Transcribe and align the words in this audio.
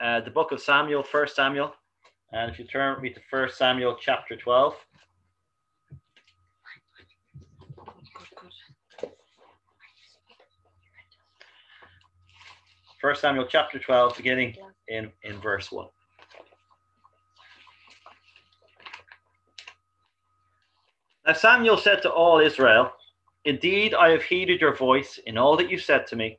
uh, 0.00 0.20
the 0.20 0.30
book 0.30 0.52
of 0.52 0.60
Samuel, 0.60 1.02
First 1.02 1.36
Samuel. 1.36 1.74
And 2.32 2.50
if 2.50 2.58
you 2.58 2.64
turn 2.64 2.94
with 2.94 3.02
me 3.02 3.10
to 3.10 3.20
First 3.30 3.58
Samuel 3.58 3.96
chapter 4.00 4.36
12. 4.36 4.74
First 13.00 13.22
Samuel 13.22 13.46
chapter 13.48 13.78
12, 13.78 14.16
beginning 14.16 14.54
in, 14.88 15.10
in 15.22 15.40
verse 15.40 15.72
1. 15.72 15.86
Now 21.26 21.32
Samuel 21.32 21.78
said 21.78 22.02
to 22.02 22.10
all 22.10 22.40
Israel, 22.40 22.92
Indeed, 23.44 23.94
I 23.94 24.10
have 24.10 24.22
heeded 24.22 24.60
your 24.60 24.76
voice 24.76 25.18
in 25.26 25.38
all 25.38 25.56
that 25.56 25.70
you 25.70 25.78
said 25.78 26.06
to 26.08 26.16
me, 26.16 26.38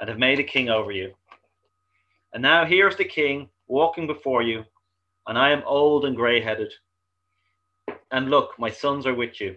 and 0.00 0.08
have 0.08 0.18
made 0.18 0.40
a 0.40 0.44
king 0.44 0.68
over 0.68 0.90
you. 0.90 1.12
And 2.36 2.42
now 2.42 2.66
here 2.66 2.86
is 2.86 2.96
the 2.96 3.04
king 3.06 3.48
walking 3.66 4.06
before 4.06 4.42
you, 4.42 4.62
and 5.26 5.38
I 5.38 5.48
am 5.52 5.62
old 5.64 6.04
and 6.04 6.14
grey 6.14 6.38
headed. 6.38 6.70
And 8.10 8.28
look, 8.28 8.50
my 8.58 8.68
sons 8.68 9.06
are 9.06 9.14
with 9.14 9.40
you. 9.40 9.56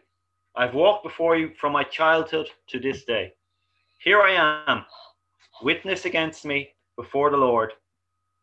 I 0.55 0.65
have 0.65 0.75
walked 0.75 1.03
before 1.03 1.35
you 1.35 1.51
from 1.59 1.73
my 1.73 1.83
childhood 1.83 2.47
to 2.69 2.79
this 2.79 3.03
day. 3.03 3.33
Here 4.01 4.21
I 4.21 4.61
am, 4.65 4.85
witness 5.61 6.05
against 6.05 6.45
me 6.45 6.69
before 6.95 7.29
the 7.29 7.35
Lord 7.35 7.73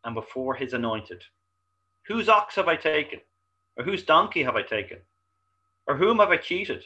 and 0.03 0.13
before 0.13 0.53
his 0.53 0.73
anointed. 0.73 1.23
Whose 2.05 2.29
ox 2.29 2.53
have 2.57 2.67
I 2.67 2.75
taken? 2.75 3.21
Or 3.75 3.85
whose 3.85 4.03
donkey 4.03 4.43
have 4.43 4.55
I 4.55 4.61
taken? 4.61 4.99
Or 5.87 5.97
whom 5.97 6.19
have 6.19 6.29
I 6.29 6.37
cheated? 6.37 6.83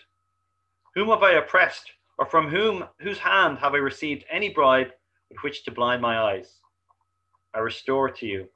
Whom 0.95 1.09
have 1.09 1.21
I 1.21 1.33
oppressed? 1.33 1.91
Or 2.17 2.25
from 2.25 2.47
whom 2.47 2.85
whose 3.01 3.19
hand 3.19 3.57
have 3.57 3.73
I 3.73 3.79
received 3.79 4.23
any 4.31 4.47
bribe 4.47 4.91
with 5.29 5.43
which 5.43 5.65
to 5.65 5.71
blind 5.71 6.01
my 6.01 6.17
eyes? 6.17 6.60
I 7.53 7.59
restore 7.59 8.09
to 8.09 8.25
you. 8.25 8.47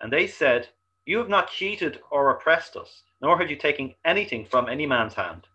And 0.00 0.12
they 0.12 0.26
said, 0.26 0.68
You 1.06 1.18
have 1.18 1.28
not 1.28 1.50
cheated 1.50 2.00
or 2.10 2.30
oppressed 2.30 2.76
us, 2.76 3.02
nor 3.22 3.38
have 3.38 3.50
you 3.50 3.56
taken 3.56 3.94
anything 4.04 4.46
from 4.46 4.68
any 4.68 4.86
man's 4.86 5.14
hand. 5.14 5.46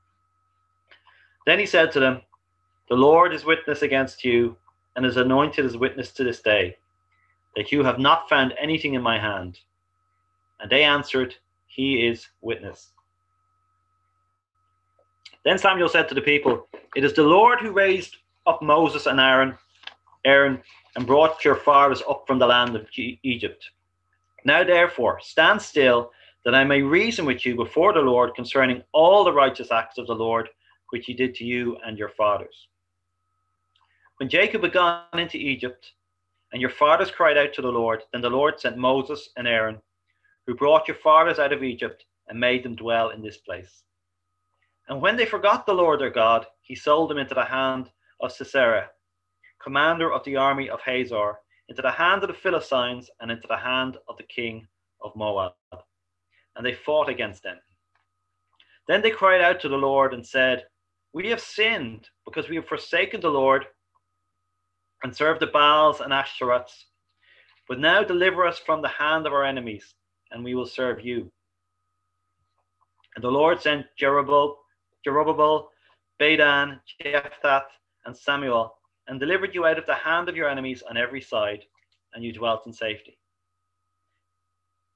Then 1.45 1.59
he 1.59 1.65
said 1.65 1.91
to 1.91 1.99
them, 1.99 2.21
The 2.89 2.95
Lord 2.95 3.33
is 3.33 3.45
witness 3.45 3.81
against 3.81 4.23
you, 4.23 4.55
and 4.95 5.05
is 5.05 5.17
anointed 5.17 5.65
as 5.65 5.77
witness 5.77 6.11
to 6.13 6.23
this 6.23 6.41
day, 6.41 6.77
that 7.55 7.71
you 7.71 7.83
have 7.83 7.99
not 7.99 8.29
found 8.29 8.53
anything 8.59 8.93
in 8.93 9.01
my 9.01 9.19
hand. 9.19 9.59
And 10.59 10.69
they 10.69 10.83
answered, 10.83 11.35
He 11.67 12.07
is 12.07 12.27
witness. 12.41 12.91
Then 15.43 15.57
Samuel 15.57 15.89
said 15.89 16.07
to 16.09 16.15
the 16.15 16.21
people, 16.21 16.67
It 16.95 17.03
is 17.03 17.13
the 17.13 17.23
Lord 17.23 17.59
who 17.59 17.71
raised 17.71 18.17
up 18.45 18.61
Moses 18.61 19.07
and 19.07 19.19
Aaron, 19.19 19.57
Aaron, 20.25 20.61
and 20.95 21.07
brought 21.07 21.45
your 21.45 21.55
fathers 21.55 22.03
up 22.09 22.23
from 22.27 22.39
the 22.39 22.47
land 22.47 22.75
of 22.75 22.87
Egypt. 22.97 23.69
Now 24.43 24.63
therefore, 24.63 25.19
stand 25.21 25.61
still, 25.61 26.11
that 26.43 26.55
I 26.55 26.63
may 26.63 26.81
reason 26.81 27.25
with 27.25 27.45
you 27.45 27.55
before 27.55 27.93
the 27.93 28.01
Lord 28.01 28.33
concerning 28.35 28.83
all 28.91 29.23
the 29.23 29.33
righteous 29.33 29.71
acts 29.71 29.97
of 29.97 30.07
the 30.07 30.15
Lord, 30.15 30.49
which 30.89 31.05
he 31.05 31.13
did 31.13 31.35
to 31.35 31.45
you 31.45 31.77
and 31.85 31.97
your 31.97 32.09
fathers. 32.09 32.67
When 34.17 34.29
Jacob 34.29 34.63
had 34.63 34.73
gone 34.73 35.05
into 35.13 35.37
Egypt, 35.37 35.93
and 36.51 36.61
your 36.61 36.69
fathers 36.69 37.11
cried 37.11 37.37
out 37.37 37.53
to 37.53 37.61
the 37.61 37.71
Lord, 37.71 38.03
then 38.11 38.21
the 38.21 38.29
Lord 38.29 38.59
sent 38.59 38.77
Moses 38.77 39.29
and 39.37 39.47
Aaron, 39.47 39.81
who 40.45 40.55
brought 40.55 40.87
your 40.87 40.97
fathers 40.97 41.39
out 41.39 41.53
of 41.53 41.63
Egypt 41.63 42.05
and 42.27 42.39
made 42.39 42.63
them 42.63 42.75
dwell 42.75 43.09
in 43.09 43.21
this 43.21 43.37
place. 43.37 43.83
And 44.89 45.01
when 45.01 45.15
they 45.15 45.25
forgot 45.25 45.65
the 45.65 45.73
Lord 45.73 46.01
their 46.01 46.09
God, 46.09 46.45
he 46.61 46.75
sold 46.75 47.09
them 47.09 47.17
into 47.17 47.35
the 47.35 47.45
hand 47.45 47.89
of 48.19 48.31
Sisera, 48.31 48.89
commander 49.63 50.11
of 50.11 50.23
the 50.23 50.35
army 50.35 50.69
of 50.69 50.79
Hazor, 50.81 51.35
into 51.69 51.81
the 51.81 51.91
hand 51.91 52.23
of 52.23 52.27
the 52.27 52.35
Philistines 52.35 53.09
and 53.19 53.31
into 53.31 53.47
the 53.47 53.57
hand 53.57 53.97
of 54.09 54.17
the 54.17 54.23
king 54.23 54.67
of 55.01 55.15
Moab. 55.15 55.53
And 56.55 56.65
they 56.65 56.73
fought 56.73 57.09
against 57.09 57.43
them. 57.43 57.57
Then 58.87 59.01
they 59.01 59.11
cried 59.11 59.41
out 59.41 59.59
to 59.61 59.69
the 59.69 59.77
Lord 59.77 60.13
and 60.13 60.25
said, 60.25 60.65
We 61.13 61.29
have 61.29 61.39
sinned 61.39 62.09
because 62.25 62.49
we 62.49 62.57
have 62.57 62.67
forsaken 62.67 63.21
the 63.21 63.29
Lord 63.29 63.65
and 65.03 65.15
served 65.15 65.41
the 65.41 65.47
Baals 65.47 66.01
and 66.01 66.11
Ashtoreths. 66.11 66.85
But 67.67 67.79
now 67.79 68.03
deliver 68.03 68.45
us 68.45 68.59
from 68.59 68.81
the 68.81 68.89
hand 68.89 69.25
of 69.25 69.33
our 69.33 69.45
enemies, 69.45 69.95
and 70.31 70.43
we 70.43 70.55
will 70.55 70.65
serve 70.65 71.05
you. 71.05 71.31
And 73.15 73.23
the 73.23 73.29
Lord 73.29 73.61
sent 73.61 73.85
Jeroboam 73.97 74.55
Jeroboam 75.03 75.67
Bedan, 76.19 76.79
Jephthah, 77.01 77.63
and 78.05 78.15
Samuel, 78.15 78.75
and 79.07 79.19
delivered 79.19 79.53
you 79.53 79.65
out 79.65 79.77
of 79.77 79.85
the 79.85 79.95
hand 79.95 80.29
of 80.29 80.35
your 80.35 80.49
enemies 80.49 80.83
on 80.89 80.97
every 80.97 81.21
side, 81.21 81.65
and 82.13 82.23
you 82.23 82.31
dwelt 82.31 82.65
in 82.65 82.73
safety. 82.73 83.17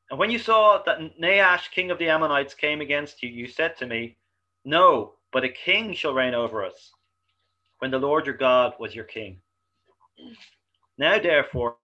And 0.09 0.19
when 0.19 0.29
you 0.29 0.37
saw 0.37 0.81
that 0.85 1.19
Nahash, 1.19 1.69
king 1.69 1.89
of 1.91 1.97
the 1.97 2.09
Ammonites, 2.09 2.53
came 2.53 2.81
against 2.81 3.23
you, 3.23 3.29
you 3.29 3.47
said 3.47 3.75
to 3.77 3.87
me, 3.87 4.17
No, 4.63 5.13
but 5.31 5.43
a 5.43 5.49
king 5.49 5.93
shall 5.93 6.13
reign 6.13 6.33
over 6.33 6.63
us, 6.63 6.91
when 7.79 7.91
the 7.91 7.99
Lord 7.99 8.25
your 8.25 8.37
God 8.37 8.73
was 8.79 8.93
your 8.93 9.05
king. 9.05 9.41
Now, 10.97 11.19
therefore, 11.19 11.77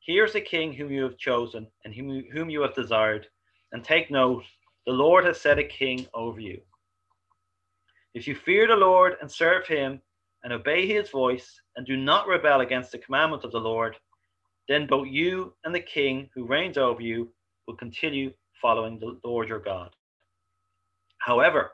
here's 0.00 0.34
a 0.34 0.40
king 0.40 0.72
whom 0.72 0.90
you 0.90 1.02
have 1.02 1.18
chosen 1.18 1.66
and 1.84 1.94
whom 1.94 2.50
you 2.50 2.62
have 2.62 2.74
desired, 2.74 3.26
and 3.72 3.84
take 3.84 4.10
note, 4.10 4.44
the 4.86 4.92
Lord 4.92 5.24
has 5.24 5.40
set 5.40 5.58
a 5.58 5.64
king 5.64 6.06
over 6.14 6.40
you. 6.40 6.60
If 8.14 8.28
you 8.28 8.34
fear 8.34 8.68
the 8.68 8.76
Lord 8.76 9.16
and 9.20 9.30
serve 9.30 9.66
him 9.66 10.00
and 10.44 10.52
obey 10.52 10.86
his 10.86 11.10
voice 11.10 11.60
and 11.76 11.86
do 11.86 11.96
not 11.96 12.28
rebel 12.28 12.60
against 12.60 12.92
the 12.92 12.98
commandment 12.98 13.44
of 13.44 13.50
the 13.50 13.58
Lord, 13.58 13.96
then 14.68 14.86
both 14.86 15.08
you 15.08 15.54
and 15.64 15.74
the 15.74 15.80
king 15.80 16.30
who 16.34 16.46
reigns 16.46 16.78
over 16.78 17.02
you 17.02 17.30
will 17.66 17.76
continue 17.76 18.32
following 18.60 18.98
the 18.98 19.18
Lord 19.24 19.48
your 19.48 19.58
God. 19.58 19.90
However, 21.18 21.72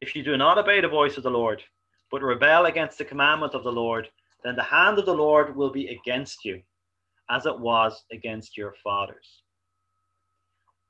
if 0.00 0.14
you 0.14 0.22
do 0.22 0.36
not 0.36 0.58
obey 0.58 0.80
the 0.80 0.88
voice 0.88 1.16
of 1.16 1.22
the 1.22 1.30
Lord, 1.30 1.62
but 2.10 2.22
rebel 2.22 2.66
against 2.66 2.98
the 2.98 3.04
commandment 3.04 3.54
of 3.54 3.64
the 3.64 3.72
Lord, 3.72 4.08
then 4.44 4.54
the 4.54 4.62
hand 4.62 4.98
of 4.98 5.06
the 5.06 5.14
Lord 5.14 5.56
will 5.56 5.70
be 5.70 5.88
against 5.88 6.44
you, 6.44 6.62
as 7.30 7.46
it 7.46 7.58
was 7.58 8.04
against 8.12 8.56
your 8.56 8.74
fathers. 8.84 9.42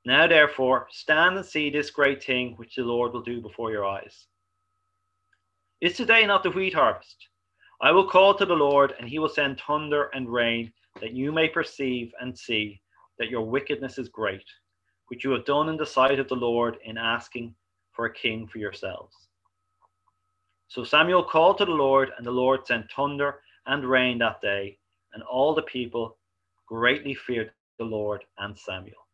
Now, 0.05 0.27
therefore, 0.27 0.87
stand 0.91 1.37
and 1.37 1.45
see 1.45 1.69
this 1.69 1.89
great 1.89 2.21
thing 2.21 2.55
which 2.57 2.75
the 2.75 2.83
Lord 2.83 3.13
will 3.13 3.21
do 3.21 3.41
before 3.41 3.71
your 3.71 3.85
eyes. 3.85 4.27
Is 5.83 5.97
today 5.97 6.25
not 6.25 6.43
the 6.43 6.49
wheat 6.49 6.73
harvest? 6.73 7.27
I 7.81 7.91
will 7.91 8.07
call 8.07 8.33
to 8.35 8.45
the 8.45 8.53
Lord, 8.53 8.93
and 8.97 9.09
he 9.09 9.19
will 9.19 9.27
send 9.27 9.59
thunder 9.59 10.09
and 10.13 10.31
rain, 10.31 10.71
that 11.01 11.11
you 11.11 11.29
may 11.29 11.49
perceive 11.49 12.13
and 12.21 12.39
see 12.39 12.81
that 13.19 13.27
your 13.27 13.41
wickedness 13.41 13.97
is 13.97 14.07
great, 14.07 14.45
which 15.09 15.25
you 15.25 15.31
have 15.31 15.43
done 15.43 15.67
in 15.67 15.75
the 15.75 15.85
sight 15.85 16.19
of 16.19 16.29
the 16.29 16.37
Lord 16.37 16.77
in 16.85 16.97
asking 16.97 17.53
for 17.91 18.05
a 18.05 18.13
king 18.13 18.47
for 18.47 18.59
yourselves. 18.59 19.27
So 20.69 20.85
Samuel 20.85 21.21
called 21.21 21.57
to 21.57 21.65
the 21.65 21.71
Lord, 21.71 22.11
and 22.17 22.25
the 22.25 22.31
Lord 22.31 22.65
sent 22.65 22.89
thunder 22.89 23.41
and 23.65 23.83
rain 23.83 24.19
that 24.19 24.39
day, 24.39 24.77
and 25.13 25.21
all 25.23 25.53
the 25.53 25.63
people 25.63 26.15
greatly 26.65 27.13
feared 27.13 27.51
the 27.77 27.83
Lord 27.83 28.23
and 28.37 28.57
Samuel. 28.57 29.05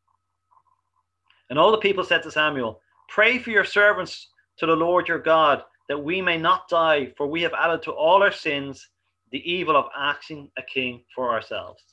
And 1.50 1.58
all 1.58 1.72
the 1.72 1.80
people 1.80 2.04
said 2.04 2.22
to 2.22 2.32
Samuel, 2.32 2.80
Pray 3.08 3.40
for 3.40 3.50
your 3.50 3.66
servants 3.66 4.28
to 4.60 4.68
the 4.68 4.76
Lord 4.76 5.08
your 5.08 5.18
God 5.18 5.64
that 5.90 6.02
we 6.02 6.22
may 6.22 6.38
not 6.38 6.70
die, 6.70 7.12
for 7.18 7.28
we 7.28 7.42
have 7.42 7.54
added 7.54 7.82
to 7.84 7.92
all 7.92 8.22
our 8.24 8.32
sins 8.32 8.88
the 9.32 9.52
evil 9.52 9.76
of 9.76 9.90
asking 9.98 10.50
a 10.58 10.62
king 10.62 11.04
for 11.14 11.32
ourselves. 11.32 11.84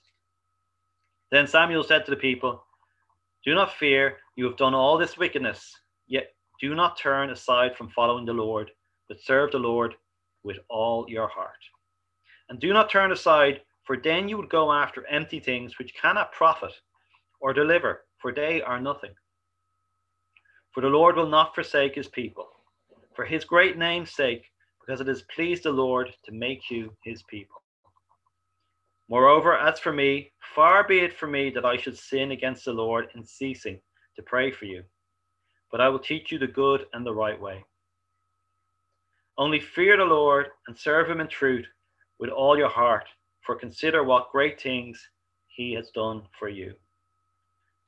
Then 1.32 1.46
Samuel 1.46 1.82
said 1.82 2.04
to 2.04 2.10
the 2.10 2.16
people, 2.16 2.62
Do 3.44 3.54
not 3.54 3.72
fear, 3.72 4.18
you 4.36 4.44
have 4.44 4.58
done 4.58 4.74
all 4.74 4.98
this 4.98 5.16
wickedness, 5.16 5.74
yet 6.06 6.34
do 6.60 6.74
not 6.74 6.98
turn 6.98 7.30
aside 7.30 7.76
from 7.76 7.88
following 7.88 8.26
the 8.26 8.32
Lord, 8.32 8.70
but 9.08 9.20
serve 9.20 9.50
the 9.50 9.58
Lord 9.58 9.94
with 10.44 10.58
all 10.68 11.06
your 11.08 11.28
heart. 11.28 11.56
And 12.50 12.60
do 12.60 12.72
not 12.72 12.90
turn 12.90 13.12
aside, 13.12 13.62
for 13.84 13.96
then 13.96 14.28
you 14.28 14.36
would 14.36 14.50
go 14.50 14.72
after 14.72 15.06
empty 15.06 15.40
things 15.40 15.78
which 15.78 15.94
cannot 16.00 16.32
profit 16.32 16.72
or 17.40 17.52
deliver, 17.52 18.04
for 18.18 18.32
they 18.32 18.60
are 18.62 18.80
nothing. 18.80 19.14
For 20.72 20.82
the 20.82 20.88
Lord 20.88 21.16
will 21.16 21.28
not 21.28 21.54
forsake 21.54 21.94
his 21.94 22.08
people 22.08 22.48
for 23.16 23.24
his 23.24 23.44
great 23.44 23.78
name's 23.78 24.14
sake, 24.14 24.44
because 24.78 25.00
it 25.00 25.08
has 25.08 25.24
pleased 25.34 25.64
the 25.64 25.70
Lord 25.70 26.14
to 26.26 26.32
make 26.32 26.70
you 26.70 26.92
his 27.02 27.22
people. 27.24 27.62
Moreover, 29.08 29.56
as 29.56 29.80
for 29.80 29.92
me, 29.92 30.32
far 30.54 30.86
be 30.86 30.98
it 30.98 31.18
from 31.18 31.32
me 31.32 31.50
that 31.50 31.64
I 31.64 31.76
should 31.76 31.96
sin 31.96 32.32
against 32.32 32.66
the 32.66 32.72
Lord 32.72 33.06
in 33.14 33.24
ceasing 33.24 33.80
to 34.16 34.22
pray 34.22 34.52
for 34.52 34.66
you, 34.66 34.82
but 35.72 35.80
I 35.80 35.88
will 35.88 35.98
teach 35.98 36.30
you 36.30 36.38
the 36.38 36.46
good 36.46 36.86
and 36.92 37.06
the 37.06 37.14
right 37.14 37.40
way. 37.40 37.64
Only 39.38 39.60
fear 39.60 39.96
the 39.96 40.04
Lord 40.04 40.48
and 40.66 40.76
serve 40.76 41.08
him 41.08 41.20
in 41.20 41.28
truth 41.28 41.66
with 42.18 42.30
all 42.30 42.56
your 42.56 42.68
heart, 42.68 43.04
for 43.44 43.54
consider 43.54 44.02
what 44.04 44.32
great 44.32 44.60
things 44.60 45.00
he 45.48 45.72
has 45.74 45.90
done 45.90 46.22
for 46.38 46.48
you. 46.48 46.74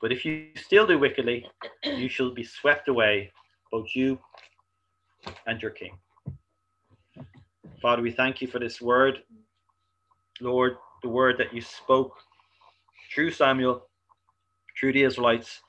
But 0.01 0.11
if 0.11 0.23
you 0.23 0.47
still 0.55 0.87
do 0.87 0.97
wickedly, 0.97 1.45
you 1.83 2.07
shall 2.07 2.31
be 2.31 2.43
swept 2.43 2.87
away, 2.87 3.31
both 3.71 3.87
you 3.93 4.19
and 5.47 5.61
your 5.61 5.71
King. 5.71 5.97
Father, 7.81 8.01
we 8.01 8.11
thank 8.11 8.41
you 8.41 8.47
for 8.47 8.59
this 8.59 8.81
word. 8.81 9.23
Lord, 10.41 10.77
the 11.01 11.09
word 11.09 11.37
that 11.37 11.53
you 11.53 11.61
spoke 11.61 12.13
through 13.13 13.31
Samuel, 13.31 13.87
through 14.79 14.93
the 14.93 15.03
Israelites, 15.03 15.61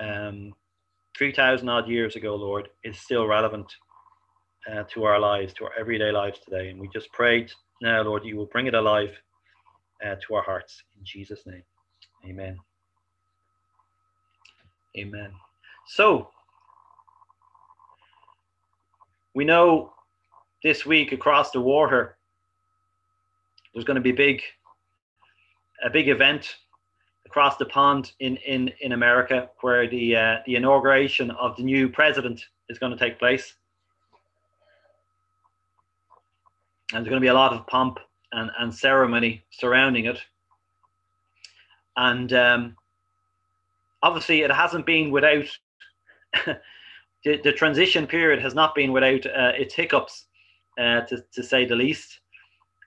um, 0.00 0.52
3,000 1.16 1.68
odd 1.68 1.88
years 1.88 2.16
ago, 2.16 2.34
Lord, 2.34 2.68
is 2.84 2.98
still 2.98 3.26
relevant 3.26 3.72
uh, 4.70 4.84
to 4.92 5.04
our 5.04 5.18
lives, 5.18 5.52
to 5.54 5.64
our 5.64 5.72
everyday 5.78 6.12
lives 6.12 6.38
today. 6.40 6.70
And 6.70 6.80
we 6.80 6.88
just 6.88 7.12
prayed 7.12 7.50
now, 7.82 8.02
Lord, 8.02 8.24
you 8.24 8.36
will 8.36 8.46
bring 8.46 8.66
it 8.66 8.74
alive 8.74 9.10
uh, 10.04 10.16
to 10.26 10.34
our 10.34 10.42
hearts. 10.42 10.82
In 10.98 11.04
Jesus' 11.04 11.46
name, 11.46 11.62
amen. 12.26 12.58
Amen. 14.98 15.32
So, 15.86 16.30
we 19.34 19.44
know 19.44 19.92
this 20.62 20.84
week 20.84 21.12
across 21.12 21.50
the 21.50 21.60
water, 21.60 22.16
there's 23.72 23.84
going 23.84 23.96
to 23.96 24.00
be 24.00 24.12
big, 24.12 24.42
a 25.84 25.90
big 25.90 26.08
event 26.08 26.56
across 27.26 27.56
the 27.56 27.66
pond 27.66 28.12
in 28.18 28.36
in 28.38 28.72
in 28.80 28.92
America 28.92 29.48
where 29.60 29.88
the 29.88 30.16
uh, 30.16 30.36
the 30.46 30.56
inauguration 30.56 31.30
of 31.32 31.56
the 31.56 31.62
new 31.62 31.88
president 31.88 32.44
is 32.68 32.78
going 32.78 32.92
to 32.92 32.98
take 32.98 33.18
place, 33.18 33.54
and 36.92 37.04
there's 37.04 37.10
going 37.10 37.20
to 37.20 37.24
be 37.24 37.28
a 37.28 37.34
lot 37.34 37.52
of 37.52 37.66
pomp 37.68 37.98
and 38.32 38.50
and 38.58 38.74
ceremony 38.74 39.44
surrounding 39.50 40.06
it, 40.06 40.18
and 41.96 42.32
um, 42.32 42.76
obviously 44.02 44.42
it 44.42 44.50
hasn't 44.50 44.86
been 44.86 45.10
without. 45.10 45.46
the, 47.24 47.40
the 47.42 47.52
transition 47.52 48.06
period 48.06 48.40
has 48.40 48.54
not 48.54 48.74
been 48.74 48.92
without 48.92 49.26
uh, 49.26 49.52
its 49.56 49.74
hiccups, 49.74 50.26
uh, 50.78 51.02
to, 51.02 51.24
to 51.32 51.42
say 51.42 51.64
the 51.64 51.76
least. 51.76 52.20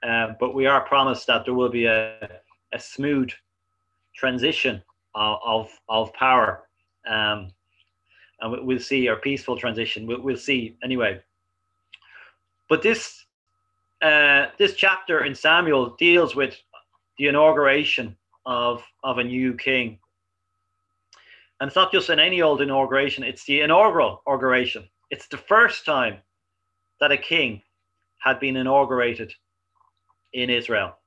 Uh, 0.08 0.34
but 0.40 0.54
we 0.54 0.66
are 0.66 0.82
promised 0.82 1.28
that 1.28 1.46
there 1.46 1.54
will 1.54 1.70
be 1.70 1.86
a, 1.86 2.42
a 2.74 2.80
smooth 2.80 3.32
transition 4.16 4.82
of, 5.16 5.38
of, 5.46 5.70
of 5.90 6.14
power. 6.14 6.64
Um, 7.08 7.52
and 8.42 8.68
we'll 8.68 8.80
see, 8.80 9.08
our 9.08 9.16
peaceful 9.16 9.58
transition. 9.58 10.06
We'll, 10.06 10.22
we'll 10.22 10.38
see 10.38 10.78
anyway. 10.84 11.22
But 12.70 12.82
this 12.82 13.26
uh, 14.02 14.48
this 14.58 14.74
chapter 14.76 15.24
in 15.24 15.34
Samuel 15.34 15.96
deals 15.98 16.36
with 16.36 16.56
the 17.18 17.28
inauguration 17.28 18.18
of 18.46 18.84
of 19.04 19.18
a 19.18 19.24
new 19.24 19.54
king, 19.54 20.00
and 21.60 21.68
it's 21.68 21.76
not 21.76 21.92
just 21.92 22.10
in 22.10 22.20
any 22.20 22.42
old 22.42 22.62
inauguration; 22.62 23.24
it's 23.24 23.46
the 23.46 23.62
inaugural 23.62 24.22
inauguration. 24.28 24.90
It's 25.10 25.28
the 25.28 25.38
first 25.38 25.86
time 25.86 26.18
that 27.00 27.12
a 27.12 27.18
king 27.18 27.62
had 28.20 28.40
been 28.40 28.56
inaugurated 28.58 29.34
in 30.34 30.50
Israel, 30.50 30.98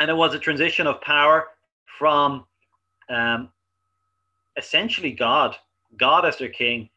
and 0.00 0.10
it 0.10 0.14
was 0.14 0.34
a 0.34 0.38
transition 0.38 0.86
of 0.86 1.00
power 1.00 1.48
from 1.98 2.44
um, 3.08 3.50
essentially 4.56 5.12
God, 5.12 5.56
God 5.96 6.24
as 6.24 6.38
their 6.38 6.48
king, 6.48 6.88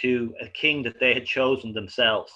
to 0.00 0.34
a 0.40 0.48
king 0.48 0.82
that 0.84 1.00
they 1.00 1.14
had 1.14 1.26
chosen 1.26 1.72
themselves. 1.72 2.32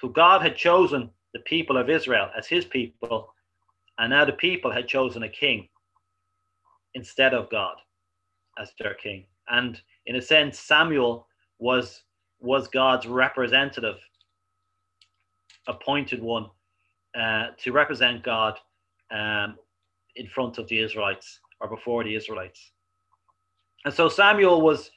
So 0.00 0.08
God 0.08 0.42
had 0.42 0.56
chosen 0.56 1.10
the 1.32 1.40
people 1.40 1.76
of 1.76 1.88
Israel 1.88 2.30
as 2.36 2.46
his 2.46 2.64
people, 2.64 3.32
and 3.98 4.10
now 4.10 4.24
the 4.24 4.32
people 4.32 4.70
had 4.70 4.88
chosen 4.88 5.22
a 5.22 5.28
king 5.28 5.68
instead 6.94 7.34
of 7.34 7.50
God 7.50 7.76
as 8.60 8.72
their 8.78 8.94
king. 8.94 9.24
And 9.48 9.80
in 10.06 10.16
a 10.16 10.22
sense, 10.22 10.58
Samuel 10.58 11.26
was 11.58 12.02
was 12.40 12.68
God's 12.68 13.06
representative, 13.06 13.96
appointed 15.66 16.22
one 16.22 16.46
uh, 17.18 17.48
to 17.58 17.72
represent 17.72 18.22
God 18.22 18.58
um, 19.10 19.56
in 20.14 20.28
front 20.28 20.58
of 20.58 20.68
the 20.68 20.78
Israelites 20.78 21.40
or 21.60 21.68
before 21.68 22.04
the 22.04 22.14
Israelites. 22.14 22.72
And 23.84 23.92
so 23.92 24.08
Samuel 24.08 24.60
was 24.60 24.90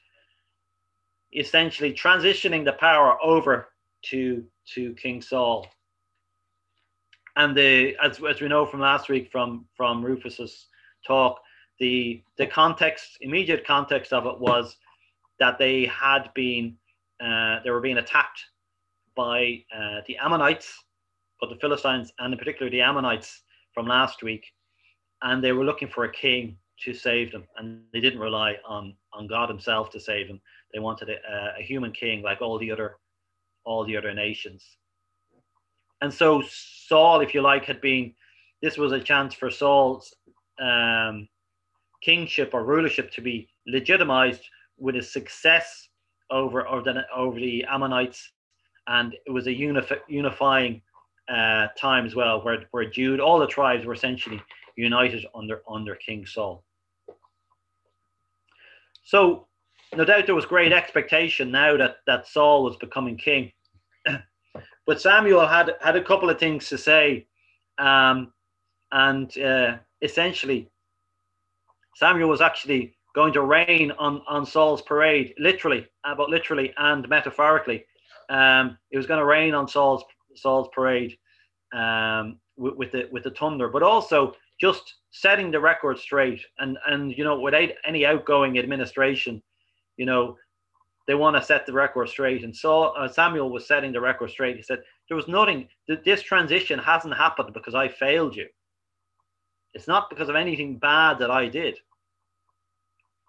essentially 1.33 1.93
transitioning 1.93 2.65
the 2.65 2.73
power 2.73 3.17
over 3.23 3.69
to 4.03 4.43
to 4.73 4.93
King 4.95 5.21
Saul. 5.21 5.67
And 7.35 7.55
the 7.55 7.95
as, 8.03 8.19
as 8.27 8.41
we 8.41 8.47
know 8.47 8.65
from 8.65 8.81
last 8.81 9.09
week 9.09 9.29
from 9.31 9.65
from 9.75 10.03
Rufus's 10.03 10.67
talk, 11.05 11.39
the 11.81 12.23
the 12.37 12.47
context, 12.47 13.17
immediate 13.19 13.65
context 13.67 14.13
of 14.13 14.25
it 14.25 14.39
was 14.39 14.77
that 15.39 15.57
they 15.57 15.85
had 15.87 16.29
been 16.33 16.77
uh, 17.21 17.57
they 17.63 17.71
were 17.71 17.81
being 17.81 17.97
attacked 17.97 18.45
by 19.17 19.61
uh, 19.75 19.99
the 20.07 20.15
Ammonites, 20.17 20.85
but 21.41 21.49
the 21.49 21.57
Philistines 21.57 22.13
and 22.19 22.33
in 22.33 22.39
particular 22.39 22.71
the 22.71 22.81
Ammonites 22.81 23.41
from 23.73 23.87
last 23.87 24.23
week 24.23 24.45
and 25.21 25.43
they 25.43 25.51
were 25.51 25.65
looking 25.65 25.87
for 25.87 26.05
a 26.05 26.11
king 26.11 26.57
to 26.83 26.93
save 26.93 27.31
them, 27.31 27.43
and 27.57 27.81
they 27.93 27.99
didn't 27.99 28.19
rely 28.19 28.55
on 28.67 28.95
on 29.13 29.27
God 29.27 29.49
Himself 29.49 29.89
to 29.91 29.99
save 29.99 30.27
them. 30.27 30.41
They 30.73 30.79
wanted 30.79 31.09
a, 31.09 31.59
a 31.59 31.61
human 31.61 31.91
king 31.91 32.23
like 32.23 32.41
all 32.41 32.57
the 32.57 32.71
other 32.71 32.97
all 33.65 33.85
the 33.85 33.97
other 33.97 34.13
nations. 34.13 34.63
And 36.01 36.11
so 36.11 36.41
Saul, 36.47 37.21
if 37.21 37.33
you 37.35 37.41
like, 37.41 37.65
had 37.65 37.81
been 37.81 38.13
this 38.61 38.77
was 38.77 38.91
a 38.91 38.99
chance 38.99 39.33
for 39.35 39.51
Saul's 39.51 40.15
um, 40.59 41.27
kingship 42.01 42.51
or 42.53 42.63
rulership 42.63 43.11
to 43.11 43.21
be 43.21 43.47
legitimized 43.67 44.43
with 44.77 44.95
his 44.95 45.11
success 45.11 45.89
over 46.29 46.67
over 46.67 46.93
the, 46.93 47.03
over 47.15 47.39
the 47.39 47.63
Ammonites, 47.65 48.31
and 48.87 49.13
it 49.25 49.31
was 49.31 49.47
a 49.47 49.51
unif- 49.51 49.99
unifying 50.07 50.81
uh, 51.29 51.67
time 51.77 52.05
as 52.05 52.15
well, 52.15 52.43
where 52.43 52.65
where 52.71 52.89
Jude, 52.89 53.19
all 53.19 53.39
the 53.39 53.47
tribes 53.47 53.85
were 53.85 53.93
essentially 53.93 54.41
united 54.75 55.25
under 55.35 55.61
under 55.69 55.95
King 55.95 56.25
Saul. 56.25 56.63
So, 59.03 59.47
no 59.95 60.05
doubt 60.05 60.25
there 60.25 60.35
was 60.35 60.45
great 60.45 60.73
expectation 60.73 61.51
now 61.51 61.77
that 61.77 61.97
that 62.07 62.27
Saul 62.27 62.63
was 62.63 62.75
becoming 62.77 63.17
king, 63.17 63.51
but 64.87 65.01
Samuel 65.01 65.47
had 65.47 65.71
had 65.81 65.95
a 65.95 66.03
couple 66.03 66.29
of 66.29 66.39
things 66.39 66.69
to 66.69 66.77
say, 66.77 67.27
um, 67.77 68.33
and 68.91 69.37
uh, 69.37 69.77
essentially, 70.01 70.69
Samuel 71.95 72.29
was 72.29 72.41
actually 72.41 72.95
going 73.13 73.33
to 73.33 73.41
rain 73.41 73.91
on 73.99 74.21
on 74.27 74.45
Saul's 74.45 74.81
parade, 74.81 75.33
literally, 75.37 75.87
uh, 76.03 76.15
but 76.15 76.29
literally 76.29 76.73
and 76.77 77.07
metaphorically. 77.09 77.85
Um, 78.29 78.77
it 78.91 78.97
was 78.97 79.07
going 79.07 79.19
to 79.19 79.25
rain 79.25 79.53
on 79.53 79.67
Saul's 79.67 80.03
Saul's 80.35 80.69
parade 80.73 81.17
um, 81.73 82.39
with, 82.57 82.75
with 82.75 82.91
the 82.91 83.09
with 83.11 83.23
the 83.23 83.31
thunder, 83.31 83.69
but 83.69 83.83
also 83.83 84.33
just 84.59 84.95
setting 85.11 85.51
the 85.51 85.59
record 85.59 85.97
straight. 85.99 86.41
And 86.59 86.77
and 86.87 87.15
you 87.17 87.23
know 87.23 87.39
without 87.39 87.69
any 87.85 88.05
outgoing 88.05 88.57
administration 88.57 89.41
you 89.97 90.05
know 90.05 90.37
they 91.07 91.15
want 91.15 91.35
to 91.35 91.43
set 91.43 91.65
the 91.65 91.73
record 91.73 92.07
straight. 92.09 92.43
And 92.43 92.55
so 92.55 92.83
uh, 92.83 93.07
samuel 93.07 93.49
was 93.49 93.67
setting 93.67 93.91
the 93.91 93.99
record 93.99 94.29
straight. 94.29 94.55
He 94.55 94.63
said 94.63 94.79
there 95.09 95.17
was 95.17 95.27
nothing 95.27 95.67
that 95.87 96.05
this 96.05 96.21
transition 96.21 96.79
hasn't 96.79 97.15
happened 97.15 97.53
because 97.53 97.75
i 97.75 97.87
failed 97.87 98.35
you 98.35 98.47
it's 99.73 99.87
not 99.87 100.09
because 100.09 100.29
of 100.29 100.35
anything 100.35 100.77
bad 100.77 101.17
that 101.19 101.31
i 101.31 101.47
did 101.47 101.77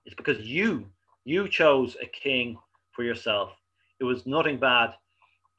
it's 0.05 0.17
because 0.17 0.41
you 0.41 0.87
you 1.25 1.49
chose 1.49 1.97
a 2.03 2.07
king 2.07 2.57
for 2.93 3.05
yourself 3.05 3.51
it 4.01 4.05
was 4.05 4.27
nothing 4.27 4.59
bad 4.59 4.91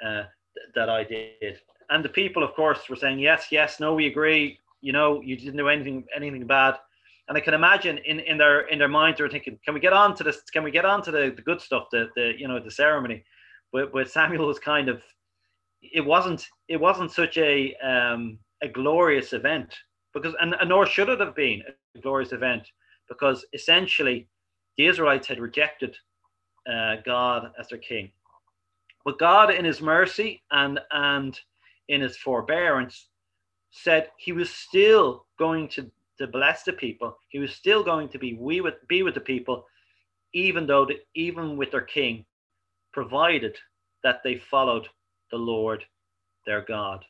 uh, 0.05 0.23
th- 0.53 0.67
that 0.75 0.89
i 0.89 1.03
did 1.03 1.59
and 1.89 2.03
the 2.03 2.09
people 2.09 2.43
of 2.43 2.53
course 2.53 2.89
were 2.89 2.95
saying 2.95 3.19
yes 3.19 3.47
yes 3.51 3.79
no 3.79 3.93
we 3.93 4.07
agree 4.07 4.59
you 4.83 4.91
know, 4.91 5.21
you 5.21 5.35
didn't 5.37 5.57
do 5.57 5.69
anything 5.69 6.03
anything 6.15 6.45
bad. 6.45 6.75
And 7.29 7.37
I 7.37 7.41
can 7.41 7.53
imagine 7.53 7.99
in, 7.99 8.19
in 8.19 8.37
their 8.37 8.67
in 8.67 8.77
their 8.77 8.89
minds 8.89 9.17
they're 9.17 9.29
thinking, 9.29 9.57
can 9.63 9.73
we 9.73 9.79
get 9.79 9.93
on 9.93 10.13
to 10.15 10.23
this? 10.23 10.41
Can 10.51 10.61
we 10.61 10.71
get 10.71 10.85
on 10.85 11.01
to 11.03 11.11
the, 11.11 11.33
the 11.35 11.41
good 11.41 11.61
stuff, 11.61 11.87
the, 11.89 12.09
the 12.15 12.33
you 12.37 12.47
know 12.47 12.59
the 12.59 12.69
ceremony? 12.69 13.23
But 13.71 13.93
but 13.93 14.11
Samuel 14.11 14.45
was 14.45 14.59
kind 14.59 14.89
of 14.89 15.01
it 15.81 16.01
wasn't 16.05 16.45
it 16.67 16.77
wasn't 16.77 17.11
such 17.11 17.37
a 17.37 17.73
um, 17.75 18.37
a 18.61 18.67
glorious 18.67 19.31
event 19.31 19.73
because 20.13 20.35
and, 20.41 20.55
and 20.59 20.69
nor 20.69 20.85
should 20.85 21.09
it 21.09 21.19
have 21.19 21.35
been 21.35 21.63
a 21.95 21.99
glorious 21.99 22.31
event 22.31 22.67
because 23.09 23.45
essentially 23.53 24.27
the 24.77 24.87
Israelites 24.87 25.27
had 25.27 25.39
rejected 25.39 25.95
uh, 26.71 26.97
God 27.05 27.51
as 27.59 27.67
their 27.69 27.79
king. 27.79 28.11
But 29.05 29.19
God, 29.19 29.51
in 29.53 29.65
His 29.65 29.81
mercy 29.81 30.43
and 30.51 30.79
and 30.91 31.39
in 31.89 32.01
His 32.01 32.17
forbearance, 32.17 33.09
said 33.71 34.09
he 34.17 34.31
was 34.31 34.49
still 34.49 35.25
going 35.39 35.67
to, 35.69 35.89
to 36.19 36.27
bless 36.27 36.63
the 36.63 36.73
people. 36.73 37.17
He 37.29 37.39
was 37.39 37.53
still 37.53 37.83
going 37.83 38.09
to 38.09 38.19
be 38.19 38.35
we 38.35 38.61
with 38.61 38.75
be 38.87 39.03
with 39.03 39.15
the 39.15 39.19
people, 39.19 39.65
even 40.33 40.67
though 40.67 40.85
the, 40.85 40.99
even 41.15 41.57
with 41.57 41.71
their 41.71 41.81
king, 41.81 42.25
provided 42.93 43.57
that 44.03 44.21
they 44.23 44.35
followed 44.37 44.87
the 45.31 45.37
Lord 45.37 45.83
their 46.45 46.61
God. 46.61 47.03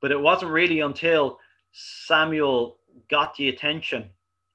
But 0.00 0.12
it 0.12 0.20
wasn't 0.20 0.52
really 0.52 0.80
until 0.80 1.38
Samuel 1.72 2.78
got 3.10 3.34
the 3.36 3.48
attention 3.48 4.10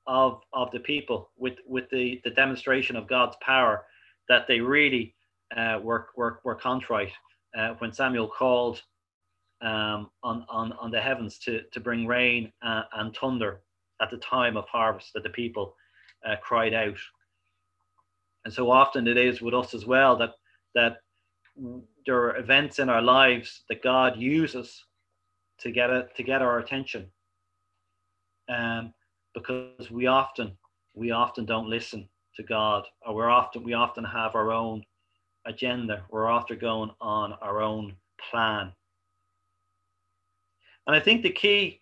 of, 0.07 0.41
of 0.53 0.71
the 0.71 0.79
people 0.79 1.29
with, 1.37 1.55
with 1.67 1.89
the, 1.89 2.21
the 2.23 2.31
demonstration 2.31 2.95
of 2.95 3.07
God's 3.07 3.35
power 3.41 3.85
that 4.29 4.47
they 4.47 4.59
really 4.59 5.15
uh, 5.55 5.79
were, 5.81 6.07
were, 6.15 6.39
were 6.43 6.55
contrite 6.55 7.11
uh, 7.57 7.73
when 7.79 7.93
Samuel 7.93 8.27
called 8.27 8.81
um, 9.61 10.09
on, 10.23 10.45
on, 10.49 10.73
on 10.73 10.91
the 10.91 10.99
heavens 10.99 11.37
to, 11.39 11.61
to 11.71 11.79
bring 11.79 12.05
rain 12.05 12.51
uh, 12.61 12.83
and 12.95 13.15
thunder 13.15 13.61
at 14.01 14.09
the 14.09 14.17
time 14.17 14.57
of 14.57 14.65
harvest 14.67 15.11
that 15.13 15.23
the 15.23 15.29
people 15.29 15.75
uh, 16.27 16.35
cried 16.41 16.73
out. 16.73 16.97
And 18.45 18.53
so 18.53 18.69
often 18.71 19.07
it 19.07 19.17
is 19.17 19.41
with 19.41 19.53
us 19.53 19.73
as 19.73 19.85
well 19.85 20.17
that, 20.17 20.31
that 20.75 20.97
there 22.05 22.17
are 22.17 22.37
events 22.37 22.79
in 22.79 22.89
our 22.89 23.01
lives 23.01 23.63
that 23.69 23.83
God 23.83 24.17
uses 24.17 24.83
to 25.59 25.71
get, 25.71 25.89
a, 25.89 26.07
to 26.15 26.23
get 26.23 26.41
our 26.41 26.59
attention. 26.59 27.07
Um, 28.49 28.93
because 29.33 29.89
we 29.89 30.07
often 30.07 30.55
we 30.95 31.11
often 31.11 31.45
don't 31.45 31.69
listen 31.69 32.07
to 32.35 32.43
God, 32.43 32.85
or 33.05 33.15
we're 33.15 33.29
often 33.29 33.63
we 33.63 33.73
often 33.73 34.03
have 34.03 34.35
our 34.35 34.51
own 34.51 34.83
agenda. 35.45 36.03
We're 36.09 36.29
often 36.29 36.59
going 36.59 36.91
on 37.01 37.33
our 37.41 37.61
own 37.61 37.95
plan. 38.29 38.71
And 40.87 40.95
I 40.95 40.99
think 40.99 41.23
the 41.23 41.31
key, 41.31 41.81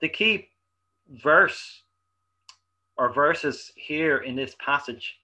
the 0.00 0.08
key 0.08 0.48
verse 1.22 1.82
or 2.96 3.12
verses 3.12 3.72
here 3.76 4.18
in 4.18 4.36
this 4.36 4.56
passage 4.58 5.18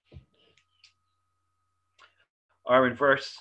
are 2.65 2.87
in 2.87 2.95
verse 2.95 3.35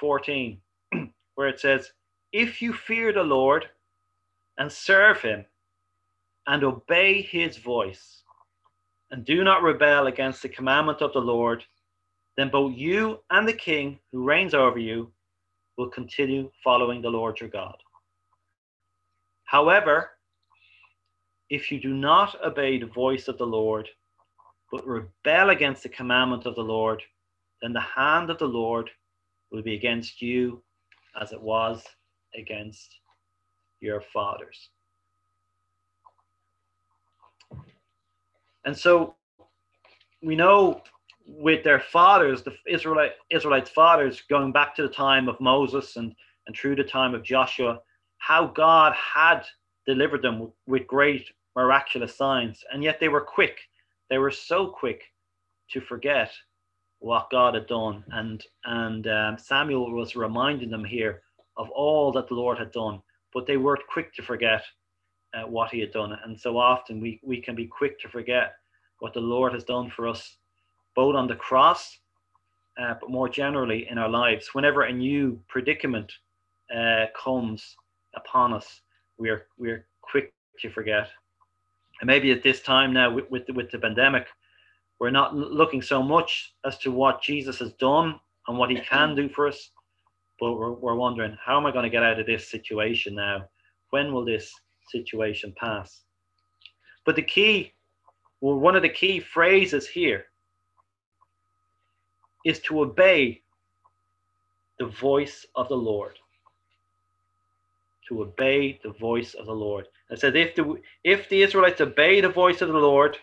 14, 0.00 0.58
where 1.36 1.48
it 1.48 1.60
says, 1.60 1.92
If 2.38 2.60
you 2.60 2.74
fear 2.74 3.14
the 3.14 3.22
Lord 3.22 3.64
and 4.58 4.70
serve 4.70 5.22
him 5.22 5.46
and 6.46 6.62
obey 6.64 7.22
his 7.22 7.56
voice, 7.56 8.24
and 9.10 9.24
do 9.24 9.42
not 9.42 9.62
rebel 9.62 10.06
against 10.06 10.42
the 10.42 10.50
commandment 10.50 11.00
of 11.00 11.14
the 11.14 11.18
Lord, 11.18 11.64
then 12.36 12.50
both 12.50 12.76
you 12.76 13.20
and 13.30 13.48
the 13.48 13.54
king 13.54 14.00
who 14.12 14.22
reigns 14.22 14.52
over 14.52 14.78
you 14.78 15.10
will 15.78 15.88
continue 15.88 16.50
following 16.62 17.00
the 17.00 17.08
Lord 17.08 17.40
your 17.40 17.48
God. 17.48 17.78
However, 19.46 20.10
if 21.48 21.72
you 21.72 21.80
do 21.80 21.94
not 21.94 22.36
obey 22.44 22.78
the 22.78 22.84
voice 22.84 23.28
of 23.28 23.38
the 23.38 23.46
Lord, 23.46 23.88
but 24.70 24.86
rebel 24.86 25.48
against 25.48 25.84
the 25.84 25.88
commandment 25.88 26.44
of 26.44 26.54
the 26.54 26.60
Lord, 26.60 27.02
then 27.62 27.72
the 27.72 27.80
hand 27.80 28.28
of 28.28 28.38
the 28.38 28.44
Lord 28.44 28.90
will 29.50 29.62
be 29.62 29.74
against 29.74 30.20
you 30.20 30.62
as 31.18 31.32
it 31.32 31.40
was 31.40 31.82
against 32.34 32.96
your 33.80 34.00
fathers. 34.00 34.70
And 38.64 38.76
so 38.76 39.14
we 40.22 40.34
know 40.34 40.82
with 41.26 41.64
their 41.64 41.80
fathers, 41.80 42.42
the 42.42 42.54
Israelite 42.68 43.12
Israelites' 43.30 43.70
fathers, 43.70 44.22
going 44.28 44.52
back 44.52 44.74
to 44.76 44.82
the 44.82 44.88
time 44.88 45.28
of 45.28 45.40
Moses 45.40 45.96
and, 45.96 46.14
and 46.46 46.56
through 46.56 46.76
the 46.76 46.84
time 46.84 47.14
of 47.14 47.22
Joshua, 47.22 47.80
how 48.18 48.46
God 48.46 48.92
had 48.94 49.42
delivered 49.86 50.22
them 50.22 50.52
with 50.66 50.86
great 50.86 51.28
miraculous 51.54 52.16
signs, 52.16 52.62
and 52.72 52.82
yet 52.82 52.98
they 53.00 53.08
were 53.08 53.20
quick. 53.20 53.58
They 54.10 54.18
were 54.18 54.30
so 54.30 54.68
quick 54.68 55.02
to 55.70 55.80
forget 55.80 56.30
what 56.98 57.30
God 57.30 57.54
had 57.54 57.66
done, 57.66 58.04
and 58.10 58.42
and 58.64 59.06
um, 59.06 59.38
Samuel 59.38 59.92
was 59.92 60.16
reminding 60.16 60.70
them 60.70 60.84
here 60.84 61.22
of 61.56 61.70
all 61.70 62.12
that 62.12 62.28
the 62.28 62.34
Lord 62.34 62.58
had 62.58 62.72
done, 62.72 63.00
but 63.32 63.46
they 63.46 63.56
were 63.56 63.78
quick 63.88 64.14
to 64.14 64.22
forget 64.22 64.62
uh, 65.34 65.46
what 65.46 65.70
He 65.70 65.80
had 65.80 65.92
done, 65.92 66.18
and 66.24 66.38
so 66.38 66.58
often 66.58 67.00
we 67.00 67.20
we 67.22 67.40
can 67.40 67.54
be 67.54 67.66
quick 67.66 68.00
to 68.00 68.08
forget 68.08 68.54
what 69.00 69.14
the 69.14 69.20
Lord 69.20 69.52
has 69.52 69.64
done 69.64 69.90
for 69.90 70.08
us 70.08 70.36
both 70.96 71.14
on 71.14 71.28
the 71.28 71.36
cross, 71.36 71.98
uh, 72.80 72.94
but 73.00 73.10
more 73.10 73.28
generally 73.28 73.86
in 73.90 73.98
our 73.98 74.08
lives. 74.08 74.54
Whenever 74.54 74.82
a 74.82 74.92
new 74.92 75.38
predicament 75.46 76.10
uh, 76.74 77.04
comes 77.14 77.76
upon 78.16 78.52
us, 78.54 78.80
we're 79.18 79.46
we're 79.58 79.86
quick 80.00 80.32
to 80.60 80.70
forget. 80.70 81.08
And 82.00 82.08
maybe 82.08 82.32
at 82.32 82.42
this 82.42 82.62
time 82.62 82.92
now, 82.92 83.14
with 83.14 83.30
with 83.30 83.46
the, 83.46 83.52
with 83.52 83.70
the 83.70 83.78
pandemic, 83.78 84.26
we're 84.98 85.10
not 85.10 85.36
looking 85.36 85.82
so 85.82 86.02
much 86.02 86.54
as 86.64 86.78
to 86.78 86.90
what 86.90 87.22
Jesus 87.22 87.58
has 87.58 87.72
done 87.74 88.18
and 88.48 88.58
what 88.58 88.70
He 88.70 88.80
can 88.80 89.14
do 89.14 89.28
for 89.28 89.46
us, 89.46 89.70
but 90.40 90.54
we're, 90.54 90.72
we're 90.72 90.94
wondering 90.94 91.36
how 91.44 91.58
am 91.58 91.66
I 91.66 91.72
going 91.72 91.84
to 91.84 91.90
get 91.90 92.02
out 92.02 92.20
of 92.20 92.26
this 92.26 92.50
situation 92.50 93.14
now? 93.14 93.48
When 93.90 94.12
will 94.12 94.24
this 94.24 94.52
situation 94.90 95.54
pass? 95.56 96.02
But 97.04 97.16
the 97.16 97.22
key, 97.22 97.72
well, 98.40 98.58
one 98.58 98.76
of 98.76 98.82
the 98.82 98.88
key 98.88 99.20
phrases 99.20 99.86
here 99.86 100.26
is 102.44 102.60
to 102.60 102.80
obey 102.80 103.42
the 104.78 104.86
voice 104.86 105.46
of 105.54 105.68
the 105.68 105.76
Lord. 105.76 106.18
To 108.08 108.22
obey 108.22 108.78
the 108.82 108.92
voice 108.92 109.34
of 109.34 109.46
the 109.46 109.52
Lord. 109.52 109.86
It 110.10 110.20
says, 110.20 110.34
if 110.34 110.54
the 110.54 110.76
if 111.02 111.28
the 111.28 111.42
Israelites 111.42 111.80
obey 111.80 112.20
the 112.20 112.28
voice 112.28 112.62
of 112.62 112.68
the 112.68 112.78
Lord, 112.78 113.16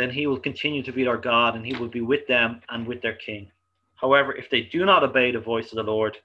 then 0.00 0.08
he 0.08 0.26
will 0.26 0.40
continue 0.40 0.82
to 0.82 0.92
be 0.92 1.04
their 1.04 1.18
God 1.18 1.56
and 1.56 1.66
he 1.66 1.76
will 1.76 1.86
be 1.86 2.00
with 2.00 2.26
them 2.26 2.62
and 2.70 2.86
with 2.86 3.02
their 3.02 3.16
king. 3.16 3.50
However, 3.96 4.34
if 4.34 4.48
they 4.48 4.62
do 4.62 4.86
not 4.86 5.04
obey 5.04 5.30
the 5.30 5.38
voice 5.38 5.72
of 5.72 5.76
the 5.76 5.82
Lord, 5.82 6.16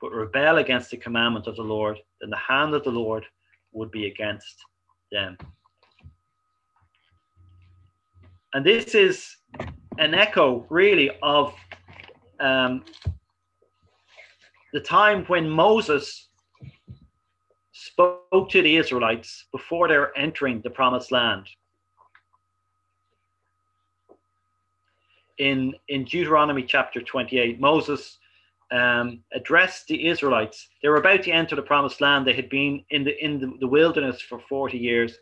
but 0.00 0.12
rebel 0.12 0.58
against 0.58 0.92
the 0.92 0.96
commandment 0.96 1.48
of 1.48 1.56
the 1.56 1.62
Lord, 1.62 1.98
then 2.20 2.30
the 2.30 2.36
hand 2.36 2.72
of 2.72 2.84
the 2.84 2.90
Lord 2.90 3.24
would 3.72 3.90
be 3.90 4.06
against 4.06 4.54
them. 5.10 5.36
And 8.54 8.64
this 8.64 8.94
is 8.94 9.38
an 9.98 10.14
echo, 10.14 10.64
really, 10.70 11.10
of 11.20 11.52
um, 12.38 12.84
the 14.72 14.80
time 14.80 15.24
when 15.24 15.50
Moses 15.50 16.28
spoke 17.72 18.50
to 18.50 18.62
the 18.62 18.76
Israelites 18.76 19.46
before 19.50 19.88
they 19.88 19.98
were 19.98 20.16
entering 20.16 20.60
the 20.60 20.70
promised 20.70 21.10
land. 21.10 21.48
In, 25.40 25.74
in 25.88 26.04
Deuteronomy 26.04 26.62
chapter 26.62 27.00
28, 27.00 27.58
Moses 27.58 28.18
um, 28.70 29.24
addressed 29.34 29.86
the 29.86 30.06
Israelites. 30.06 30.68
They 30.82 30.90
were 30.90 30.98
about 30.98 31.22
to 31.22 31.30
enter 31.30 31.56
the 31.56 31.62
promised 31.62 32.02
land. 32.02 32.26
They 32.26 32.34
had 32.34 32.50
been 32.50 32.84
in 32.90 33.04
the 33.04 33.24
in 33.24 33.40
the, 33.40 33.50
the 33.58 33.66
wilderness 33.66 34.20
for 34.20 34.38
40 34.38 34.76
years, 34.76 35.16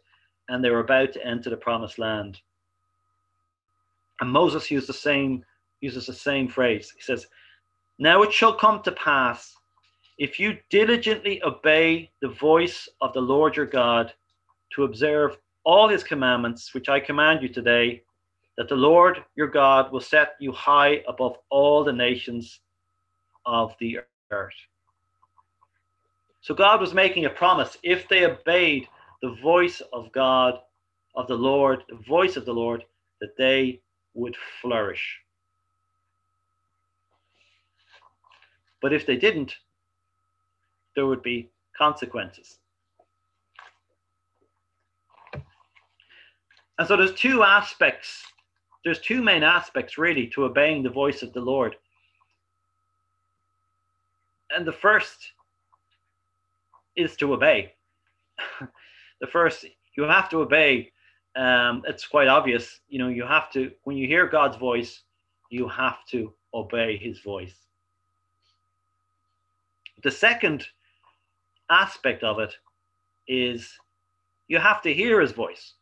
and 0.48 0.62
they 0.62 0.70
were 0.70 0.80
about 0.80 1.12
to 1.12 1.24
enter 1.24 1.50
the 1.50 1.56
promised 1.56 2.00
land. 2.00 2.40
And 4.20 4.28
Moses 4.28 4.72
used 4.72 4.88
the 4.88 4.92
same, 4.92 5.44
uses 5.80 6.06
the 6.06 6.12
same 6.12 6.48
phrase. 6.48 6.92
He 6.96 7.02
says, 7.02 7.28
Now 8.00 8.22
it 8.22 8.32
shall 8.32 8.52
come 8.52 8.82
to 8.82 8.92
pass, 8.92 9.54
if 10.18 10.40
you 10.40 10.58
diligently 10.68 11.40
obey 11.44 12.10
the 12.22 12.28
voice 12.28 12.88
of 13.00 13.12
the 13.12 13.20
Lord 13.20 13.56
your 13.56 13.66
God, 13.66 14.12
to 14.74 14.82
observe 14.82 15.38
all 15.64 15.88
his 15.88 16.02
commandments, 16.02 16.74
which 16.74 16.88
I 16.88 16.98
command 16.98 17.40
you 17.40 17.48
today, 17.48 18.02
that 18.58 18.68
the 18.68 18.74
Lord 18.74 19.24
your 19.36 19.46
God 19.46 19.90
will 19.92 20.00
set 20.00 20.34
you 20.40 20.52
high 20.52 21.02
above 21.08 21.36
all 21.48 21.84
the 21.84 21.92
nations 21.92 22.60
of 23.46 23.74
the 23.80 24.00
earth. 24.30 24.52
So 26.40 26.54
God 26.54 26.80
was 26.80 26.92
making 26.92 27.24
a 27.24 27.30
promise 27.30 27.78
if 27.82 28.08
they 28.08 28.24
obeyed 28.24 28.88
the 29.22 29.36
voice 29.42 29.80
of 29.92 30.10
God, 30.12 30.58
of 31.14 31.28
the 31.28 31.34
Lord, 31.34 31.84
the 31.88 31.96
voice 32.06 32.36
of 32.36 32.44
the 32.44 32.52
Lord, 32.52 32.84
that 33.20 33.36
they 33.38 33.80
would 34.14 34.36
flourish. 34.60 35.20
But 38.82 38.92
if 38.92 39.06
they 39.06 39.16
didn't, 39.16 39.54
there 40.96 41.06
would 41.06 41.22
be 41.22 41.48
consequences. 41.76 42.58
And 46.78 46.86
so 46.86 46.96
there's 46.96 47.14
two 47.14 47.42
aspects, 47.42 48.24
there's 48.88 49.00
two 49.00 49.20
main 49.20 49.42
aspects 49.42 49.98
really 49.98 50.26
to 50.28 50.44
obeying 50.44 50.82
the 50.82 50.88
voice 50.88 51.22
of 51.22 51.34
the 51.34 51.40
Lord. 51.42 51.76
And 54.50 54.66
the 54.66 54.72
first 54.72 55.32
is 56.96 57.14
to 57.16 57.34
obey. 57.34 57.74
the 59.20 59.26
first, 59.26 59.66
you 59.94 60.04
have 60.04 60.30
to 60.30 60.38
obey 60.38 60.90
um, 61.36 61.82
it's 61.86 62.06
quite 62.06 62.28
obvious. 62.28 62.80
You 62.88 62.98
know, 62.98 63.08
you 63.08 63.24
have 63.24 63.52
to, 63.52 63.70
when 63.84 63.98
you 63.98 64.06
hear 64.06 64.26
God's 64.26 64.56
voice, 64.56 65.02
you 65.50 65.68
have 65.68 65.98
to 66.10 66.32
obey 66.54 66.96
his 66.96 67.20
voice. 67.20 67.54
The 70.02 70.10
second 70.10 70.66
aspect 71.70 72.24
of 72.24 72.38
it 72.38 72.54
is 73.28 73.70
you 74.48 74.58
have 74.58 74.80
to 74.80 74.94
hear 74.94 75.20
his 75.20 75.32
voice. 75.32 75.74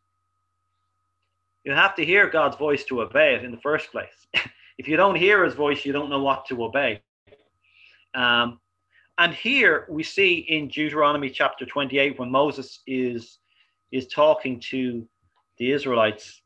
You 1.66 1.72
have 1.72 1.96
to 1.96 2.04
hear 2.04 2.30
God's 2.30 2.56
voice 2.56 2.84
to 2.84 3.02
obey 3.02 3.34
it 3.34 3.44
in 3.44 3.50
the 3.50 3.56
first 3.56 3.90
place. 3.90 4.28
if 4.78 4.86
you 4.86 4.96
don't 4.96 5.16
hear 5.16 5.44
his 5.44 5.54
voice, 5.54 5.84
you 5.84 5.92
don't 5.92 6.08
know 6.08 6.22
what 6.22 6.46
to 6.46 6.62
obey. 6.62 7.02
Um, 8.14 8.60
and 9.18 9.34
here 9.34 9.84
we 9.90 10.04
see 10.04 10.46
in 10.48 10.68
Deuteronomy 10.68 11.28
chapter 11.28 11.66
28 11.66 12.20
when 12.20 12.30
Moses 12.30 12.82
is 12.86 13.38
is 13.90 14.06
talking 14.06 14.60
to 14.60 15.06
the 15.58 15.72
Israelites, 15.72 16.40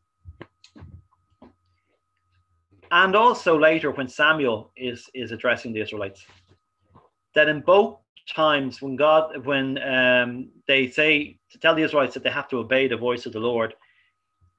and 2.91 3.15
also 3.15 3.59
later 3.59 3.91
when 3.91 4.09
Samuel 4.09 4.73
is 4.75 5.11
is 5.13 5.33
addressing 5.33 5.75
the 5.75 5.83
Israelites, 5.83 6.25
that 7.35 7.47
in 7.47 7.61
both 7.61 7.99
times 8.27 8.81
when 8.81 8.97
God 8.97 9.45
when 9.45 9.77
um, 9.83 10.49
they 10.67 10.89
say 10.89 11.39
to 11.51 11.59
tell 11.59 11.75
the 11.75 11.83
Israelites 11.83 12.15
that 12.15 12.23
they 12.23 12.31
have 12.31 12.49
to 12.49 12.59
obey 12.59 12.89
the 12.89 12.97
voice 12.97 13.27
of 13.27 13.35
the 13.35 13.41
Lord, 13.41 13.75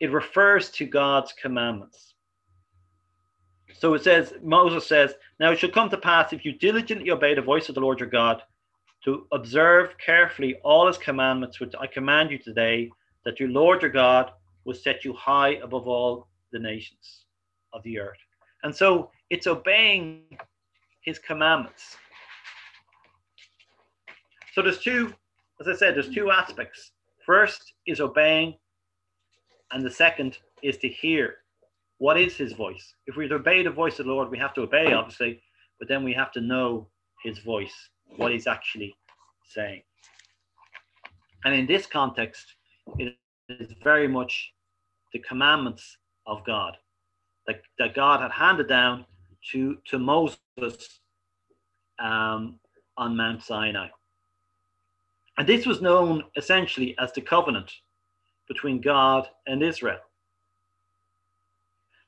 it 0.02 0.12
refers 0.12 0.72
to 0.72 0.86
God's 0.86 1.32
commandments. 1.32 2.16
So 3.78 3.94
it 3.94 4.04
says, 4.04 4.34
Moses 4.44 4.86
says, 4.86 5.14
Now 5.40 5.52
it 5.52 5.60
shall 5.60 5.70
come 5.70 5.90
to 5.92 5.98
pass 5.98 6.34
if 6.34 6.44
you 6.44 6.54
diligently 6.54 7.12
obey 7.12 7.36
the 7.36 7.42
voice 7.42 7.70
of 7.70 7.76
the 7.76 7.82
Lord 7.82 8.00
your 8.00 8.10
God, 8.10 8.42
to 9.06 9.28
observe 9.32 9.96
carefully 10.04 10.56
all 10.64 10.88
his 10.88 10.98
commandments, 10.98 11.60
which 11.60 11.74
I 11.80 11.88
command 11.88 12.32
you 12.32 12.40
today, 12.40 12.90
that 13.26 13.40
your 13.40 13.50
Lord 13.50 13.84
your 13.84 13.92
God 13.92 14.32
will 14.66 14.74
set 14.74 15.06
you 15.06 15.14
high 15.14 15.56
above 15.64 15.88
all 15.88 16.28
the 16.52 16.60
nations 16.60 17.26
of 17.72 17.84
the 17.84 18.00
earth. 18.00 18.18
And 18.64 18.76
so 18.76 19.12
it's 19.30 19.48
obeying 19.48 20.24
his 21.04 21.20
commandments. 21.20 21.96
So 24.54 24.62
there's 24.62 24.80
two, 24.80 25.14
as 25.60 25.68
I 25.68 25.76
said, 25.76 25.96
there's 25.96 26.10
two 26.10 26.32
aspects. 26.32 26.92
First 27.26 27.74
is 27.86 28.02
obeying, 28.02 28.56
and 29.72 29.86
the 29.86 29.92
second 29.92 30.38
is 30.62 30.78
to 30.78 30.88
hear. 30.88 31.36
What 31.98 32.20
is 32.20 32.36
his 32.36 32.54
voice? 32.54 32.96
If 33.06 33.16
we 33.16 33.32
obey 33.32 33.62
the 33.64 33.70
voice 33.70 34.00
of 34.00 34.08
the 34.08 34.12
Lord, 34.12 34.32
we 34.32 34.40
have 34.40 34.56
to 34.56 34.62
obey, 34.62 34.92
obviously, 34.92 35.42
but 35.80 35.88
then 35.88 36.04
we 36.04 36.14
have 36.14 36.32
to 36.32 36.42
know 36.42 36.88
his 37.24 37.40
voice, 37.40 37.74
what 38.18 38.32
he's 38.32 38.48
actually 38.48 38.96
saying. 39.46 39.84
And 41.46 41.54
in 41.54 41.68
this 41.68 41.86
context, 41.86 42.56
it 42.98 43.16
is 43.50 43.74
very 43.84 44.08
much 44.08 44.54
the 45.14 45.20
commandments 45.20 45.98
of 46.26 46.44
God 46.46 46.78
that, 47.48 47.62
that 47.78 47.94
God 47.96 48.22
had 48.22 48.32
handed 48.32 48.68
down 48.68 49.06
to, 49.52 49.78
to 49.86 50.00
Moses 50.00 51.00
um, 52.00 52.60
on 52.98 53.16
Mount 53.16 53.44
Sinai. 53.44 53.88
And 55.38 55.48
this 55.48 55.66
was 55.66 55.82
known 55.82 56.24
essentially 56.36 56.96
as 57.00 57.12
the 57.14 57.22
covenant 57.22 57.72
between 58.52 58.82
God 58.82 59.30
and 59.48 59.64
Israel. 59.64 60.00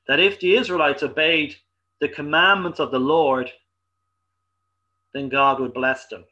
That 0.06 0.20
if 0.20 0.38
the 0.38 0.56
Israelites 0.56 1.02
obeyed 1.02 1.56
the 2.02 2.08
commandments 2.08 2.80
of 2.80 2.90
the 2.90 3.00
Lord, 3.00 3.50
then 5.14 5.30
God 5.30 5.58
would 5.58 5.72
bless 5.72 6.06
them. 6.08 6.24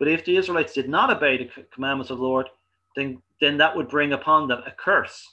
But 0.00 0.08
if 0.08 0.24
the 0.24 0.36
Israelites 0.36 0.72
did 0.72 0.88
not 0.88 1.10
obey 1.10 1.38
the 1.38 1.62
commandments 1.72 2.10
of 2.10 2.18
the 2.18 2.24
Lord, 2.24 2.48
then, 2.96 3.22
then 3.40 3.56
that 3.58 3.76
would 3.76 3.88
bring 3.88 4.12
upon 4.12 4.48
them 4.48 4.62
a 4.66 4.72
curse. 4.72 5.24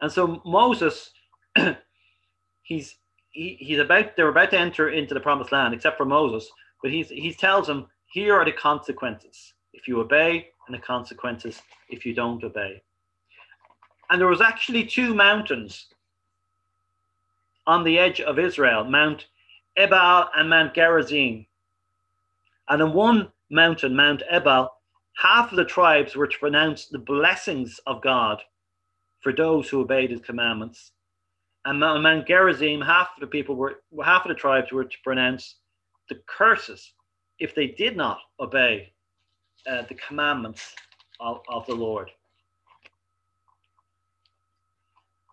And 0.00 0.10
so 0.10 0.42
Moses, 0.44 1.12
he's 2.62 2.96
he, 3.30 3.56
he's 3.60 3.78
about 3.78 4.16
they're 4.16 4.28
about 4.28 4.50
to 4.50 4.58
enter 4.58 4.88
into 4.88 5.14
the 5.14 5.20
promised 5.20 5.52
land, 5.52 5.72
except 5.72 5.96
for 5.96 6.04
Moses, 6.04 6.50
but 6.82 6.90
he's 6.90 7.10
he 7.10 7.32
tells 7.32 7.66
them 7.66 7.86
here 8.06 8.34
are 8.34 8.44
the 8.44 8.52
consequences 8.52 9.54
if 9.76 9.86
you 9.86 10.00
obey, 10.00 10.48
and 10.66 10.74
the 10.74 10.82
consequences 10.82 11.62
if 11.88 12.04
you 12.04 12.14
don't 12.14 12.42
obey. 12.42 12.82
And 14.10 14.20
there 14.20 14.28
was 14.28 14.40
actually 14.40 14.84
two 14.84 15.14
mountains 15.14 15.86
on 17.66 17.84
the 17.84 17.98
edge 17.98 18.20
of 18.20 18.38
Israel, 18.38 18.84
Mount 18.84 19.26
Ebal 19.76 20.28
and 20.36 20.48
Mount 20.48 20.74
Gerizim. 20.74 21.46
And 22.68 22.82
on 22.82 22.92
one 22.92 23.28
mountain, 23.50 23.94
Mount 23.94 24.22
Ebal, 24.30 24.72
half 25.16 25.50
of 25.50 25.56
the 25.56 25.64
tribes 25.64 26.16
were 26.16 26.26
to 26.26 26.38
pronounce 26.38 26.86
the 26.86 26.98
blessings 26.98 27.80
of 27.86 28.02
God 28.02 28.40
for 29.20 29.32
those 29.32 29.68
who 29.68 29.80
obeyed 29.80 30.10
his 30.10 30.20
commandments. 30.20 30.92
And 31.64 31.82
on 31.82 32.02
Mount 32.02 32.26
Gerizim, 32.26 32.80
half 32.80 33.08
of 33.16 33.20
the 33.20 33.26
people 33.26 33.56
were, 33.56 33.80
half 34.04 34.24
of 34.24 34.28
the 34.28 34.34
tribes 34.34 34.70
were 34.72 34.84
to 34.84 34.96
pronounce 35.02 35.56
the 36.08 36.20
curses 36.26 36.92
if 37.38 37.54
they 37.54 37.66
did 37.66 37.96
not 37.96 38.18
obey 38.40 38.92
uh, 39.68 39.82
the 39.88 39.94
commandments 39.94 40.74
of, 41.20 41.40
of 41.48 41.66
the 41.66 41.74
Lord. 41.74 42.10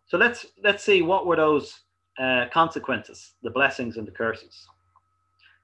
So 0.08 0.18
let's 0.18 0.46
let's 0.64 0.84
see 0.84 1.02
what 1.02 1.26
were 1.26 1.36
those 1.36 1.82
uh, 2.20 2.46
consequences, 2.54 3.34
the 3.42 3.50
blessings 3.50 3.98
and 3.98 4.08
the 4.08 4.12
curses. 4.12 4.68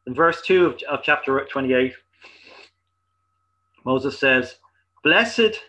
In 0.08 0.16
verse 0.16 0.42
2 0.42 0.66
of, 0.66 0.82
of 0.90 1.02
chapter 1.04 1.46
28, 1.52 1.94
Moses 3.86 4.18
says, 4.18 4.56
Blessed, 5.04 5.62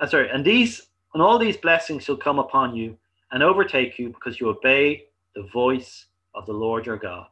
uh, 0.00 0.06
sorry, 0.06 0.30
and 0.30 0.44
these 0.44 0.82
and 1.12 1.22
all 1.22 1.38
these 1.38 1.56
blessings 1.56 2.04
shall 2.04 2.16
come 2.16 2.38
upon 2.38 2.74
you 2.74 2.96
and 3.32 3.42
overtake 3.42 3.98
you 3.98 4.08
because 4.08 4.40
you 4.40 4.48
obey 4.48 5.04
the 5.34 5.48
voice 5.52 6.06
of 6.34 6.46
the 6.46 6.52
Lord 6.52 6.86
your 6.86 6.96
God. 6.96 7.26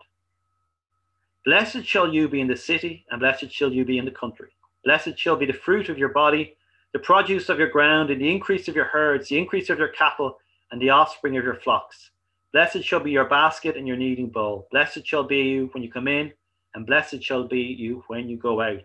Blessed 1.45 1.85
shall 1.85 2.13
you 2.13 2.29
be 2.29 2.41
in 2.41 2.47
the 2.47 2.57
city, 2.57 3.05
and 3.11 3.21
blessed 3.21 3.51
shall 3.51 3.73
you 3.73 3.85
be 3.85 3.99
in 3.99 4.05
the 4.05 4.11
country. 4.13 4.51
Blessed 4.85 5.19
shall 5.19 5.37
be 5.37 5.47
the 5.47 5.53
fruit 5.53 5.89
of 5.89 5.99
your 5.99 6.09
body, 6.09 6.57
the 6.93 6.99
produce 6.99 7.49
of 7.49 7.59
your 7.59 7.71
ground, 7.71 8.11
and 8.11 8.21
the 8.21 8.31
increase 8.31 8.69
of 8.69 8.75
your 8.75 8.87
herds, 8.87 9.29
the 9.29 9.39
increase 9.39 9.71
of 9.71 9.79
your 9.79 9.89
cattle, 9.89 10.39
and 10.71 10.81
the 10.81 10.91
offspring 10.91 11.37
of 11.37 11.45
your 11.45 11.61
flocks. 11.61 12.11
Blessed 12.53 12.83
shall 12.83 13.01
be 13.01 13.11
your 13.11 13.29
basket 13.29 13.77
and 13.77 13.87
your 13.87 13.97
kneading 13.97 14.29
bowl. 14.29 14.67
Blessed 14.71 15.07
shall 15.07 15.25
be 15.25 15.39
you 15.39 15.71
when 15.73 15.83
you 15.83 15.91
come 15.91 16.09
in, 16.09 16.33
and 16.75 16.87
blessed 16.87 17.23
shall 17.23 17.47
be 17.47 17.61
you 17.61 18.05
when 18.09 18.29
you 18.29 18.37
go 18.37 18.61
out. 18.61 18.85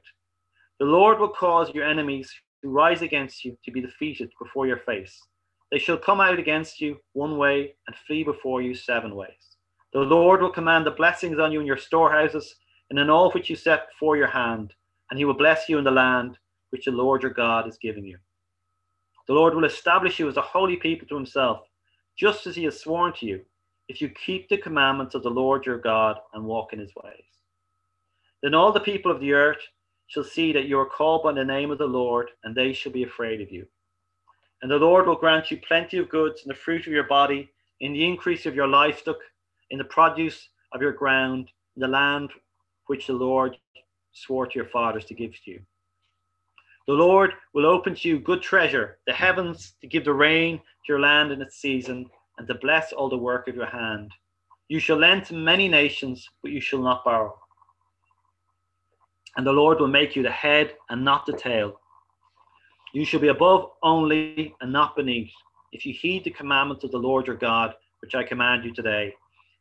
The 0.79 0.85
Lord 0.85 1.19
will 1.19 1.29
cause 1.29 1.73
your 1.73 1.83
enemies 1.83 2.31
who 2.61 2.69
rise 2.69 3.01
against 3.01 3.43
you 3.43 3.57
to 3.65 3.71
be 3.71 3.81
defeated 3.81 4.29
before 4.39 4.67
your 4.67 4.77
face. 4.77 5.19
They 5.71 5.79
shall 5.79 5.97
come 5.97 6.21
out 6.21 6.39
against 6.39 6.79
you 6.79 6.97
one 7.13 7.37
way 7.37 7.75
and 7.87 7.95
flee 7.95 8.23
before 8.23 8.61
you 8.61 8.75
seven 8.75 9.15
ways. 9.15 9.57
The 9.93 9.99
Lord 9.99 10.41
will 10.41 10.51
command 10.51 10.85
the 10.85 10.91
blessings 10.91 11.39
on 11.39 11.51
you 11.51 11.59
in 11.59 11.65
your 11.65 11.77
storehouses 11.77 12.55
and 12.89 12.99
in 12.99 13.09
all 13.09 13.31
which 13.31 13.49
you 13.49 13.55
set 13.55 13.89
before 13.89 14.15
your 14.15 14.27
hand, 14.27 14.73
and 15.09 15.17
he 15.17 15.25
will 15.25 15.33
bless 15.33 15.69
you 15.69 15.77
in 15.77 15.83
the 15.83 15.91
land 15.91 16.37
which 16.69 16.85
the 16.85 16.91
Lord 16.91 17.21
your 17.21 17.31
God 17.31 17.67
is 17.67 17.77
giving 17.77 18.05
you. 18.05 18.17
The 19.27 19.33
Lord 19.33 19.55
will 19.55 19.65
establish 19.65 20.19
you 20.19 20.27
as 20.27 20.37
a 20.37 20.41
holy 20.41 20.77
people 20.77 21.07
to 21.07 21.15
himself, 21.15 21.67
just 22.17 22.47
as 22.47 22.55
he 22.55 22.63
has 22.63 22.79
sworn 22.79 23.13
to 23.13 23.25
you, 23.25 23.41
if 23.89 24.01
you 24.01 24.09
keep 24.09 24.49
the 24.49 24.57
commandments 24.57 25.15
of 25.15 25.23
the 25.23 25.29
Lord 25.29 25.65
your 25.65 25.77
God 25.77 26.17
and 26.33 26.43
walk 26.45 26.73
in 26.73 26.79
his 26.79 26.91
ways. 27.03 27.23
Then 28.43 28.53
all 28.53 28.71
the 28.71 28.79
people 28.79 29.11
of 29.11 29.19
the 29.19 29.33
earth 29.33 29.61
shall 30.07 30.23
see 30.23 30.53
that 30.53 30.65
you 30.65 30.79
are 30.79 30.85
called 30.85 31.23
by 31.23 31.33
the 31.33 31.43
name 31.43 31.71
of 31.71 31.77
the 31.77 31.85
Lord, 31.85 32.29
and 32.43 32.55
they 32.55 32.73
shall 32.73 32.91
be 32.91 33.03
afraid 33.03 33.41
of 33.41 33.51
you. 33.51 33.65
And 34.61 34.71
the 34.71 34.77
Lord 34.77 35.07
will 35.07 35.15
grant 35.15 35.51
you 35.51 35.57
plenty 35.57 35.97
of 35.97 36.09
goods 36.09 36.41
in 36.43 36.49
the 36.49 36.55
fruit 36.55 36.87
of 36.87 36.93
your 36.93 37.03
body, 37.03 37.49
in 37.81 37.93
the 37.93 38.05
increase 38.05 38.45
of 38.45 38.55
your 38.55 38.67
livestock, 38.67 39.17
in 39.69 39.77
the 39.77 39.83
produce 39.83 40.49
of 40.73 40.81
your 40.81 40.93
ground, 40.93 41.49
in 41.75 41.81
the 41.81 41.87
land 41.87 42.31
which 42.87 43.07
the 43.07 43.13
Lord 43.13 43.57
swore 44.17 44.47
to 44.47 44.55
your 44.55 44.67
fathers 44.67 45.05
to 45.05 45.13
give 45.13 45.33
to 45.33 45.51
you. 45.51 45.61
The 46.87 46.93
Lord 46.93 47.33
will 47.53 47.65
open 47.65 47.95
to 47.95 48.07
you 48.07 48.19
good 48.19 48.41
treasure, 48.41 48.97
the 49.07 49.13
heavens 49.13 49.73
to 49.81 49.87
give 49.87 50.05
the 50.05 50.13
rain 50.13 50.57
to 50.57 50.63
your 50.87 50.99
land 50.99 51.31
in 51.31 51.41
its 51.41 51.57
season, 51.57 52.09
and 52.37 52.47
to 52.47 52.55
bless 52.55 52.93
all 52.93 53.09
the 53.09 53.17
work 53.17 53.47
of 53.47 53.55
your 53.55 53.65
hand. 53.65 54.11
You 54.69 54.79
shall 54.79 54.97
lend 54.97 55.25
to 55.25 55.33
many 55.33 55.67
nations, 55.67 56.29
but 56.41 56.51
you 56.51 56.61
shall 56.61 56.81
not 56.81 57.03
borrow. 57.03 57.37
And 59.35 59.45
the 59.45 59.51
Lord 59.51 59.79
will 59.79 59.87
make 59.87 60.15
you 60.15 60.23
the 60.23 60.31
head 60.31 60.75
and 60.89 61.03
not 61.03 61.25
the 61.25 61.33
tail. 61.33 61.79
You 62.93 63.05
shall 63.05 63.19
be 63.19 63.27
above 63.27 63.71
only 63.83 64.55
and 64.61 64.71
not 64.71 64.95
beneath, 64.95 65.31
if 65.73 65.85
you 65.85 65.93
heed 65.93 66.23
the 66.23 66.31
commandments 66.31 66.83
of 66.83 66.91
the 66.91 66.97
Lord 66.97 67.27
your 67.27 67.35
God, 67.35 67.75
which 68.01 68.15
I 68.15 68.23
command 68.23 68.63
you 68.63 68.73
today 68.73 69.13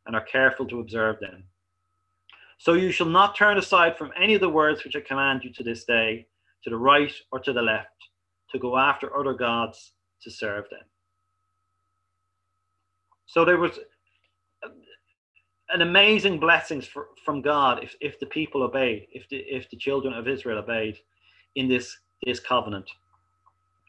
and 0.06 0.14
are 0.14 0.24
careful 0.24 0.66
to 0.66 0.80
observe 0.80 1.18
them. 1.20 1.42
So 2.58 2.72
you 2.72 2.90
shall 2.90 3.06
not 3.06 3.36
turn 3.36 3.58
aside 3.58 3.96
from 3.96 4.12
any 4.20 4.34
of 4.34 4.40
the 4.40 4.48
words 4.48 4.82
which 4.84 4.96
I 4.96 5.00
command 5.00 5.44
you 5.44 5.52
to 5.52 5.62
this 5.62 5.84
day, 5.84 6.26
to 6.64 6.70
the 6.70 6.76
right 6.76 7.12
or 7.32 7.38
to 7.40 7.52
the 7.52 7.62
left, 7.62 7.96
to 8.52 8.58
go 8.58 8.78
after 8.78 9.16
other 9.16 9.34
gods 9.34 9.92
to 10.22 10.30
serve 10.30 10.64
them. 10.70 10.80
So 13.26 13.44
there 13.44 13.58
was 13.58 13.78
an 15.70 15.82
amazing 15.82 16.38
blessings 16.38 16.86
for, 16.86 17.08
from 17.24 17.42
God 17.42 17.82
if, 17.82 17.94
if 18.00 18.18
the 18.18 18.26
people 18.26 18.62
obeyed, 18.62 19.08
if 19.12 19.28
the 19.28 19.38
if 19.38 19.68
the 19.70 19.76
children 19.76 20.14
of 20.14 20.28
Israel 20.28 20.58
obeyed 20.58 20.96
in 21.56 21.68
this 21.68 21.98
this 22.22 22.40
covenant. 22.40 22.88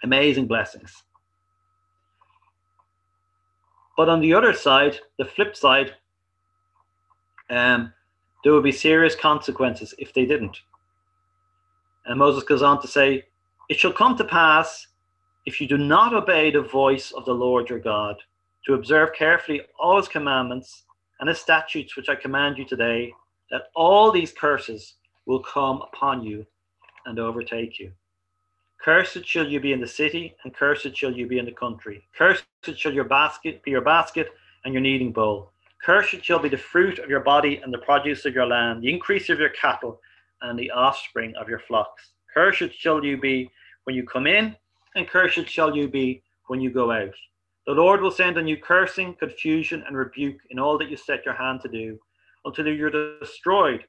Amazing 0.03 0.47
blessings. 0.47 1.03
But 3.95 4.09
on 4.09 4.21
the 4.21 4.33
other 4.33 4.53
side, 4.53 4.99
the 5.17 5.25
flip 5.25 5.55
side, 5.55 5.95
um, 7.49 7.93
there 8.47 8.53
will 8.53 8.61
be 8.61 8.71
serious 8.71 9.13
consequences 9.13 9.93
if 9.97 10.13
they 10.13 10.25
didn't. 10.25 10.61
And 12.05 12.17
Moses 12.17 12.45
goes 12.45 12.61
on 12.61 12.81
to 12.81 12.87
say, 12.87 13.25
It 13.67 13.77
shall 13.77 13.91
come 13.91 14.15
to 14.15 14.23
pass, 14.23 14.87
if 15.45 15.59
you 15.59 15.67
do 15.67 15.77
not 15.77 16.13
obey 16.13 16.49
the 16.49 16.61
voice 16.61 17.11
of 17.11 17.25
the 17.25 17.33
Lord 17.33 17.69
your 17.69 17.79
God, 17.79 18.15
to 18.65 18.75
observe 18.75 19.09
carefully 19.13 19.63
all 19.77 19.97
his 19.97 20.07
commandments 20.07 20.85
and 21.19 21.27
his 21.27 21.41
statutes 21.41 21.97
which 21.97 22.07
I 22.07 22.15
command 22.15 22.57
you 22.57 22.63
today, 22.63 23.11
that 23.51 23.63
all 23.75 24.13
these 24.13 24.31
curses 24.31 24.93
will 25.25 25.43
come 25.43 25.81
upon 25.81 26.23
you 26.23 26.45
and 27.05 27.19
overtake 27.19 27.77
you. 27.79 27.91
Cursed 28.81 29.25
shall 29.25 29.45
you 29.45 29.59
be 29.59 29.73
in 29.73 29.81
the 29.81 29.87
city, 29.87 30.37
and 30.45 30.53
cursed 30.55 30.95
shall 30.95 31.11
you 31.11 31.27
be 31.27 31.39
in 31.39 31.43
the 31.45 31.51
country. 31.51 32.07
Cursed 32.17 32.45
shall 32.77 32.93
your 32.93 33.03
basket 33.03 33.61
be 33.63 33.71
your 33.71 33.81
basket 33.81 34.29
and 34.63 34.73
your 34.73 34.79
kneading 34.79 35.11
bowl. 35.11 35.51
Cursed 35.83 36.23
shall 36.23 36.39
be 36.39 36.49
the 36.49 36.57
fruit 36.57 36.99
of 36.99 37.09
your 37.09 37.21
body 37.21 37.57
and 37.63 37.73
the 37.73 37.77
produce 37.79 38.25
of 38.25 38.33
your 38.33 38.47
land, 38.47 38.83
the 38.83 38.91
increase 38.91 39.29
of 39.29 39.39
your 39.39 39.49
cattle 39.49 39.99
and 40.41 40.57
the 40.57 40.71
offspring 40.71 41.33
of 41.39 41.47
your 41.47 41.59
flocks. 41.59 42.11
Cursed 42.33 42.73
shall 42.77 43.03
you 43.03 43.17
be 43.17 43.49
when 43.85 43.95
you 43.95 44.05
come 44.05 44.27
in, 44.27 44.55
and 44.95 45.07
cursed 45.07 45.47
shall 45.47 45.75
you 45.75 45.87
be 45.87 46.21
when 46.47 46.59
you 46.59 46.69
go 46.69 46.91
out. 46.91 47.13
The 47.67 47.73
Lord 47.73 48.01
will 48.01 48.11
send 48.11 48.37
on 48.37 48.47
you 48.47 48.57
cursing, 48.57 49.15
confusion, 49.15 49.83
and 49.87 49.97
rebuke 49.97 50.39
in 50.49 50.59
all 50.59 50.77
that 50.77 50.89
you 50.89 50.97
set 50.97 51.25
your 51.25 51.35
hand 51.35 51.61
to 51.61 51.69
do, 51.69 51.99
until 52.45 52.67
you're 52.67 53.19
destroyed, 53.19 53.85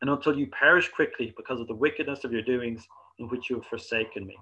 and 0.00 0.10
until 0.10 0.36
you 0.36 0.46
perish 0.48 0.88
quickly 0.88 1.32
because 1.36 1.60
of 1.60 1.68
the 1.68 1.74
wickedness 1.74 2.24
of 2.24 2.32
your 2.32 2.42
doings 2.42 2.86
in 3.18 3.28
which 3.28 3.48
you 3.48 3.56
have 3.56 3.66
forsaken 3.66 4.26
me. 4.26 4.36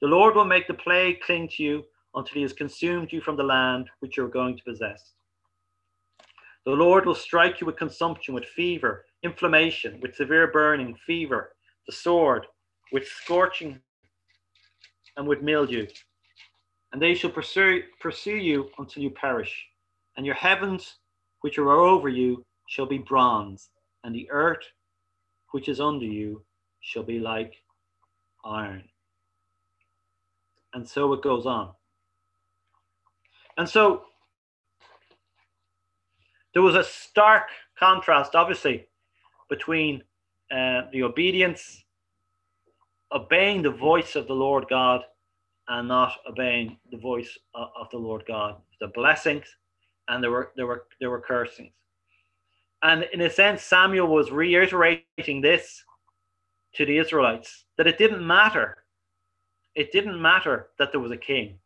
The 0.00 0.08
Lord 0.08 0.34
will 0.34 0.44
make 0.44 0.66
the 0.66 0.74
plague 0.74 1.20
cling 1.20 1.48
to 1.56 1.62
you 1.62 1.84
until 2.14 2.34
he 2.34 2.42
has 2.42 2.52
consumed 2.52 3.12
you 3.12 3.20
from 3.20 3.36
the 3.36 3.42
land 3.42 3.88
which 4.00 4.16
you 4.16 4.24
are 4.24 4.28
going 4.28 4.56
to 4.56 4.64
possess. 4.64 5.12
The 6.66 6.72
Lord 6.72 7.06
will 7.06 7.14
strike 7.14 7.60
you 7.60 7.66
with 7.66 7.76
consumption, 7.76 8.34
with 8.34 8.44
fever, 8.44 9.06
inflammation, 9.22 9.98
with 10.00 10.14
severe 10.14 10.52
burning, 10.52 10.94
fever, 11.06 11.54
the 11.86 11.92
sword, 11.92 12.46
with 12.92 13.06
scorching, 13.06 13.80
and 15.16 15.26
with 15.26 15.42
mildew. 15.42 15.86
And 16.92 17.00
they 17.00 17.14
shall 17.14 17.30
pursue, 17.30 17.82
pursue 18.00 18.36
you 18.36 18.68
until 18.78 19.02
you 19.02 19.10
perish. 19.10 19.66
And 20.16 20.26
your 20.26 20.34
heavens, 20.34 20.98
which 21.40 21.58
are 21.58 21.70
over 21.70 22.08
you, 22.08 22.44
shall 22.68 22.86
be 22.86 22.98
bronze, 22.98 23.70
and 24.04 24.14
the 24.14 24.30
earth, 24.30 24.64
which 25.52 25.68
is 25.68 25.80
under 25.80 26.04
you, 26.04 26.44
shall 26.80 27.02
be 27.02 27.18
like 27.18 27.54
iron. 28.44 28.84
And 30.74 30.88
so 30.88 31.12
it 31.14 31.22
goes 31.22 31.46
on. 31.46 31.70
And 33.56 33.68
so 33.68 34.04
there 36.54 36.62
was 36.62 36.74
a 36.74 36.84
stark 36.84 37.44
contrast, 37.78 38.34
obviously, 38.34 38.86
between 39.48 40.02
uh, 40.50 40.82
the 40.92 41.02
obedience, 41.04 41.84
obeying 43.12 43.62
the 43.62 43.70
voice 43.70 44.16
of 44.16 44.26
the 44.26 44.34
Lord 44.34 44.66
God, 44.68 45.02
and 45.68 45.86
not 45.86 46.16
obeying 46.28 46.78
the 46.90 46.98
voice 46.98 47.38
of, 47.54 47.68
of 47.80 47.90
the 47.90 47.98
Lord 47.98 48.24
God. 48.26 48.56
The 48.80 48.88
blessings, 48.88 49.46
and 50.08 50.22
there 50.22 50.30
were 50.30 50.50
there 50.56 50.66
were 50.66 50.86
there 50.98 51.10
were 51.10 51.20
cursings. 51.20 51.72
And 52.82 53.06
in 53.12 53.20
a 53.20 53.30
sense, 53.30 53.62
Samuel 53.62 54.08
was 54.08 54.32
reiterating 54.32 55.40
this 55.40 55.84
to 56.74 56.86
the 56.86 56.98
Israelites 56.98 57.66
that 57.78 57.86
it 57.86 57.98
didn't 57.98 58.26
matter. 58.26 58.78
It 59.76 59.92
didn't 59.92 60.20
matter 60.20 60.70
that 60.78 60.90
there 60.90 61.00
was 61.00 61.12
a 61.12 61.16
king 61.16 61.59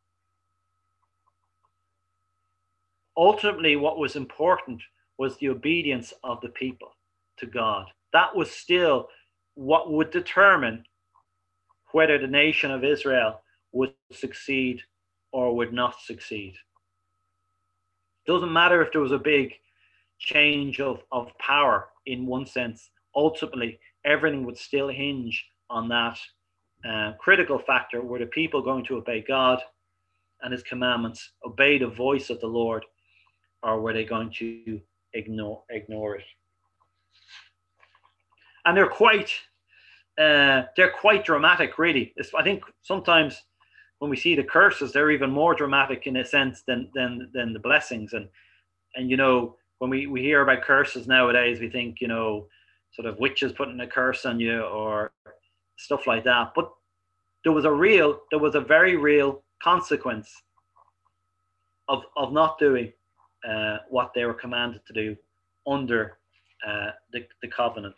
ultimately 3.16 3.76
what 3.76 3.98
was 3.98 4.16
important 4.16 4.82
was 5.18 5.36
the 5.36 5.48
obedience 5.48 6.12
of 6.22 6.40
the 6.40 6.48
people 6.48 6.90
to 7.38 7.46
God. 7.46 7.86
That 8.12 8.34
was 8.34 8.50
still 8.50 9.08
what 9.54 9.92
would 9.92 10.10
determine 10.10 10.84
whether 11.92 12.18
the 12.18 12.26
nation 12.26 12.70
of 12.70 12.84
Israel 12.84 13.40
would 13.72 13.92
succeed 14.12 14.80
or 15.32 15.54
would 15.54 15.72
not 15.72 16.00
succeed. 16.00 16.54
Doesn't 18.26 18.52
matter 18.52 18.82
if 18.82 18.90
there 18.92 19.00
was 19.00 19.12
a 19.12 19.18
big 19.18 19.52
change 20.18 20.80
of, 20.80 21.02
of 21.12 21.36
power 21.38 21.88
in 22.06 22.26
one 22.26 22.46
sense. 22.46 22.90
Ultimately, 23.14 23.78
everything 24.04 24.44
would 24.44 24.58
still 24.58 24.88
hinge 24.88 25.44
on 25.70 25.88
that 25.88 26.18
uh, 26.88 27.12
critical 27.18 27.58
factor 27.58 28.02
were 28.02 28.18
the 28.18 28.26
people 28.26 28.62
going 28.62 28.84
to 28.84 28.96
obey 28.96 29.24
God 29.26 29.60
and 30.42 30.52
his 30.52 30.62
commandments, 30.62 31.32
obey 31.44 31.78
the 31.78 31.86
voice 31.86 32.28
of 32.28 32.40
the 32.40 32.46
Lord, 32.46 32.84
or 33.64 33.80
were 33.80 33.92
they 33.92 34.04
going 34.04 34.30
to 34.38 34.80
ignore 35.14 35.62
ignore 35.70 36.16
it? 36.16 36.24
And 38.66 38.76
they're 38.76 38.88
quite 38.88 39.30
uh, 40.18 40.62
they're 40.76 40.92
quite 40.92 41.24
dramatic, 41.24 41.78
really. 41.78 42.12
It's, 42.16 42.32
I 42.34 42.44
think 42.44 42.62
sometimes 42.82 43.42
when 43.98 44.10
we 44.10 44.16
see 44.16 44.36
the 44.36 44.44
curses, 44.44 44.92
they're 44.92 45.10
even 45.10 45.30
more 45.30 45.54
dramatic 45.54 46.06
in 46.06 46.18
a 46.18 46.24
sense 46.24 46.62
than 46.66 46.88
than 46.94 47.30
than 47.32 47.52
the 47.52 47.58
blessings. 47.58 48.12
And 48.12 48.28
and 48.94 49.10
you 49.10 49.16
know 49.16 49.56
when 49.78 49.90
we 49.90 50.06
we 50.06 50.22
hear 50.22 50.42
about 50.42 50.62
curses 50.62 51.06
nowadays, 51.06 51.60
we 51.60 51.68
think 51.68 52.00
you 52.00 52.08
know 52.08 52.46
sort 52.92 53.06
of 53.06 53.18
witches 53.18 53.52
putting 53.52 53.80
a 53.80 53.86
curse 53.86 54.24
on 54.24 54.38
you 54.38 54.62
or 54.62 55.12
stuff 55.76 56.06
like 56.06 56.22
that. 56.24 56.52
But 56.54 56.70
there 57.42 57.52
was 57.52 57.64
a 57.64 57.72
real, 57.72 58.20
there 58.30 58.38
was 58.38 58.54
a 58.54 58.60
very 58.60 58.96
real 58.96 59.42
consequence 59.62 60.30
of 61.88 62.04
of 62.16 62.32
not 62.32 62.58
doing 62.58 62.92
uh, 63.48 63.78
what 63.88 64.12
they 64.14 64.24
were 64.24 64.34
commanded 64.34 64.80
to 64.86 64.92
do 64.92 65.16
under 65.66 66.18
uh, 66.66 66.90
the, 67.12 67.26
the 67.42 67.48
covenant. 67.48 67.94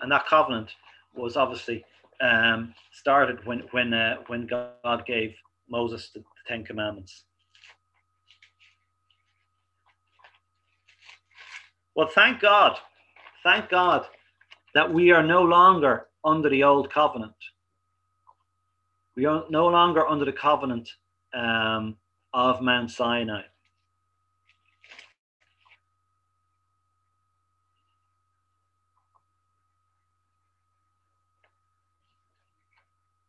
And 0.00 0.12
that 0.12 0.26
covenant 0.26 0.70
was 1.14 1.36
obviously 1.36 1.84
um, 2.20 2.74
started 2.92 3.44
when 3.46 3.60
when 3.70 3.92
uh, 3.92 4.16
when 4.26 4.46
God 4.46 5.04
gave 5.06 5.34
Moses 5.68 6.10
the, 6.10 6.20
the 6.20 6.24
Ten 6.46 6.64
Commandments. 6.64 7.24
Well, 11.94 12.08
thank 12.14 12.40
God, 12.40 12.76
thank 13.42 13.68
God 13.70 14.06
that 14.74 14.92
we 14.92 15.10
are 15.10 15.22
no 15.22 15.42
longer 15.42 16.06
under 16.24 16.48
the 16.48 16.62
old 16.62 16.92
covenant. 16.92 17.32
We 19.16 19.24
are 19.24 19.44
no 19.50 19.66
longer 19.66 20.06
under 20.06 20.24
the 20.24 20.32
covenant 20.32 20.88
um, 21.34 21.96
of 22.32 22.60
Mount 22.60 22.90
Sinai. 22.90 23.42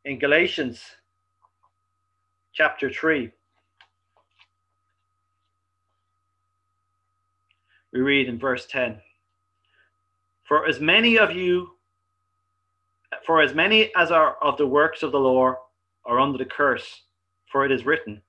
In 0.05 0.17
Galatians 0.17 0.81
chapter 2.53 2.89
3, 2.89 3.31
we 7.93 7.99
read 7.99 8.27
in 8.27 8.39
verse 8.39 8.65
10 8.67 8.99
For 10.47 10.65
as 10.67 10.79
many 10.79 11.17
of 11.17 11.31
you, 11.31 11.71
for 13.25 13.41
as 13.41 13.53
many 13.53 13.91
as 13.95 14.09
are 14.11 14.35
of 14.41 14.57
the 14.57 14.67
works 14.67 15.03
of 15.03 15.11
the 15.11 15.19
law 15.19 15.55
are 16.05 16.19
under 16.19 16.37
the 16.37 16.45
curse, 16.45 17.03
for 17.51 17.65
it 17.65 17.71
is 17.71 17.85
written, 17.85 18.21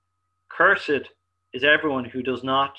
Cursed 0.50 1.08
is 1.52 1.64
everyone 1.64 2.04
who 2.04 2.22
does 2.22 2.44
not 2.44 2.76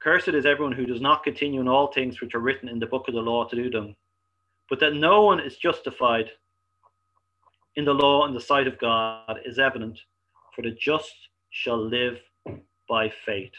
Cursed 0.00 0.28
is 0.28 0.46
everyone 0.46 0.72
who 0.72 0.86
does 0.86 1.00
not 1.00 1.24
continue 1.24 1.60
in 1.60 1.68
all 1.68 1.92
things 1.92 2.20
which 2.20 2.34
are 2.34 2.40
written 2.40 2.68
in 2.68 2.78
the 2.78 2.86
book 2.86 3.08
of 3.08 3.14
the 3.14 3.20
law 3.20 3.44
to 3.48 3.56
do 3.56 3.68
them, 3.68 3.96
but 4.70 4.78
that 4.78 4.94
no 4.94 5.22
one 5.22 5.40
is 5.40 5.56
justified 5.56 6.30
in 7.74 7.84
the 7.84 7.92
law 7.92 8.26
in 8.26 8.32
the 8.32 8.40
sight 8.40 8.68
of 8.68 8.78
God 8.78 9.40
is 9.44 9.58
evident, 9.58 9.98
for 10.54 10.62
the 10.62 10.70
just 10.70 11.14
shall 11.50 11.78
live 11.78 12.18
by 12.88 13.10
faith. 13.24 13.52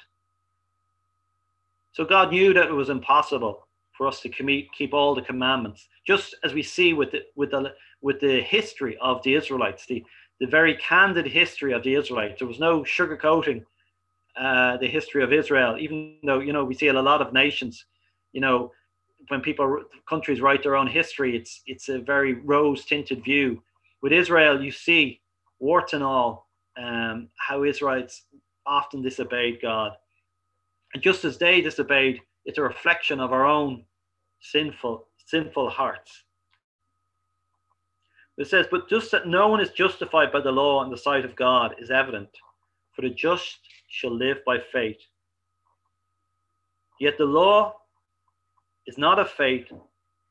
So 1.91 2.05
God 2.05 2.31
knew 2.31 2.53
that 2.53 2.67
it 2.67 2.73
was 2.73 2.89
impossible 2.89 3.67
for 3.97 4.07
us 4.07 4.21
to 4.21 4.29
keep 4.29 4.93
all 4.93 5.13
the 5.13 5.21
commandments, 5.21 5.89
just 6.07 6.35
as 6.43 6.53
we 6.53 6.63
see 6.63 6.93
with 6.93 7.11
the, 7.11 7.23
with 7.35 7.51
the 7.51 7.73
with 8.01 8.21
the 8.21 8.41
history 8.41 8.97
of 9.01 9.21
the 9.23 9.35
Israelites, 9.35 9.85
the 9.85 10.03
the 10.39 10.47
very 10.47 10.75
candid 10.75 11.27
history 11.27 11.73
of 11.73 11.83
the 11.83 11.95
Israelites. 11.95 12.39
There 12.39 12.47
was 12.47 12.59
no 12.59 12.81
sugarcoating 12.81 13.63
uh, 14.39 14.77
the 14.77 14.87
history 14.87 15.23
of 15.23 15.33
Israel, 15.33 15.77
even 15.79 16.17
though 16.23 16.39
you 16.39 16.53
know 16.53 16.63
we 16.63 16.73
see 16.73 16.87
a 16.87 16.93
lot 16.93 17.21
of 17.21 17.33
nations. 17.33 17.85
You 18.31 18.41
know, 18.41 18.71
when 19.27 19.41
people 19.41 19.83
countries 20.07 20.41
write 20.41 20.63
their 20.63 20.75
own 20.75 20.87
history, 20.87 21.35
it's 21.35 21.61
it's 21.65 21.89
a 21.89 21.99
very 21.99 22.35
rose 22.35 22.85
tinted 22.85 23.23
view. 23.23 23.61
With 24.01 24.13
Israel, 24.13 24.63
you 24.63 24.71
see 24.71 25.21
warts 25.59 25.93
and 25.93 26.03
all 26.03 26.47
um, 26.77 27.27
how 27.37 27.63
Israelites 27.63 28.23
often 28.65 29.01
disobeyed 29.01 29.61
God, 29.61 29.91
and 30.93 31.03
just 31.03 31.25
as 31.25 31.37
they 31.37 31.59
disobeyed, 31.59 32.21
it's 32.45 32.59
a 32.59 32.61
reflection 32.63 33.19
of 33.19 33.33
our 33.33 33.45
own 33.45 33.83
sinful 34.39 35.07
sinful 35.25 35.69
hearts. 35.69 36.23
It 38.39 38.47
says, 38.47 38.67
But 38.71 38.89
just 38.89 39.11
that 39.11 39.27
no 39.27 39.49
one 39.49 39.59
is 39.59 39.71
justified 39.71 40.31
by 40.31 40.39
the 40.39 40.51
law 40.51 40.81
in 40.85 40.89
the 40.89 40.97
sight 40.97 41.25
of 41.25 41.35
God 41.35 41.75
is 41.77 41.91
evident, 41.91 42.29
for 42.95 43.01
the 43.01 43.09
just 43.09 43.59
shall 43.89 44.15
live 44.15 44.37
by 44.45 44.59
faith. 44.71 44.97
Yet 47.01 47.17
the 47.17 47.25
law 47.25 47.75
is 48.87 48.97
not 48.97 49.19
of 49.19 49.29
faith, 49.29 49.67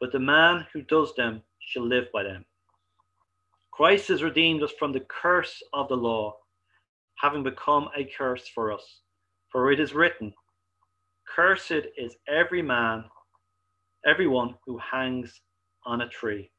but 0.00 0.10
the 0.10 0.18
man 0.18 0.66
who 0.72 0.80
does 0.82 1.14
them 1.16 1.42
shall 1.60 1.86
live 1.86 2.06
by 2.10 2.22
them. 2.22 2.46
Christ 3.72 4.08
has 4.08 4.22
redeemed 4.22 4.62
us 4.62 4.72
from 4.78 4.92
the 4.92 5.06
curse 5.08 5.62
of 5.74 5.88
the 5.88 5.96
law, 5.96 6.34
having 7.18 7.42
become 7.42 7.90
a 7.94 8.04
curse 8.04 8.48
for 8.48 8.72
us. 8.72 9.00
For 9.52 9.70
it 9.70 9.80
is 9.80 9.92
written, 9.94 10.32
Cursed 11.34 11.86
is 11.98 12.16
every 12.26 12.62
man, 12.62 13.04
everyone 14.06 14.54
who 14.64 14.78
hangs 14.78 15.42
on 15.84 16.00
a 16.00 16.08
tree, 16.08 16.50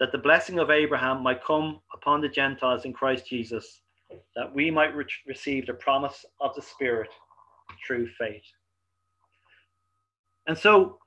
that 0.00 0.12
the 0.12 0.18
blessing 0.18 0.58
of 0.58 0.70
Abraham 0.70 1.22
might 1.22 1.44
come 1.44 1.80
upon 1.94 2.20
the 2.20 2.28
Gentiles 2.28 2.84
in 2.84 2.92
Christ 2.92 3.26
Jesus, 3.26 3.80
that 4.34 4.52
we 4.52 4.70
might 4.70 4.94
re- 4.94 5.04
receive 5.26 5.66
the 5.66 5.74
promise 5.74 6.24
of 6.40 6.54
the 6.54 6.62
Spirit 6.62 7.10
through 7.86 8.08
faith. 8.18 8.42
And 10.46 10.58
so, 10.58 10.98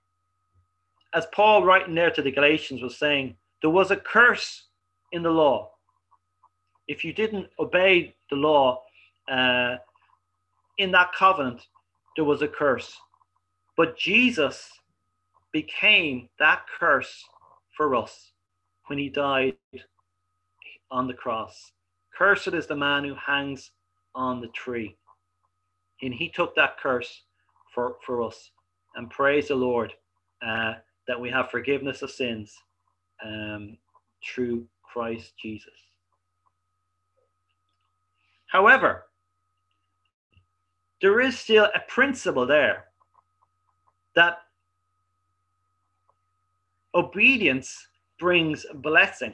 as 1.13 1.28
Paul 1.34 1.63
writing 1.63 1.95
there 1.95 2.12
to 2.12 2.21
the 2.21 2.32
Galatians 2.32 2.82
was 2.82 2.97
saying, 2.97 3.36
there 3.62 3.69
was 3.69 3.91
a 3.91 3.97
curse 3.97 4.67
in 5.12 5.23
the 5.23 5.30
law. 5.30 5.71
If 6.88 7.04
you 7.04 7.13
didn't 7.13 7.47
obey 7.60 8.15
the 8.30 8.36
law 8.36 8.84
uh, 9.30 9.76
in 10.78 10.91
that 10.91 11.13
covenant, 11.13 11.67
there 12.15 12.26
was 12.26 12.41
a 12.41 12.47
curse. 12.47 12.97
But 13.76 13.97
Jesus 13.97 14.69
became 15.52 16.30
that 16.39 16.62
curse 16.80 17.23
for 17.76 17.95
us 17.95 18.32
when 18.88 18.97
he 19.00 19.10
died 19.10 19.54
on 20.91 21.08
the 21.08 21.13
cross. 21.13 21.71
Cursed 22.17 22.47
is 22.47 22.67
the 22.67 22.76
man 22.76 23.04
who 23.04 23.15
hangs 23.15 23.71
on 24.15 24.41
the 24.41 24.47
tree. 24.50 24.97
And 26.02 26.13
he 26.13 26.30
took 26.30 26.56
that 26.56 26.80
curse 26.80 27.23
for, 27.73 27.97
for 28.06 28.23
us. 28.23 28.52
And 28.95 29.10
praise 29.10 29.50
the 29.50 29.56
Lord 29.56 29.93
uh, 30.45 30.73
that 31.08 31.19
we 31.19 31.30
have 31.30 31.52
forgiveness 31.52 32.02
of 32.02 32.12
sins 32.12 32.56
um, 33.23 33.78
through 34.26 34.65
Christ 34.82 35.34
Jesus. 35.41 35.73
However, 38.47 39.04
there 41.02 41.19
is 41.19 41.38
still 41.38 41.65
a 41.76 41.80
principle 41.88 42.47
there 42.47 42.86
that 44.15 44.39
obedience 46.95 47.87
brings 48.19 48.65
blessing 48.75 49.34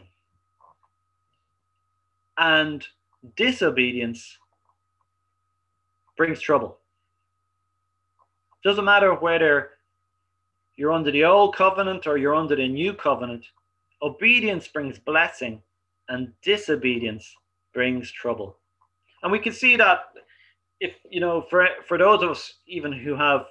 and 2.37 2.85
disobedience 3.35 4.37
brings 6.17 6.39
trouble. 6.41 6.77
Doesn't 8.63 8.85
matter 8.85 9.13
whether 9.13 9.71
you're 10.75 10.91
under 10.91 11.11
the 11.11 11.23
old 11.25 11.55
covenant 11.55 12.07
or 12.07 12.17
you're 12.17 12.35
under 12.35 12.55
the 12.55 12.67
new 12.67 12.93
covenant, 12.93 13.45
obedience 14.01 14.67
brings 14.67 14.99
blessing 14.99 15.61
and 16.09 16.31
disobedience 16.41 17.35
brings 17.73 18.11
trouble. 18.11 18.57
And 19.21 19.31
we 19.31 19.39
can 19.39 19.53
see 19.53 19.75
that 19.77 19.99
if 20.79 20.95
you 21.09 21.21
know 21.21 21.45
for 21.49 21.67
for 21.87 21.97
those 21.97 22.21
of 22.21 22.29
us 22.31 22.55
even 22.67 22.91
who 22.91 23.15
have 23.15 23.45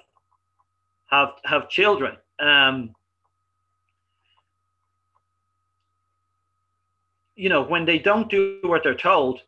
have 1.09 1.29
have 1.45 1.67
children 1.69 2.15
um 2.39 2.93
you 7.35 7.49
know 7.49 7.63
when 7.63 7.85
they 7.85 7.99
don't 7.99 8.29
do 8.29 8.59
what 8.63 8.83
they're 8.83 8.95
told 8.95 9.41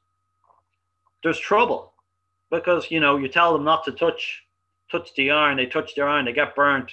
there's 1.24 1.40
trouble 1.40 1.94
because 2.52 2.90
you 2.90 3.00
know 3.00 3.18
you 3.18 3.28
tell 3.28 3.54
them 3.54 3.64
not 3.64 3.84
to 3.84 3.92
touch 3.92 4.44
touch 4.92 5.10
the 5.16 5.32
iron 5.32 5.58
they 5.58 5.66
touch 5.66 5.96
the 5.96 6.02
iron 6.02 6.26
they 6.26 6.34
get 6.34 6.56
burnt 6.56 6.92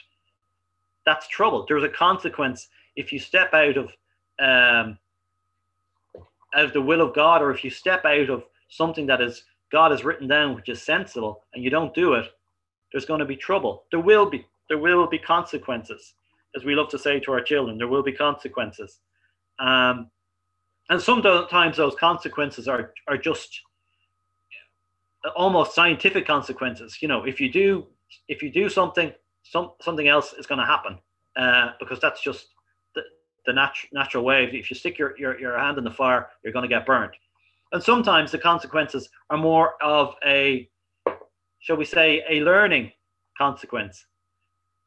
that's 1.07 1.29
trouble 1.29 1.65
there's 1.69 1.83
a 1.83 1.89
consequence 1.89 2.69
if 2.97 3.13
you 3.13 3.19
step 3.19 3.53
out 3.55 3.77
of 3.77 3.87
um 4.41 4.99
out 6.55 6.65
of 6.65 6.73
the 6.73 6.81
will 6.81 7.01
of 7.01 7.15
god 7.15 7.43
or 7.43 7.51
if 7.51 7.65
you 7.65 7.71
step 7.71 8.05
out 8.05 8.29
of 8.31 8.45
something 8.69 9.07
that 9.07 9.21
is 9.21 9.45
God 9.73 9.91
has 9.91 10.05
written 10.05 10.29
down, 10.29 10.55
which 10.55 10.69
is 10.69 10.83
sensible, 10.83 11.45
and 11.55 11.65
you 11.65 11.71
don't 11.71 11.95
do 11.95 12.13
it, 12.13 12.27
there's 12.93 13.07
going 13.07 13.21
to 13.21 13.27
be 13.27 13.37
trouble. 13.37 13.85
There 13.91 14.01
will 14.01 14.29
be 14.29 14.47
there 14.69 14.79
will 14.79 15.07
be 15.07 15.19
consequences, 15.19 16.15
as 16.55 16.65
we 16.65 16.75
love 16.75 16.89
to 16.91 16.99
say 16.99 17.19
to 17.21 17.33
our 17.33 17.41
children. 17.41 17.79
There 17.79 17.89
will 17.89 18.03
be 18.03 18.13
consequences, 18.13 19.01
um, 19.59 20.11
and 20.93 21.01
sometimes 21.01 21.79
those 21.79 21.95
consequences 21.95 22.69
are 22.69 22.93
are 23.09 23.17
just 23.17 23.63
almost 25.35 25.75
scientific 25.75 26.27
consequences. 26.27 26.99
You 27.01 27.09
know, 27.09 27.25
if 27.25 27.41
you 27.41 27.51
do 27.51 27.87
if 28.29 28.43
you 28.43 28.51
do 28.51 28.69
something, 28.69 29.11
some 29.43 29.73
something 29.81 30.09
else 30.09 30.35
is 30.35 30.47
going 30.47 30.59
to 30.59 30.67
happen 30.67 30.99
uh, 31.35 31.71
because 31.81 31.99
that's 31.99 32.23
just 32.23 32.49
the, 32.95 33.01
the 33.47 33.55
nat- 33.55 33.89
natural 33.93 34.23
way. 34.23 34.45
If 34.53 34.71
you 34.71 34.77
stick 34.77 34.99
your, 34.99 35.17
your, 35.19 35.41
your 35.41 35.59
hand 35.59 35.79
in 35.79 35.85
the 35.85 35.91
fire, 35.91 36.29
you're 36.45 36.53
going 36.53 36.69
to 36.69 36.75
get 36.77 36.85
burnt. 36.85 37.13
And 37.73 37.83
sometimes 37.83 38.31
the 38.31 38.39
consequences 38.39 39.09
are 39.31 39.39
more 39.39 39.83
of 39.83 40.15
a, 40.27 40.69
shall 41.61 41.77
we 41.77 41.87
say, 41.87 42.23
a 42.29 42.41
learning 42.41 42.93
consequence, 43.39 44.05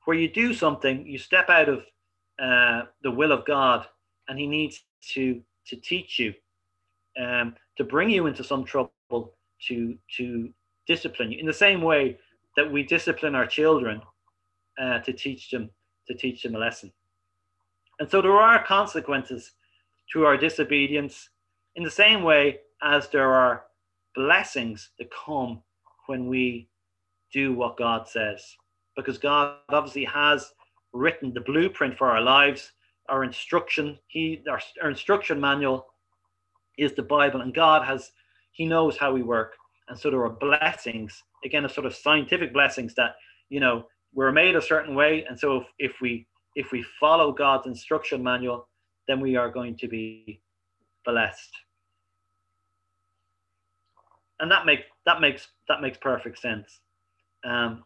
where 0.04 0.16
you 0.16 0.30
do 0.32 0.54
something, 0.54 1.08
you 1.08 1.18
step 1.18 1.50
out 1.50 1.68
of 1.68 1.80
uh, 2.40 2.84
the 3.02 3.10
will 3.10 3.32
of 3.32 3.44
God, 3.46 3.88
and 4.28 4.38
He 4.38 4.46
needs 4.46 4.84
to 5.14 5.42
to 5.68 5.76
teach 5.76 6.20
you, 6.20 6.34
um, 7.22 7.56
to 7.78 7.84
bring 7.84 8.10
you 8.10 8.28
into 8.28 8.44
some 8.44 8.64
trouble, 8.64 8.92
to 9.68 9.98
to 10.18 10.50
discipline 10.88 11.32
you 11.32 11.40
in 11.40 11.46
the 11.46 11.54
same 11.54 11.82
way 11.82 12.18
that 12.56 12.72
we 12.72 12.84
discipline 12.84 13.36
our 13.36 13.48
children 13.48 14.02
uh, 14.80 15.00
to 15.00 15.14
teach 15.14 15.50
them 15.50 15.70
to 16.08 16.14
teach 16.14 16.44
them 16.44 16.56
a 16.56 16.60
lesson. 16.60 16.92
And 18.00 18.10
so 18.10 18.22
there 18.22 18.38
are 18.38 18.64
consequences 18.64 19.54
to 20.14 20.26
our 20.26 20.38
disobedience 20.38 21.30
in 21.76 21.84
the 21.84 21.92
same 21.92 22.24
way 22.24 22.60
as 22.84 23.10
there 23.10 23.34
are 23.34 23.64
blessings 24.16 24.92
that 25.00 25.10
come 25.12 25.62
when 26.08 26.28
we 26.28 26.70
do 27.34 27.54
what 27.54 27.78
God 27.78 28.08
says. 28.08 28.56
Because 28.96 29.18
God 29.18 29.58
obviously 29.70 30.06
has 30.06 30.54
written 30.94 31.34
the 31.34 31.42
blueprint 31.42 31.98
for 31.98 32.10
our 32.10 32.22
lives, 32.22 32.72
our 33.10 33.24
instruction, 33.24 33.98
He 34.08 34.44
our, 34.50 34.60
our 34.82 34.90
instruction 34.90 35.40
manual 35.40 35.88
is 36.78 36.94
the 36.94 37.04
Bible, 37.04 37.42
and 37.42 37.54
God 37.54 37.86
has 37.86 38.12
He 38.52 38.66
knows 38.66 38.98
how 38.98 39.14
we 39.14 39.24
work. 39.24 39.54
And 39.88 39.98
so 39.98 40.10
there 40.10 40.24
are 40.24 40.30
blessings, 40.30 41.22
again, 41.44 41.66
a 41.66 41.70
sort 41.70 41.86
of 41.86 41.96
scientific 41.96 42.52
blessings 42.52 42.96
that, 42.96 43.16
you 43.50 43.60
know, 43.60 43.86
we're 44.14 44.32
made 44.32 44.56
a 44.56 44.62
certain 44.62 44.96
way. 44.96 45.26
And 45.30 45.40
so 45.40 45.58
if, 45.58 45.68
if 45.78 46.02
we 46.02 46.28
if 46.56 46.72
we 46.72 46.86
follow 47.00 47.32
God's 47.32 47.68
instruction 47.68 48.24
manual, 48.24 48.68
then 49.08 49.20
we 49.20 49.36
are 49.36 49.50
going 49.50 49.78
to 49.78 49.88
be 49.88 50.42
blessed 51.06 51.52
and 54.40 54.52
that 54.52 54.66
makes 54.66 54.84
that 55.06 55.22
makes 55.22 55.48
that 55.68 55.82
makes 55.82 55.98
perfect 55.98 56.40
sense. 56.40 56.80
Um, 57.44 57.84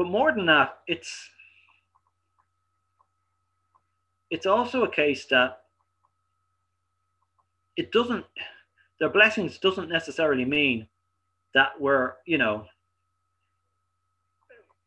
but 0.00 0.08
more 0.08 0.32
than 0.32 0.46
that, 0.46 0.78
it's 0.86 1.28
it's 4.30 4.46
also 4.46 4.82
a 4.82 4.90
case 4.90 5.26
that 5.26 5.58
it 7.76 7.92
doesn't 7.92 8.24
their 8.98 9.10
blessings 9.10 9.58
doesn't 9.58 9.90
necessarily 9.90 10.46
mean 10.46 10.88
that 11.52 11.78
we're 11.78 12.14
you 12.24 12.38
know 12.38 12.64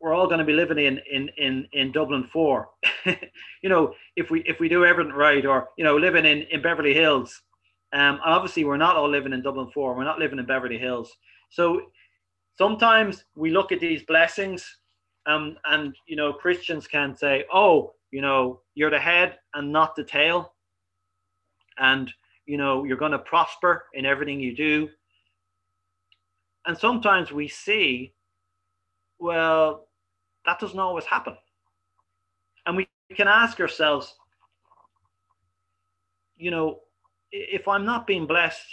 we're 0.01 0.15
all 0.15 0.25
going 0.25 0.39
to 0.39 0.45
be 0.45 0.53
living 0.53 0.79
in 0.79 0.99
in 1.11 1.29
in 1.37 1.67
in 1.73 1.91
Dublin 1.91 2.27
four. 2.33 2.69
you 3.05 3.69
know, 3.69 3.93
if 4.15 4.31
we 4.31 4.41
if 4.47 4.59
we 4.59 4.67
do 4.67 4.83
everything 4.83 5.13
right, 5.13 5.45
or 5.45 5.69
you 5.77 5.83
know, 5.83 5.95
living 5.95 6.25
in 6.25 6.41
in 6.49 6.63
Beverly 6.63 6.95
Hills. 6.95 7.39
Um, 7.93 8.19
obviously, 8.25 8.63
we're 8.63 8.77
not 8.77 8.95
all 8.95 9.07
living 9.07 9.33
in 9.33 9.43
Dublin 9.43 9.69
four. 9.75 9.95
We're 9.95 10.05
not 10.05 10.17
living 10.17 10.39
in 10.39 10.47
Beverly 10.47 10.79
Hills. 10.79 11.15
So 11.51 11.91
sometimes 12.57 13.25
we 13.35 13.51
look 13.51 13.71
at 13.71 13.79
these 13.79 14.01
blessings, 14.01 14.79
um, 15.25 15.57
and 15.65 15.95
you 16.07 16.15
know, 16.15 16.33
Christians 16.33 16.87
can 16.87 17.15
say, 17.15 17.45
"Oh, 17.53 17.93
you 18.11 18.21
know, 18.21 18.61
you're 18.75 18.89
the 18.91 18.99
head 18.99 19.39
and 19.53 19.71
not 19.71 19.95
the 19.95 20.03
tail," 20.03 20.53
and 21.77 22.11
you 22.45 22.57
know, 22.57 22.83
you're 22.83 22.97
going 22.97 23.11
to 23.13 23.19
prosper 23.19 23.85
in 23.93 24.05
everything 24.05 24.39
you 24.39 24.55
do. 24.55 24.89
And 26.65 26.77
sometimes 26.77 27.31
we 27.31 27.47
see, 27.47 28.13
well, 29.19 29.87
that 30.45 30.59
doesn't 30.59 30.79
always 30.79 31.05
happen. 31.05 31.37
And 32.65 32.77
we 32.77 32.87
can 33.15 33.27
ask 33.27 33.59
ourselves, 33.59 34.13
you 36.37 36.51
know, 36.51 36.79
if 37.31 37.67
I'm 37.67 37.85
not 37.85 38.07
being 38.07 38.27
blessed 38.27 38.65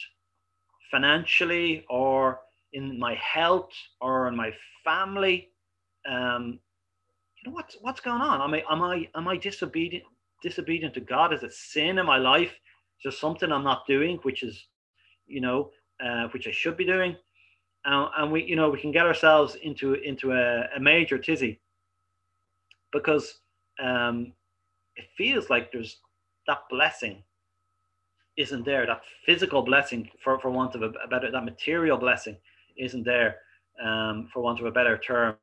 financially 0.90 1.84
or 1.88 2.40
in 2.72 2.98
my 2.98 3.14
health 3.14 3.70
or 4.00 4.28
in 4.28 4.36
my 4.36 4.52
family, 4.84 5.50
um, 6.08 6.58
you 7.36 7.50
know 7.50 7.54
what's 7.54 7.76
what's 7.80 8.00
going 8.00 8.20
on? 8.20 8.40
Am 8.42 8.54
I 8.54 8.64
am 8.70 8.82
I 8.82 9.08
am 9.14 9.28
I 9.28 9.36
disobedient 9.36 10.04
disobedient 10.42 10.94
to 10.94 11.00
God? 11.00 11.32
Is 11.32 11.42
it 11.42 11.52
sin 11.52 11.98
in 11.98 12.06
my 12.06 12.18
life? 12.18 12.52
Is 12.52 13.04
there 13.04 13.12
something 13.12 13.50
I'm 13.50 13.64
not 13.64 13.86
doing, 13.86 14.18
which 14.22 14.42
is, 14.42 14.66
you 15.26 15.40
know, 15.40 15.70
uh, 16.04 16.28
which 16.28 16.46
I 16.46 16.50
should 16.50 16.76
be 16.76 16.84
doing? 16.84 17.16
uh, 17.86 18.08
and 18.18 18.30
we 18.32 18.44
you 18.44 18.56
know 18.56 18.70
we 18.70 18.80
can 18.80 18.92
get 18.92 19.06
ourselves 19.06 19.56
into 19.62 19.94
into 19.94 20.32
a, 20.32 20.64
a 20.76 20.80
major 20.80 21.18
tizzy 21.18 21.60
because 22.92 23.40
um, 23.82 24.32
it 24.96 25.06
feels 25.16 25.48
like 25.50 25.72
there's 25.72 26.00
that 26.46 26.60
blessing 26.68 27.22
isn't 28.36 28.64
there 28.64 28.86
that 28.86 29.02
physical 29.24 29.62
blessing 29.62 30.08
for, 30.22 30.38
for 30.40 30.50
want 30.50 30.74
of 30.74 30.82
a, 30.82 30.90
better 31.08 31.30
that 31.30 31.44
material 31.44 31.96
blessing 31.96 32.36
isn't 32.78 33.04
there 33.04 33.36
um, 33.84 34.28
for 34.32 34.42
want 34.42 34.60
of 34.60 34.66
a 34.66 34.70
better 34.70 34.98
term. 34.98 35.36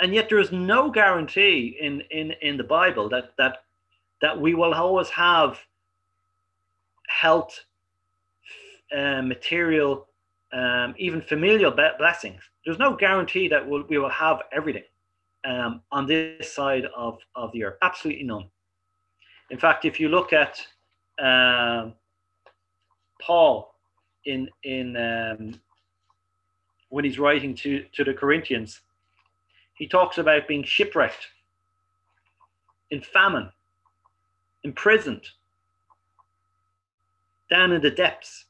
And 0.00 0.14
yet, 0.14 0.28
there 0.28 0.38
is 0.38 0.50
no 0.50 0.90
guarantee 0.90 1.76
in, 1.80 2.02
in, 2.10 2.32
in 2.40 2.56
the 2.56 2.64
Bible 2.64 3.08
that, 3.10 3.32
that, 3.36 3.64
that 4.22 4.40
we 4.40 4.54
will 4.54 4.72
always 4.72 5.10
have 5.10 5.58
health, 7.08 7.64
uh, 8.96 9.22
material, 9.22 10.08
um, 10.52 10.94
even 10.98 11.20
familial 11.20 11.70
blessings. 11.70 12.40
There's 12.64 12.78
no 12.78 12.96
guarantee 12.96 13.48
that 13.48 13.66
we'll, 13.66 13.84
we 13.88 13.98
will 13.98 14.08
have 14.08 14.40
everything 14.52 14.84
um, 15.44 15.82
on 15.92 16.06
this 16.06 16.52
side 16.52 16.86
of, 16.96 17.18
of 17.34 17.52
the 17.52 17.64
earth. 17.64 17.76
Absolutely 17.82 18.24
none. 18.24 18.46
In 19.50 19.58
fact, 19.58 19.84
if 19.84 19.98
you 20.00 20.08
look 20.08 20.32
at 20.32 20.64
um, 21.20 21.94
Paul 23.20 23.74
in 24.24 24.48
in 24.64 24.96
um, 24.96 25.60
when 26.88 27.04
he's 27.04 27.18
writing 27.18 27.54
to 27.56 27.84
to 27.92 28.04
the 28.04 28.14
Corinthians, 28.14 28.80
he 29.80 29.88
talks 29.88 30.18
about 30.18 30.46
being 30.46 30.62
shipwrecked, 30.62 31.28
in 32.90 33.00
famine, 33.00 33.48
imprisoned, 34.62 35.26
down 37.48 37.72
in 37.72 37.80
the 37.80 37.90
depths, 37.90 38.44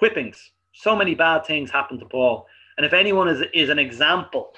whippings. 0.00 0.52
So 0.72 0.96
many 0.96 1.14
bad 1.14 1.44
things 1.44 1.70
happened 1.70 2.00
to 2.00 2.06
Paul, 2.06 2.46
and 2.78 2.86
if 2.86 2.94
anyone 2.94 3.28
is 3.28 3.42
is 3.52 3.68
an 3.68 3.78
example 3.78 4.54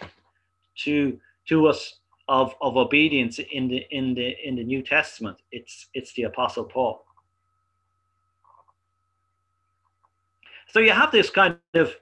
to 0.85 1.19
to 1.49 1.67
us 1.67 1.97
of, 2.29 2.55
of 2.61 2.77
obedience 2.77 3.41
in 3.41 3.67
the 3.67 3.85
in 3.91 4.15
the 4.15 4.37
in 4.47 4.55
the 4.55 4.63
New 4.63 4.81
Testament, 4.81 5.39
it's 5.51 5.89
it's 5.93 6.13
the 6.13 6.23
Apostle 6.23 6.65
Paul. 6.65 7.05
So 10.69 10.79
you 10.79 10.93
have 10.93 11.11
this 11.11 11.31
kind 11.31 11.57
of 11.75 11.97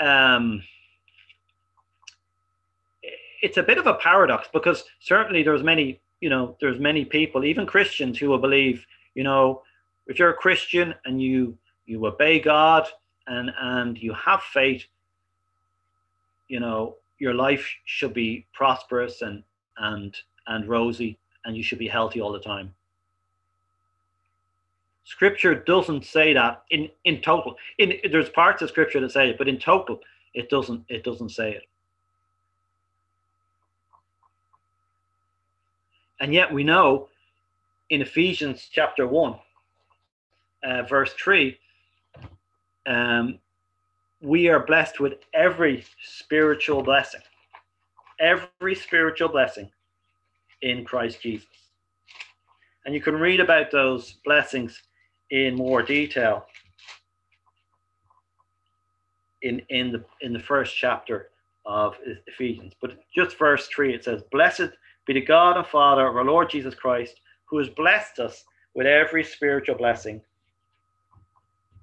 um, 0.00 0.64
it's 3.42 3.56
a 3.56 3.62
bit 3.62 3.78
of 3.78 3.86
a 3.86 3.94
paradox 3.94 4.48
because 4.52 4.84
certainly 5.00 5.42
there's 5.42 5.62
many 5.62 6.00
you 6.20 6.30
know 6.30 6.56
there's 6.60 6.78
many 6.78 7.04
people 7.04 7.44
even 7.44 7.66
christians 7.66 8.18
who 8.18 8.28
will 8.28 8.38
believe 8.38 8.84
you 9.14 9.22
know 9.22 9.62
if 10.06 10.18
you're 10.18 10.30
a 10.30 10.34
christian 10.34 10.94
and 11.04 11.22
you 11.22 11.56
you 11.86 12.04
obey 12.06 12.40
god 12.40 12.86
and 13.26 13.50
and 13.60 13.98
you 13.98 14.12
have 14.12 14.42
faith 14.42 14.84
you 16.48 16.60
know 16.60 16.96
your 17.18 17.34
life 17.34 17.68
should 17.84 18.14
be 18.14 18.46
prosperous 18.52 19.22
and 19.22 19.42
and 19.78 20.16
and 20.46 20.68
rosy 20.68 21.18
and 21.44 21.56
you 21.56 21.62
should 21.62 21.78
be 21.78 21.88
healthy 21.88 22.20
all 22.20 22.32
the 22.32 22.40
time. 22.40 22.74
Scripture 25.04 25.54
doesn't 25.54 26.04
say 26.04 26.34
that 26.34 26.62
in 26.70 26.88
in 27.04 27.20
total. 27.20 27.56
In 27.78 27.94
there's 28.12 28.28
parts 28.28 28.62
of 28.62 28.68
scripture 28.68 29.00
that 29.00 29.12
say 29.12 29.30
it 29.30 29.38
but 29.38 29.48
in 29.48 29.58
total 29.58 30.00
it 30.34 30.50
doesn't 30.50 30.84
it 30.88 31.02
doesn't 31.04 31.30
say 31.30 31.52
it 31.52 31.62
and 36.20 36.34
yet 36.34 36.52
we 36.52 36.64
know 36.64 37.08
in 37.90 38.02
ephesians 38.02 38.68
chapter 38.70 39.06
1 39.06 39.34
uh, 40.64 40.82
verse 40.82 41.12
3 41.14 41.58
um, 42.86 43.38
we 44.20 44.48
are 44.48 44.64
blessed 44.64 45.00
with 45.00 45.14
every 45.34 45.84
spiritual 46.02 46.82
blessing 46.82 47.20
every 48.20 48.74
spiritual 48.74 49.28
blessing 49.28 49.70
in 50.62 50.84
Christ 50.84 51.22
Jesus. 51.22 51.46
And 52.84 52.94
you 52.94 53.00
can 53.00 53.14
read 53.14 53.40
about 53.40 53.70
those 53.70 54.14
blessings 54.24 54.82
in 55.30 55.54
more 55.54 55.82
detail 55.82 56.46
in, 59.42 59.60
in, 59.68 59.92
the, 59.92 60.04
in 60.20 60.32
the 60.32 60.40
first 60.40 60.76
chapter 60.76 61.30
of 61.66 61.94
Ephesians. 62.26 62.72
But 62.80 62.98
just 63.14 63.38
verse 63.38 63.68
3, 63.68 63.94
it 63.94 64.04
says, 64.04 64.22
Blessed 64.32 64.70
be 65.08 65.14
the 65.14 65.22
God 65.22 65.56
and 65.56 65.66
Father 65.66 66.06
of 66.06 66.14
our 66.14 66.24
Lord 66.24 66.50
Jesus 66.50 66.74
Christ, 66.74 67.18
who 67.46 67.56
has 67.58 67.70
blessed 67.70 68.18
us 68.18 68.44
with 68.74 68.86
every 68.86 69.24
spiritual 69.24 69.74
blessing 69.74 70.20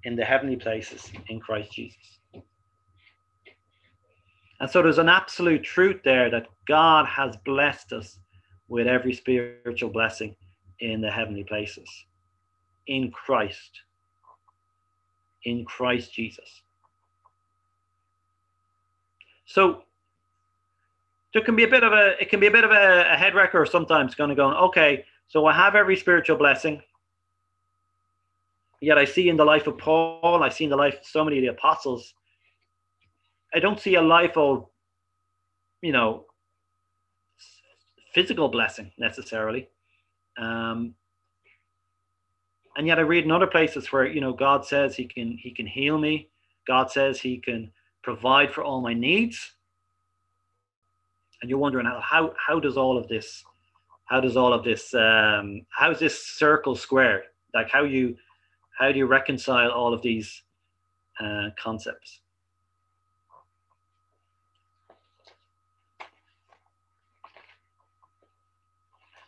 in 0.03 0.15
the 0.15 0.23
heavenly 0.23 0.55
places 0.55 1.11
in 1.27 1.39
Christ 1.39 1.71
Jesus. 1.73 2.19
And 4.59 4.69
so 4.69 4.83
there's 4.83 4.99
an 4.99 5.09
absolute 5.09 5.63
truth 5.63 6.01
there 6.05 6.29
that 6.29 6.45
God 6.67 7.07
has 7.07 7.35
blessed 7.45 7.93
us 7.93 8.19
with 8.67 8.85
every 8.85 9.13
spiritual 9.13 9.89
blessing 9.89 10.35
in 10.79 11.01
the 11.01 11.09
heavenly 11.09 11.43
places 11.43 11.89
in 12.85 13.09
Christ. 13.09 13.71
In 15.45 15.65
Christ 15.65 16.13
Jesus. 16.13 16.61
So 19.47 19.84
there 21.35 21.43
can 21.43 21.55
be 21.55 21.65
a 21.65 21.67
bit 21.67 21.83
of 21.83 21.93
a 21.93 22.15
it 22.19 22.29
can 22.31 22.39
be 22.39 22.47
a 22.47 22.51
bit 22.51 22.63
of 22.63 22.71
a, 22.71 23.05
a 23.11 23.15
head 23.15 23.35
wrecker 23.35 23.63
sometimes 23.67 24.15
kind 24.15 24.31
of 24.31 24.37
going, 24.37 24.55
okay, 24.55 25.05
so 25.27 25.45
I 25.45 25.53
have 25.53 25.75
every 25.75 25.95
spiritual 25.95 26.37
blessing. 26.37 26.81
Yet 28.81 28.97
I 28.97 29.05
see 29.05 29.29
in 29.29 29.37
the 29.37 29.45
life 29.45 29.67
of 29.67 29.77
Paul, 29.77 30.43
I 30.43 30.49
see 30.49 30.63
in 30.63 30.69
the 30.69 30.75
life 30.75 30.95
of 30.95 31.05
so 31.05 31.23
many 31.23 31.37
of 31.37 31.43
the 31.43 31.49
apostles 31.49 32.13
I 33.55 33.59
don't 33.59 33.79
see 33.79 33.95
a 33.95 34.01
life 34.01 34.35
of, 34.35 34.67
you 35.81 35.93
know, 35.93 36.25
physical 38.13 38.49
blessing 38.49 38.91
necessarily. 38.97 39.69
Um, 40.37 40.93
and 42.75 42.85
yet 42.85 42.99
I 42.99 43.03
read 43.03 43.23
in 43.23 43.31
other 43.31 43.47
places 43.47 43.93
where 43.93 44.05
you 44.05 44.19
know 44.19 44.33
God 44.33 44.65
says 44.65 44.97
He 44.97 45.05
can 45.05 45.37
He 45.41 45.51
can 45.51 45.65
heal 45.65 45.97
me. 45.97 46.29
God 46.67 46.91
says 46.91 47.21
He 47.21 47.37
can 47.37 47.71
provide 48.03 48.51
for 48.51 48.63
all 48.63 48.81
my 48.81 48.93
needs. 48.93 49.54
And 51.41 51.49
you're 51.49 51.59
wondering 51.59 51.85
how 51.85 51.99
how, 52.01 52.33
how 52.47 52.59
does 52.59 52.77
all 52.77 52.97
of 52.97 53.07
this 53.07 53.43
how 54.05 54.19
does 54.19 54.37
all 54.37 54.53
of 54.53 54.63
this 54.63 54.93
um, 54.93 55.61
how 55.69 55.91
is 55.91 55.99
this 55.99 56.25
circle 56.25 56.75
squared? 56.75 57.23
Like 57.53 57.69
how 57.69 57.83
you 57.83 58.15
how 58.77 58.91
do 58.91 58.97
you 58.97 59.05
reconcile 59.05 59.71
all 59.71 59.93
of 59.93 60.01
these 60.01 60.43
uh, 61.19 61.49
concepts? 61.57 62.21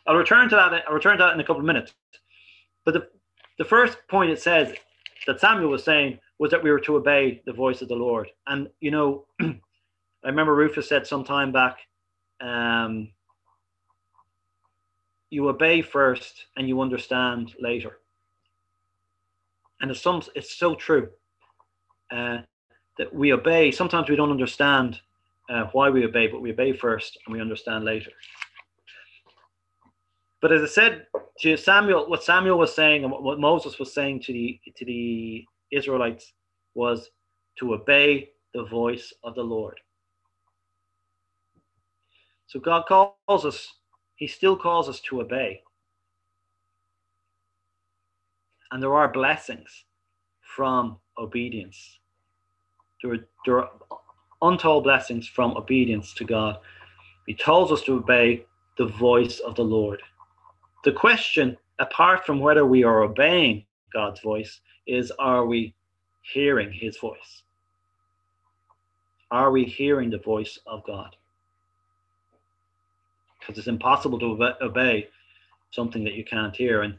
I'll 0.06 0.16
return 0.16 0.48
to 0.48 0.56
that. 0.56 0.84
I'll 0.88 0.94
return 0.94 1.18
to 1.18 1.24
that 1.24 1.34
in 1.34 1.40
a 1.40 1.44
couple 1.44 1.60
of 1.60 1.66
minutes. 1.66 1.94
But 2.84 2.94
the, 2.94 3.08
the 3.58 3.64
first 3.64 3.98
point 4.08 4.30
it 4.30 4.40
says 4.40 4.72
that 5.26 5.38
Samuel 5.38 5.68
was 5.68 5.84
saying 5.84 6.18
was 6.38 6.50
that 6.50 6.62
we 6.62 6.70
were 6.70 6.80
to 6.80 6.96
obey 6.96 7.42
the 7.44 7.52
voice 7.52 7.82
of 7.82 7.88
the 7.88 7.94
Lord. 7.94 8.30
And 8.46 8.68
you 8.80 8.90
know, 8.90 9.26
I 9.40 9.52
remember 10.24 10.54
Rufus 10.54 10.88
said 10.88 11.06
some 11.06 11.24
time 11.24 11.52
back, 11.52 11.76
um, 12.40 13.10
you 15.30 15.48
obey 15.48 15.82
first 15.82 16.46
and 16.56 16.68
you 16.68 16.80
understand 16.80 17.54
later. 17.60 17.98
And 19.80 19.90
it's 19.90 20.00
some 20.00 20.22
it's 20.34 20.58
so 20.58 20.74
true 20.74 21.08
uh, 22.10 22.38
that 22.98 23.14
we 23.14 23.32
obey. 23.32 23.70
Sometimes 23.70 24.08
we 24.08 24.16
don't 24.16 24.30
understand 24.30 25.00
uh, 25.50 25.64
why 25.72 25.90
we 25.90 26.04
obey, 26.04 26.26
but 26.26 26.42
we 26.42 26.52
obey 26.52 26.72
first 26.72 27.18
and 27.26 27.34
we 27.34 27.40
understand 27.40 27.84
later. 27.84 28.10
But 30.40 30.52
as 30.52 30.62
I 30.62 30.66
said 30.66 31.06
to 31.40 31.56
Samuel, 31.56 32.08
what 32.08 32.22
Samuel 32.22 32.58
was 32.58 32.74
saying 32.74 33.04
and 33.04 33.12
what 33.12 33.40
Moses 33.40 33.78
was 33.78 33.92
saying 33.92 34.22
to 34.22 34.32
the 34.32 34.60
to 34.76 34.84
the 34.84 35.44
Israelites 35.70 36.32
was 36.74 37.10
to 37.58 37.74
obey 37.74 38.30
the 38.54 38.64
voice 38.64 39.12
of 39.24 39.34
the 39.34 39.42
Lord. 39.42 39.78
So 42.48 42.58
God 42.58 42.84
calls 42.86 43.44
us, 43.44 43.74
He 44.16 44.26
still 44.26 44.56
calls 44.56 44.88
us 44.88 45.00
to 45.02 45.20
obey. 45.20 45.62
And 48.70 48.82
there 48.82 48.94
are 48.94 49.08
blessings 49.08 49.84
from 50.40 50.98
obedience. 51.18 51.98
There 53.02 53.12
are, 53.12 53.28
there 53.46 53.60
are 53.60 53.70
untold 54.42 54.84
blessings 54.84 55.28
from 55.28 55.56
obedience 55.56 56.14
to 56.14 56.24
God. 56.24 56.58
He 57.26 57.34
tells 57.34 57.70
us 57.70 57.82
to 57.82 57.96
obey 57.96 58.46
the 58.78 58.86
voice 58.86 59.40
of 59.40 59.54
the 59.54 59.64
Lord. 59.64 60.00
The 60.84 60.92
question, 60.92 61.56
apart 61.78 62.24
from 62.24 62.40
whether 62.40 62.64
we 62.64 62.82
are 62.82 63.02
obeying 63.02 63.66
God's 63.92 64.20
voice, 64.20 64.60
is 64.86 65.12
are 65.18 65.44
we 65.44 65.74
hearing 66.22 66.72
his 66.72 66.96
voice? 66.96 67.42
Are 69.30 69.50
we 69.50 69.64
hearing 69.64 70.08
the 70.08 70.18
voice 70.18 70.58
of 70.66 70.82
God? 70.86 71.14
Because 73.48 73.58
it's 73.58 73.68
impossible 73.68 74.18
to 74.18 74.54
obey 74.62 75.08
something 75.70 76.04
that 76.04 76.12
you 76.12 76.24
can't 76.24 76.54
hear. 76.54 76.82
And 76.82 76.94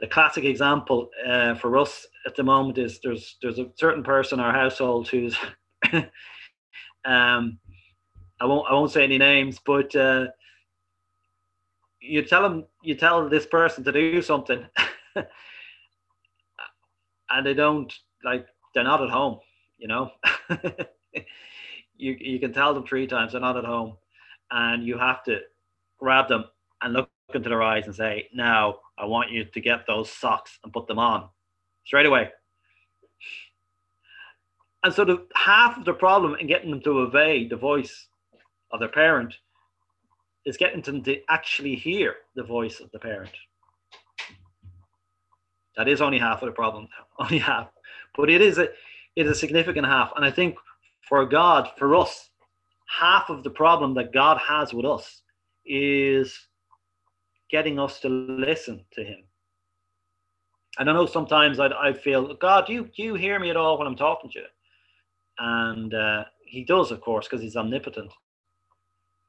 the 0.00 0.06
classic 0.06 0.44
example 0.44 1.10
uh, 1.26 1.56
for 1.56 1.76
us 1.76 2.06
at 2.26 2.36
the 2.36 2.44
moment 2.44 2.78
is 2.78 3.00
there's 3.02 3.36
there's 3.42 3.58
a 3.58 3.70
certain 3.76 4.04
person 4.04 4.38
in 4.38 4.44
our 4.44 4.52
household 4.52 5.08
who's 5.08 5.36
um, 7.04 7.58
I 8.40 8.46
won't 8.46 8.70
I 8.70 8.74
won't 8.74 8.92
say 8.92 9.02
any 9.02 9.18
names, 9.18 9.58
but 9.64 9.94
uh, 9.96 10.26
you 12.00 12.22
tell 12.22 12.42
them 12.42 12.64
you 12.82 12.94
tell 12.94 13.28
this 13.28 13.46
person 13.46 13.82
to 13.84 13.92
do 13.92 14.22
something 14.22 14.64
and 17.30 17.46
they 17.46 17.54
don't 17.54 17.92
like 18.24 18.46
they're 18.74 18.84
not 18.84 19.02
at 19.02 19.10
home. 19.10 19.38
You 19.78 19.88
know, 19.88 20.10
you 21.96 22.16
you 22.20 22.38
can 22.38 22.52
tell 22.52 22.74
them 22.74 22.86
three 22.86 23.06
times 23.06 23.32
they're 23.32 23.40
not 23.40 23.56
at 23.56 23.64
home, 23.64 23.96
and 24.50 24.86
you 24.86 24.98
have 24.98 25.22
to 25.24 25.38
grab 25.98 26.28
them 26.28 26.44
and 26.82 26.92
look 26.92 27.10
into 27.32 27.48
their 27.48 27.62
eyes 27.62 27.86
and 27.86 27.94
say, 27.94 28.28
"Now 28.32 28.80
I 28.98 29.04
want 29.06 29.30
you 29.30 29.44
to 29.44 29.60
get 29.60 29.86
those 29.86 30.10
socks 30.10 30.58
and 30.62 30.72
put 30.72 30.86
them 30.86 30.98
on 30.98 31.28
straight 31.84 32.06
away." 32.06 32.30
And 34.82 34.92
so 34.92 35.04
the 35.04 35.26
half 35.34 35.78
of 35.78 35.84
the 35.84 35.94
problem 35.94 36.34
in 36.34 36.46
getting 36.46 36.70
them 36.70 36.82
to 36.82 37.00
obey 37.00 37.48
the 37.48 37.56
voice 37.56 38.08
of 38.70 38.80
their 38.80 38.90
parent 38.90 39.34
is 40.44 40.58
getting 40.58 40.82
them 40.82 41.02
to 41.04 41.20
actually 41.30 41.74
hear 41.74 42.16
the 42.34 42.42
voice 42.42 42.80
of 42.80 42.90
the 42.92 42.98
parent. 42.98 43.32
That 45.76 45.88
is 45.88 46.02
only 46.02 46.18
half 46.18 46.42
of 46.42 46.46
the 46.46 46.52
problem, 46.52 46.88
only 47.18 47.38
half, 47.38 47.68
but 48.14 48.30
it 48.30 48.40
is 48.40 48.58
a 48.58 48.68
it 49.16 49.26
is 49.26 49.30
a 49.30 49.34
significant 49.34 49.86
half. 49.86 50.12
And 50.16 50.24
I 50.24 50.30
think 50.30 50.56
for 51.08 51.24
God, 51.24 51.70
for 51.78 51.94
us, 51.94 52.30
half 52.86 53.30
of 53.30 53.42
the 53.42 53.50
problem 53.50 53.94
that 53.94 54.12
God 54.12 54.38
has 54.38 54.74
with 54.74 54.84
us 54.84 55.22
is 55.66 56.48
getting 57.50 57.78
us 57.78 58.00
to 58.00 58.08
listen 58.08 58.84
to 58.92 59.04
Him. 59.04 59.24
And 60.78 60.90
I 60.90 60.92
know 60.92 61.06
sometimes 61.06 61.60
I, 61.60 61.68
I 61.68 61.92
feel, 61.92 62.34
God, 62.34 62.66
do 62.66 62.72
you, 62.72 62.90
do 62.96 63.02
you 63.02 63.14
hear 63.14 63.38
me 63.38 63.50
at 63.50 63.56
all 63.56 63.78
when 63.78 63.86
I'm 63.86 63.96
talking 63.96 64.30
to 64.30 64.40
you? 64.40 64.46
And 65.38 65.94
uh, 65.94 66.24
He 66.44 66.64
does, 66.64 66.90
of 66.90 67.00
course, 67.00 67.26
because 67.26 67.42
He's 67.42 67.56
omnipotent 67.56 68.12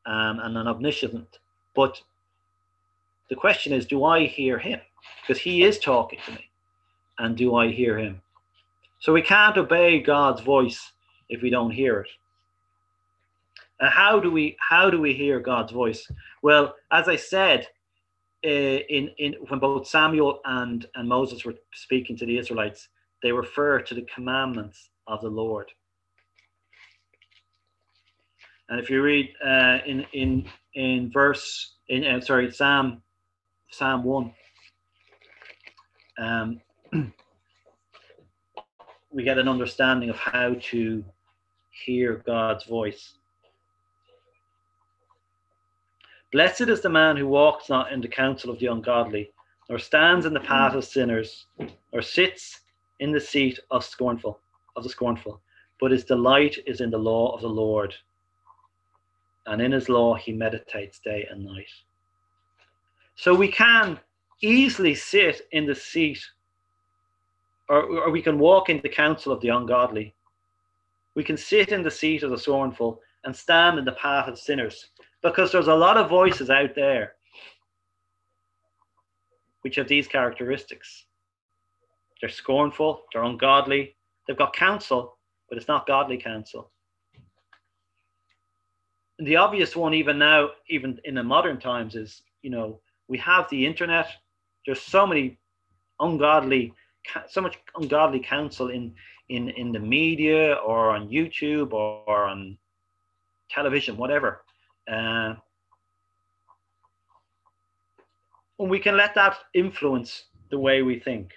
um, 0.05 0.39
and 0.39 0.57
an 0.57 0.67
omniscient. 0.67 1.39
But 1.75 2.01
the 3.29 3.35
question 3.35 3.73
is, 3.73 3.85
do 3.85 4.03
I 4.05 4.25
hear 4.25 4.57
Him? 4.57 4.79
Because 5.21 5.41
He 5.41 5.63
is 5.63 5.79
talking 5.79 6.19
to 6.25 6.31
me. 6.31 6.49
And 7.19 7.37
do 7.37 7.55
I 7.55 7.71
hear 7.71 7.97
Him? 7.97 8.21
So 8.99 9.13
we 9.13 9.21
can't 9.21 9.57
obey 9.57 10.01
God's 10.01 10.41
voice 10.41 10.91
if 11.29 11.41
we 11.41 11.49
don't 11.49 11.71
hear 11.71 11.99
it. 11.99 12.09
And 13.79 13.89
how 13.89 14.19
do 14.19 14.31
we 14.31 14.55
how 14.59 14.89
do 14.89 15.01
we 15.01 15.13
hear 15.13 15.39
God's 15.39 15.71
voice? 15.71 16.07
Well, 16.41 16.75
as 16.91 17.07
I 17.09 17.15
said, 17.15 17.67
uh, 18.45 18.49
in 18.49 19.09
in 19.17 19.33
when 19.49 19.59
both 19.59 19.87
Samuel 19.87 20.39
and 20.45 20.85
and 20.95 21.09
Moses 21.09 21.43
were 21.45 21.55
speaking 21.73 22.15
to 22.17 22.25
the 22.25 22.37
Israelites, 22.37 22.87
they 23.21 23.31
refer 23.31 23.81
to 23.81 23.93
the 23.93 24.05
commandments 24.13 24.89
of 25.07 25.21
the 25.21 25.29
Lord. 25.29 25.69
And 28.69 28.79
if 28.79 28.89
you 28.89 29.01
read 29.01 29.29
uh, 29.45 29.79
in 29.85 30.05
in 30.13 30.47
in 30.73 31.11
verse 31.11 31.75
in 31.89 32.05
uh, 32.05 32.21
sorry 32.21 32.51
Psalm 32.51 33.01
Psalm 33.71 34.03
one, 34.03 34.33
um, 36.17 36.61
we 39.11 39.23
get 39.23 39.37
an 39.37 39.47
understanding 39.47 40.09
of 40.09 40.17
how 40.17 40.55
to 40.71 41.03
hear 41.85 42.23
God's 42.25 42.63
voice. 42.63 43.13
Blessed 46.35 46.67
is 46.67 46.81
the 46.81 46.89
man 46.89 47.15
who 47.15 47.29
walks 47.29 47.69
not 47.69 47.93
in 47.93 48.01
the 48.01 48.09
counsel 48.09 48.49
of 48.49 48.59
the 48.59 48.65
ungodly, 48.65 49.31
nor 49.69 49.79
stands 49.79 50.25
in 50.25 50.33
the 50.33 50.39
path 50.41 50.75
of 50.75 50.83
sinners, 50.83 51.45
or 51.93 52.01
sits 52.01 52.59
in 52.99 53.13
the 53.13 53.21
seat 53.21 53.57
of 53.71 53.85
scornful 53.85 54.41
of 54.75 54.83
the 54.83 54.89
scornful, 54.89 55.39
but 55.79 55.91
his 55.91 56.03
delight 56.03 56.57
is 56.67 56.81
in 56.81 56.89
the 56.89 56.97
law 56.97 57.33
of 57.33 57.39
the 57.39 57.47
Lord, 57.47 57.95
and 59.45 59.61
in 59.61 59.71
his 59.71 59.87
law 59.87 60.15
he 60.15 60.33
meditates 60.33 60.99
day 60.99 61.25
and 61.31 61.45
night. 61.45 61.71
So 63.15 63.33
we 63.33 63.47
can 63.47 63.97
easily 64.41 64.93
sit 64.93 65.47
in 65.53 65.65
the 65.65 65.73
seat 65.73 66.21
or, 67.69 67.83
or 67.83 68.09
we 68.11 68.21
can 68.21 68.39
walk 68.39 68.67
in 68.67 68.81
the 68.81 68.89
counsel 68.89 69.31
of 69.31 69.39
the 69.39 69.55
ungodly. 69.55 70.13
We 71.15 71.23
can 71.23 71.37
sit 71.37 71.69
in 71.69 71.81
the 71.81 71.89
seat 71.89 72.23
of 72.23 72.31
the 72.31 72.37
scornful 72.37 72.99
and 73.23 73.33
stand 73.33 73.79
in 73.79 73.85
the 73.85 73.93
path 73.93 74.27
of 74.27 74.37
sinners 74.37 74.89
because 75.25 75.51
there's 75.51 75.67
a 75.67 75.75
lot 75.75 75.97
of 75.97 76.07
voices 76.07 76.51
out 76.51 76.75
there 76.75 77.13
which 79.61 79.77
have 79.77 79.87
these 79.87 80.07
characteristics. 80.07 81.07
They're 82.21 82.29
scornful, 82.29 83.01
they're 83.11 83.23
ungodly, 83.23 83.95
they've 84.27 84.37
got 84.37 84.55
counsel, 84.55 85.17
but 85.49 85.57
it's 85.57 85.67
not 85.67 85.87
godly 85.87 86.17
counsel. 86.17 86.71
And 89.17 89.27
the 89.27 89.37
obvious 89.37 89.75
one, 89.75 89.95
even 89.95 90.19
now, 90.19 90.49
even 90.69 90.99
in 91.05 91.15
the 91.15 91.23
modern 91.23 91.59
times, 91.59 91.95
is 91.95 92.21
you 92.43 92.51
know, 92.51 92.79
we 93.07 93.17
have 93.17 93.49
the 93.49 93.65
internet. 93.65 94.07
There's 94.65 94.81
so 94.81 95.07
many 95.07 95.39
ungodly 95.99 96.73
so 97.27 97.41
much 97.41 97.57
ungodly 97.75 98.19
counsel 98.19 98.69
in 98.69 98.93
in 99.29 99.49
in 99.49 99.71
the 99.71 99.79
media 99.79 100.53
or 100.55 100.91
on 100.91 101.09
YouTube 101.09 101.73
or, 101.73 102.03
or 102.05 102.25
on 102.25 102.57
television, 103.49 103.97
whatever. 103.97 104.44
Uh, 104.91 105.35
and 108.59 108.69
we 108.69 108.79
can 108.79 108.95
let 108.95 109.15
that 109.15 109.37
influence 109.53 110.25
the 110.49 110.59
way 110.59 110.81
we 110.81 110.99
think. 110.99 111.31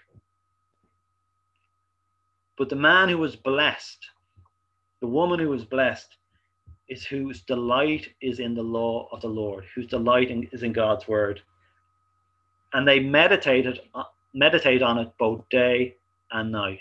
But 2.57 2.69
the 2.69 2.77
man 2.77 3.09
who 3.09 3.19
was 3.19 3.37
blessed, 3.37 3.99
the 5.01 5.07
woman 5.07 5.39
who 5.39 5.49
was 5.49 5.65
blessed, 5.65 6.17
is 6.89 7.05
whose 7.05 7.43
delight 7.43 8.09
is 8.21 8.41
in 8.41 8.55
the 8.55 8.63
law 8.63 9.09
of 9.13 9.21
the 9.21 9.29
Lord, 9.29 9.65
whose 9.75 9.87
delight 9.87 10.31
in, 10.31 10.49
is 10.53 10.63
in 10.63 10.73
God's 10.73 11.07
word. 11.07 11.43
And 12.73 12.87
they 12.87 13.01
meditated 13.01 13.81
meditate 14.35 14.83
on 14.83 14.99
it 14.99 15.11
both 15.19 15.49
day 15.49 15.97
and 16.33 16.53
night. 16.53 16.81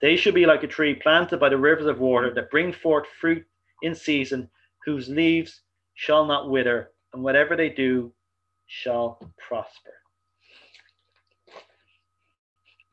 They 0.00 0.16
should 0.16 0.34
be 0.34 0.46
like 0.46 0.62
a 0.62 0.68
tree 0.68 0.94
planted 0.94 1.38
by 1.38 1.48
the 1.48 1.56
rivers 1.56 1.86
of 1.86 1.98
water 1.98 2.32
that 2.34 2.50
bring 2.50 2.72
forth 2.72 3.06
fruit 3.20 3.44
in 3.82 3.94
season, 3.94 4.48
whose 4.84 5.08
leaves 5.08 5.62
shall 5.94 6.24
not 6.26 6.50
wither, 6.50 6.90
and 7.12 7.22
whatever 7.22 7.56
they 7.56 7.68
do 7.68 8.12
shall 8.66 9.18
prosper. 9.38 9.92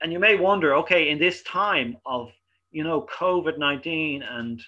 And 0.02 0.12
you 0.12 0.20
may 0.20 0.36
wonder, 0.36 0.76
okay, 0.76 1.10
in 1.10 1.18
this 1.18 1.42
time 1.44 1.98
of 2.06 2.32
you 2.72 2.84
know 2.84 3.08
COVID 3.12 3.58
nineteen, 3.58 4.24
and 4.24 4.62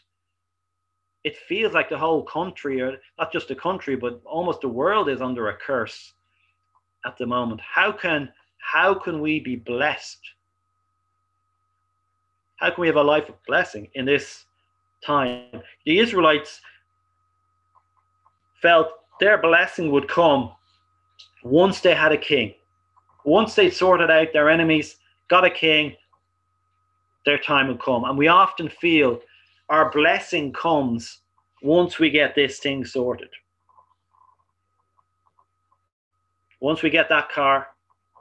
it 1.24 1.38
feels 1.38 1.74
like 1.74 1.90
the 1.90 1.98
whole 1.98 2.24
country, 2.24 2.82
or 2.82 2.98
not 3.20 3.32
just 3.34 3.48
the 3.50 3.56
country, 3.56 3.96
but 3.96 4.22
almost 4.26 4.62
the 4.62 4.70
world 4.70 5.10
is 5.10 5.22
under 5.22 5.50
a 5.50 5.58
curse 5.58 6.14
at 7.06 7.18
the 7.18 7.26
moment. 7.26 7.62
How 7.62 7.92
can 7.92 8.32
how 8.58 8.94
can 8.94 9.22
we 9.22 9.40
be 9.40 9.56
blessed? 9.56 10.20
How 12.58 12.72
can 12.72 12.82
we 12.82 12.88
have 12.88 12.96
a 12.96 13.04
life 13.04 13.30
of 13.30 13.36
blessing 13.46 13.88
in 13.94 14.06
this 14.06 14.47
time? 15.06 15.62
The 15.86 16.00
Israelites 16.00 16.62
felt 18.62 18.90
their 19.20 19.38
blessing 19.38 19.92
would 19.92 20.08
come 20.08 20.52
once 21.44 21.82
they 21.82 21.96
had 21.96 22.12
a 22.12 22.18
king. 22.18 22.54
Once 23.26 23.56
they 23.56 23.70
sorted 23.70 24.10
out 24.10 24.28
their 24.34 24.50
enemies, 24.50 24.98
got 25.30 25.46
a 25.46 25.50
king, 25.50 25.96
their 27.26 27.38
time 27.38 27.68
would 27.68 27.82
come. 27.82 28.06
And 28.06 28.18
we 28.18 28.28
often 28.28 28.70
feel 28.70 29.20
our 29.70 29.92
blessing 29.92 30.54
comes 30.54 31.20
once 31.62 32.00
we 32.00 32.10
get 32.10 32.36
this 32.36 32.60
thing 32.60 32.86
sorted. 32.86 33.30
once 36.60 36.82
we 36.82 36.90
get 36.90 37.10
that 37.10 37.30
car, 37.30 37.68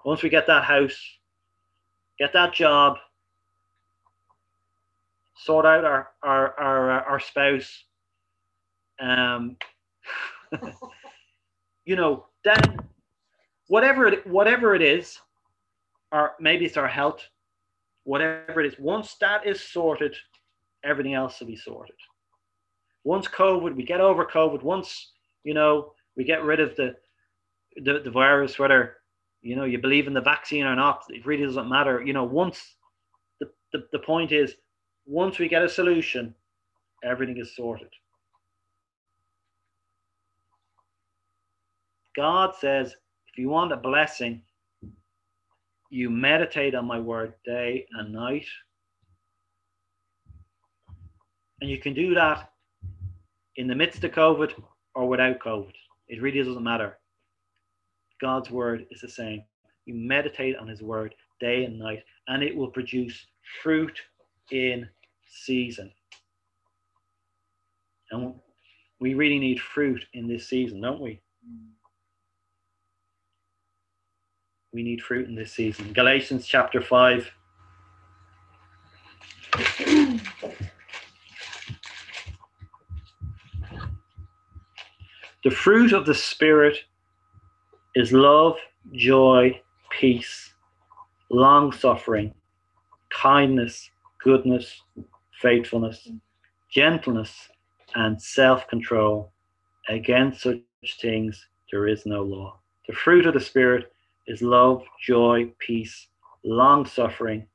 once 0.04 0.22
we 0.22 0.28
get 0.28 0.46
that 0.46 0.64
house, 0.64 0.98
get 2.18 2.32
that 2.32 2.52
job, 2.52 2.96
sort 5.36 5.66
out 5.66 5.84
our 5.84 6.08
our 6.22 6.58
our, 6.58 6.90
our 7.04 7.20
spouse, 7.20 7.84
um, 9.00 9.56
you 11.84 11.96
know, 11.96 12.26
then 12.44 12.60
whatever 13.68 14.06
it 14.06 14.26
whatever 14.26 14.74
it 14.74 14.82
is, 14.82 15.18
or 16.12 16.32
maybe 16.40 16.64
it's 16.64 16.76
our 16.76 16.88
health, 16.88 17.22
whatever 18.04 18.60
it 18.60 18.66
is. 18.66 18.78
Once 18.78 19.16
that 19.20 19.46
is 19.46 19.60
sorted, 19.60 20.14
everything 20.84 21.14
else 21.14 21.40
will 21.40 21.46
be 21.46 21.56
sorted. 21.56 21.96
Once 23.04 23.28
COVID, 23.28 23.74
we 23.76 23.84
get 23.84 24.00
over 24.00 24.24
COVID. 24.24 24.62
Once 24.62 25.12
you 25.44 25.54
know 25.54 25.92
we 26.16 26.24
get 26.24 26.42
rid 26.42 26.60
of 26.60 26.74
the 26.76 26.96
the, 27.76 28.00
the 28.04 28.10
virus, 28.10 28.58
whether 28.58 28.96
you 29.42 29.54
know 29.54 29.64
you 29.64 29.78
believe 29.78 30.06
in 30.06 30.14
the 30.14 30.20
vaccine 30.20 30.64
or 30.64 30.74
not, 30.74 31.02
it 31.10 31.26
really 31.26 31.44
doesn't 31.44 31.68
matter. 31.68 32.02
You 32.02 32.14
know, 32.14 32.24
once 32.24 32.76
the, 33.38 33.50
the, 33.72 33.86
the 33.92 33.98
point 33.98 34.32
is 34.32 34.54
once 35.06 35.38
we 35.38 35.48
get 35.48 35.62
a 35.62 35.68
solution, 35.68 36.34
everything 37.04 37.38
is 37.38 37.54
sorted. 37.54 37.88
God 42.16 42.54
says, 42.58 42.96
if 43.28 43.38
you 43.38 43.48
want 43.48 43.72
a 43.72 43.76
blessing, 43.76 44.42
you 45.90 46.10
meditate 46.10 46.74
on 46.74 46.86
my 46.86 46.98
word 46.98 47.34
day 47.44 47.86
and 47.92 48.12
night. 48.12 48.46
And 51.60 51.70
you 51.70 51.78
can 51.78 51.94
do 51.94 52.14
that 52.14 52.52
in 53.56 53.66
the 53.66 53.74
midst 53.74 54.02
of 54.04 54.12
COVID 54.12 54.52
or 54.94 55.08
without 55.08 55.38
COVID. 55.38 55.72
It 56.08 56.22
really 56.22 56.42
doesn't 56.42 56.62
matter. 56.62 56.98
God's 58.20 58.50
word 58.50 58.86
is 58.90 59.00
the 59.00 59.08
same. 59.08 59.42
You 59.84 59.94
meditate 59.94 60.56
on 60.56 60.66
his 60.66 60.82
word 60.82 61.14
day 61.38 61.64
and 61.64 61.78
night, 61.78 62.02
and 62.28 62.42
it 62.42 62.56
will 62.56 62.70
produce 62.70 63.26
fruit 63.62 63.98
in 64.50 64.88
season. 65.26 65.92
And 68.10 68.34
we 69.00 69.14
really 69.14 69.38
need 69.38 69.60
fruit 69.60 70.04
in 70.12 70.28
this 70.28 70.48
season, 70.48 70.80
don't 70.80 71.00
we? 71.00 71.20
We 74.72 74.82
need 74.82 75.02
fruit 75.02 75.28
in 75.28 75.34
this 75.34 75.52
season. 75.52 75.92
Galatians 75.92 76.46
chapter 76.46 76.80
5. 76.80 77.30
The 85.44 85.50
fruit 85.50 85.92
of 85.92 86.06
the 86.06 86.14
Spirit 86.14 86.76
is 87.94 88.12
love, 88.12 88.56
joy, 88.92 89.60
peace, 89.90 90.52
long 91.30 91.72
suffering, 91.72 92.34
kindness, 93.10 93.88
goodness, 94.22 94.82
faithfulness, 95.40 96.08
gentleness, 96.72 97.48
and 97.94 98.20
self 98.20 98.66
control. 98.68 99.32
Against 99.88 100.42
such 100.42 100.60
things 101.00 101.46
there 101.70 101.86
is 101.86 102.06
no 102.06 102.22
law. 102.22 102.58
The 102.88 102.94
fruit 102.94 103.26
of 103.26 103.34
the 103.34 103.40
Spirit 103.40 103.92
is 104.26 104.42
love, 104.42 104.82
joy, 105.04 105.52
peace, 105.58 106.08
long 106.44 106.86
suffering, 106.86 107.46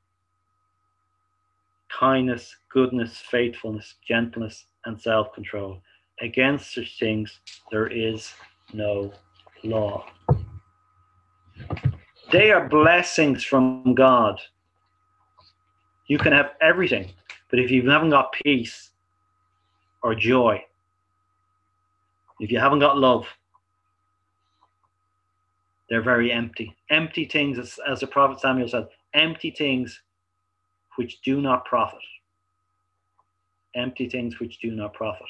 kindness, 1.90 2.56
goodness, 2.70 3.18
faithfulness, 3.18 3.96
gentleness, 4.08 4.66
and 4.86 5.00
self 5.00 5.34
control. 5.34 5.82
Against 6.22 6.74
such 6.74 7.00
things 7.00 7.40
there 7.72 7.88
is 7.88 8.34
no 8.74 9.12
law. 9.64 10.06
They 12.32 12.52
are 12.52 12.70
blessings 12.70 13.44
from 13.44 13.94
God. 13.94 14.40
You 16.08 16.18
can 16.18 16.32
have 16.34 16.52
everything, 16.62 17.12
but 17.52 17.60
if 17.60 17.70
you 17.70 17.88
haven't 17.88 18.10
got 18.10 18.32
peace 18.32 18.92
or 20.02 20.16
joy, 20.16 20.64
if 22.40 22.50
you 22.50 22.58
haven't 22.58 22.80
got 22.80 22.98
love, 22.98 23.28
they're 25.90 26.02
very 26.02 26.32
empty. 26.32 26.76
Empty 26.90 27.26
things, 27.26 27.60
as, 27.60 27.78
as 27.88 28.00
the 28.00 28.08
prophet 28.08 28.40
Samuel 28.40 28.70
said, 28.70 28.88
empty 29.14 29.52
things 29.52 30.02
which 30.96 31.22
do 31.22 31.42
not 31.42 31.66
profit. 31.66 32.00
Empty 33.76 34.10
things 34.10 34.40
which 34.40 34.60
do 34.60 34.72
not 34.72 34.94
profit. 34.94 35.28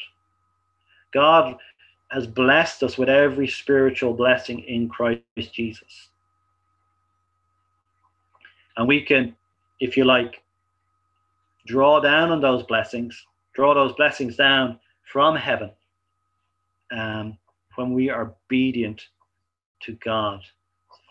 God 1.13 1.57
has 2.11 2.27
blessed 2.27 2.83
us 2.83 2.97
with 2.97 3.09
every 3.09 3.47
spiritual 3.47 4.13
blessing 4.13 4.59
in 4.59 4.87
Christ 4.87 5.23
Jesus. 5.51 6.09
And 8.77 8.87
we 8.87 9.01
can, 9.01 9.35
if 9.79 9.97
you 9.97 10.05
like, 10.05 10.43
draw 11.67 11.99
down 11.99 12.31
on 12.31 12.41
those 12.41 12.63
blessings, 12.63 13.25
draw 13.53 13.73
those 13.73 13.93
blessings 13.93 14.35
down 14.35 14.79
from 15.11 15.35
heaven 15.35 15.71
um, 16.91 17.37
when 17.75 17.93
we 17.93 18.09
are 18.09 18.33
obedient 18.47 19.01
to 19.81 19.93
God's 20.03 20.45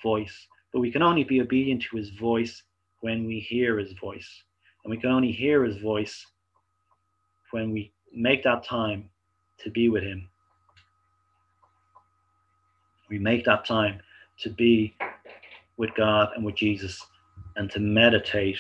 voice. 0.03 0.47
But 0.73 0.81
we 0.81 0.91
can 0.91 1.03
only 1.03 1.25
be 1.25 1.41
obedient 1.41 1.83
to 1.85 1.97
his 1.97 2.11
voice 2.11 2.63
when 3.01 3.27
we 3.27 3.41
hear 3.41 3.79
his 3.79 3.93
voice. 3.93 4.29
And 4.85 4.91
we 4.91 4.97
can 4.99 5.11
only 5.11 5.33
hear 5.33 5.65
his 5.65 5.79
voice 5.79 6.27
when 7.51 7.73
we 7.73 7.93
make 8.13 8.43
that 8.45 8.65
time 8.65 9.09
to 9.59 9.71
be 9.71 9.89
with 9.89 10.03
him. 10.03 10.29
We 13.09 13.19
make 13.19 13.45
that 13.45 13.65
time 13.65 14.01
to 14.41 14.51
be 14.51 14.95
with 15.77 15.91
God 15.97 16.31
and 16.37 16.45
with 16.45 16.55
Jesus 16.55 17.05
and 17.57 17.71
to 17.73 17.81
meditate 17.81 18.59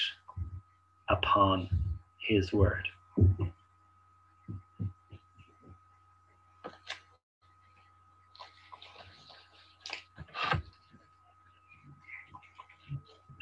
upon 1.11 1.69
his 2.19 2.53
word. 2.53 2.89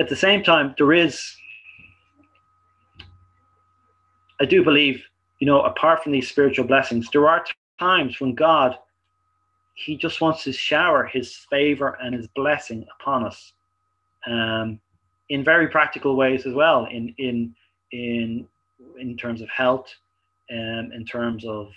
At 0.00 0.08
the 0.08 0.16
same 0.16 0.42
time, 0.44 0.74
there 0.78 0.92
is, 0.92 1.36
I 4.40 4.44
do 4.44 4.62
believe, 4.62 5.02
you 5.40 5.46
know, 5.46 5.62
apart 5.62 6.02
from 6.02 6.12
these 6.12 6.28
spiritual 6.28 6.66
blessings, 6.66 7.08
there 7.10 7.28
are 7.28 7.44
times 7.80 8.20
when 8.20 8.34
God, 8.34 8.76
He 9.74 9.96
just 9.96 10.20
wants 10.20 10.44
to 10.44 10.52
shower 10.52 11.04
His 11.04 11.34
favor 11.50 11.98
and 12.00 12.14
His 12.14 12.28
blessing 12.28 12.86
upon 13.00 13.26
us. 13.26 13.52
Um, 14.26 14.80
in 15.28 15.44
very 15.44 15.68
practical 15.68 16.16
ways 16.16 16.46
as 16.46 16.54
well 16.54 16.86
in 16.86 17.14
in 17.18 17.54
in 17.92 18.46
in 18.98 19.16
terms 19.16 19.40
of 19.40 19.48
health 19.48 19.88
um, 20.50 20.90
in 20.92 21.04
terms 21.04 21.44
of 21.44 21.68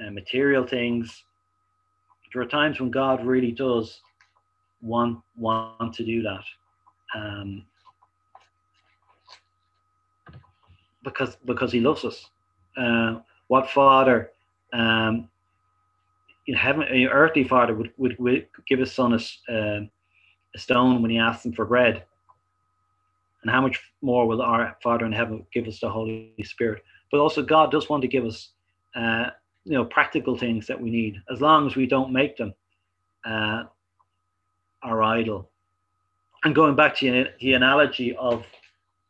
uh, 0.00 0.10
material 0.10 0.66
things. 0.66 1.24
There 2.32 2.42
are 2.42 2.46
times 2.46 2.80
when 2.80 2.90
god 2.90 3.24
really 3.24 3.52
does 3.52 4.00
want 4.80 5.20
want 5.36 5.94
to 5.94 6.04
do 6.04 6.22
that 6.22 6.44
um, 7.14 7.64
because 11.04 11.36
because 11.44 11.72
he 11.72 11.80
loves 11.80 12.04
us. 12.04 12.30
Uh, 12.76 13.16
what 13.48 13.68
father 13.68 14.30
um, 14.72 15.28
in 16.46 16.54
heaven 16.54 16.86
your 16.98 17.10
earthly 17.10 17.44
father 17.44 17.74
would, 17.74 17.92
would, 17.98 18.18
would 18.18 18.46
give 18.66 18.78
his 18.78 18.90
son 18.92 19.12
a, 19.12 19.52
uh, 19.52 19.80
a 20.54 20.58
stone 20.58 21.02
when 21.02 21.10
he 21.10 21.18
asked 21.18 21.44
him 21.44 21.52
for 21.52 21.66
bread 21.66 22.04
and 23.42 23.50
how 23.50 23.60
much 23.60 23.80
more 24.02 24.26
will 24.26 24.40
our 24.40 24.76
Father 24.82 25.04
in 25.04 25.12
heaven 25.12 25.44
give 25.52 25.66
us 25.66 25.80
the 25.80 25.90
Holy 25.90 26.34
Spirit? 26.44 26.82
But 27.10 27.20
also, 27.20 27.42
God 27.42 27.70
does 27.70 27.88
want 27.88 28.02
to 28.02 28.08
give 28.08 28.24
us, 28.24 28.50
uh, 28.94 29.26
you 29.64 29.72
know, 29.72 29.84
practical 29.84 30.36
things 30.36 30.66
that 30.66 30.80
we 30.80 30.90
need, 30.90 31.16
as 31.30 31.40
long 31.40 31.66
as 31.66 31.76
we 31.76 31.86
don't 31.86 32.12
make 32.12 32.36
them 32.36 32.54
uh, 33.24 33.64
our 34.82 35.02
idol. 35.02 35.50
And 36.44 36.54
going 36.54 36.74
back 36.74 36.96
to 36.96 37.26
the 37.40 37.52
analogy 37.54 38.16
of 38.16 38.44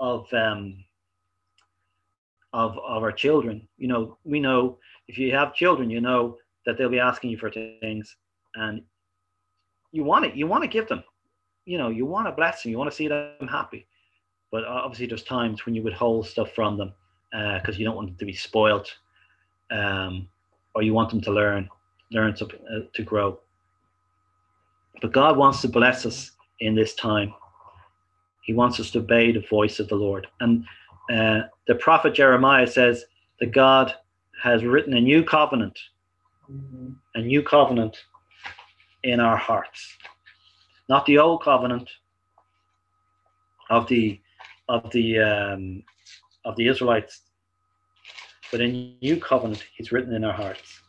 of 0.00 0.32
um, 0.32 0.84
of 2.52 2.72
of 2.78 3.02
our 3.02 3.12
children, 3.12 3.68
you 3.76 3.88
know, 3.88 4.18
we 4.24 4.40
know 4.40 4.78
if 5.08 5.18
you 5.18 5.32
have 5.32 5.54
children, 5.54 5.90
you 5.90 6.00
know 6.00 6.38
that 6.66 6.78
they'll 6.78 6.88
be 6.88 6.98
asking 6.98 7.30
you 7.30 7.38
for 7.38 7.50
things, 7.50 8.16
and 8.54 8.82
you 9.92 10.04
want 10.04 10.24
it. 10.24 10.34
You 10.34 10.46
want 10.46 10.64
to 10.64 10.68
give 10.68 10.88
them. 10.88 11.04
You 11.64 11.78
know, 11.78 11.90
you 11.90 12.04
want 12.06 12.26
to 12.26 12.32
bless 12.32 12.62
them. 12.62 12.72
You 12.72 12.78
want 12.78 12.90
to 12.90 12.96
see 12.96 13.08
them 13.08 13.48
happy 13.48 13.86
but 14.52 14.64
obviously, 14.64 15.06
there's 15.06 15.24
times 15.24 15.64
when 15.64 15.74
you 15.74 15.82
withhold 15.82 16.26
stuff 16.26 16.52
from 16.52 16.76
them 16.76 16.92
because 17.32 17.74
uh, 17.74 17.78
you 17.78 17.86
don't 17.86 17.96
want 17.96 18.08
them 18.08 18.18
to 18.18 18.26
be 18.26 18.34
spoilt, 18.34 18.94
um, 19.70 20.28
or 20.74 20.82
you 20.82 20.92
want 20.92 21.08
them 21.08 21.22
to 21.22 21.32
learn, 21.32 21.68
learn 22.12 22.34
to, 22.34 22.44
uh, 22.44 22.80
to 22.92 23.02
grow. 23.02 23.40
But 25.00 25.12
God 25.12 25.38
wants 25.38 25.62
to 25.62 25.68
bless 25.68 26.04
us 26.04 26.32
in 26.60 26.74
this 26.74 26.94
time. 26.94 27.32
He 28.42 28.52
wants 28.52 28.78
us 28.78 28.90
to 28.90 28.98
obey 28.98 29.32
the 29.32 29.40
voice 29.48 29.80
of 29.80 29.88
the 29.88 29.94
Lord. 29.94 30.26
And 30.40 30.66
uh, 31.10 31.42
the 31.66 31.76
prophet 31.76 32.12
Jeremiah 32.12 32.66
says 32.66 33.06
that 33.40 33.52
God 33.52 33.94
has 34.42 34.64
written 34.64 34.94
a 34.94 35.00
new 35.00 35.24
covenant, 35.24 35.78
mm-hmm. 36.50 36.90
a 37.14 37.22
new 37.22 37.42
covenant 37.42 37.96
in 39.02 39.18
our 39.18 39.36
hearts. 39.38 39.96
Not 40.90 41.06
the 41.06 41.16
old 41.16 41.42
covenant 41.42 41.88
of 43.70 43.88
the 43.88 44.20
of 44.68 44.90
the 44.90 45.18
um, 45.18 45.82
of 46.44 46.56
the 46.56 46.68
Israelites, 46.68 47.22
but 48.50 48.60
a 48.60 48.96
new 49.02 49.16
covenant 49.18 49.64
He's 49.76 49.92
written 49.92 50.14
in 50.14 50.24
our 50.24 50.32
hearts. 50.32 50.80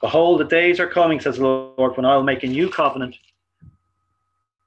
Behold, 0.00 0.40
the 0.40 0.44
days 0.44 0.80
are 0.80 0.86
coming, 0.86 1.18
says 1.18 1.38
the 1.38 1.44
Lord, 1.44 1.96
when 1.96 2.04
I 2.04 2.16
will 2.16 2.22
make 2.22 2.42
a 2.42 2.46
new 2.46 2.68
covenant 2.68 3.16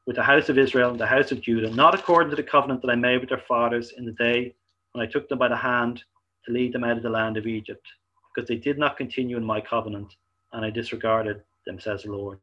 with 0.08 0.16
the 0.16 0.24
house 0.24 0.50
of 0.50 0.58
Israel 0.58 0.90
and 0.90 1.00
the 1.00 1.06
house 1.06 1.32
of 1.32 1.42
Judah, 1.42 1.70
not 1.70 1.94
according 1.94 2.32
to 2.32 2.36
the 2.36 2.44
covenant 2.44 2.82
that 2.82 2.90
I 2.90 2.96
made 2.96 3.20
with 3.20 3.30
their 3.30 3.44
fathers 3.48 3.94
in 3.98 4.06
the 4.06 4.14
day 4.14 4.56
when 4.94 5.06
I 5.06 5.12
took 5.12 5.30
them 5.30 5.38
by 5.38 5.50
the 5.50 5.56
hand 5.56 6.04
to 6.46 6.52
lead 6.52 6.74
them 6.74 6.84
out 6.84 6.98
of 6.98 7.04
the 7.04 7.10
land 7.10 7.38
of 7.38 7.46
Egypt, 7.46 7.86
because 8.34 8.48
they 8.48 8.56
did 8.56 8.80
not 8.80 8.98
continue 8.98 9.38
in 9.38 9.44
my 9.44 9.62
covenant, 9.62 10.16
and 10.54 10.66
I 10.66 10.70
disregarded 10.70 11.44
them, 11.66 11.80
says 11.80 12.04
the 12.04 12.12
Lord. 12.12 12.40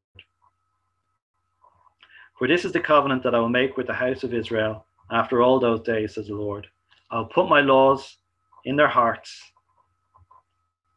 For 2.38 2.46
this 2.46 2.64
is 2.64 2.72
the 2.72 2.80
covenant 2.80 3.22
that 3.22 3.34
I 3.34 3.38
will 3.38 3.48
make 3.48 3.76
with 3.76 3.86
the 3.86 3.94
house 3.94 4.22
of 4.22 4.34
Israel 4.34 4.84
after 5.10 5.42
all 5.42 5.60
those 5.60 5.80
days, 5.82 6.14
says 6.14 6.28
the 6.28 6.34
Lord. 6.34 6.66
I'll 7.10 7.26
put 7.26 7.48
my 7.48 7.60
laws 7.60 8.18
in 8.64 8.76
their 8.76 8.88
hearts, 8.88 9.52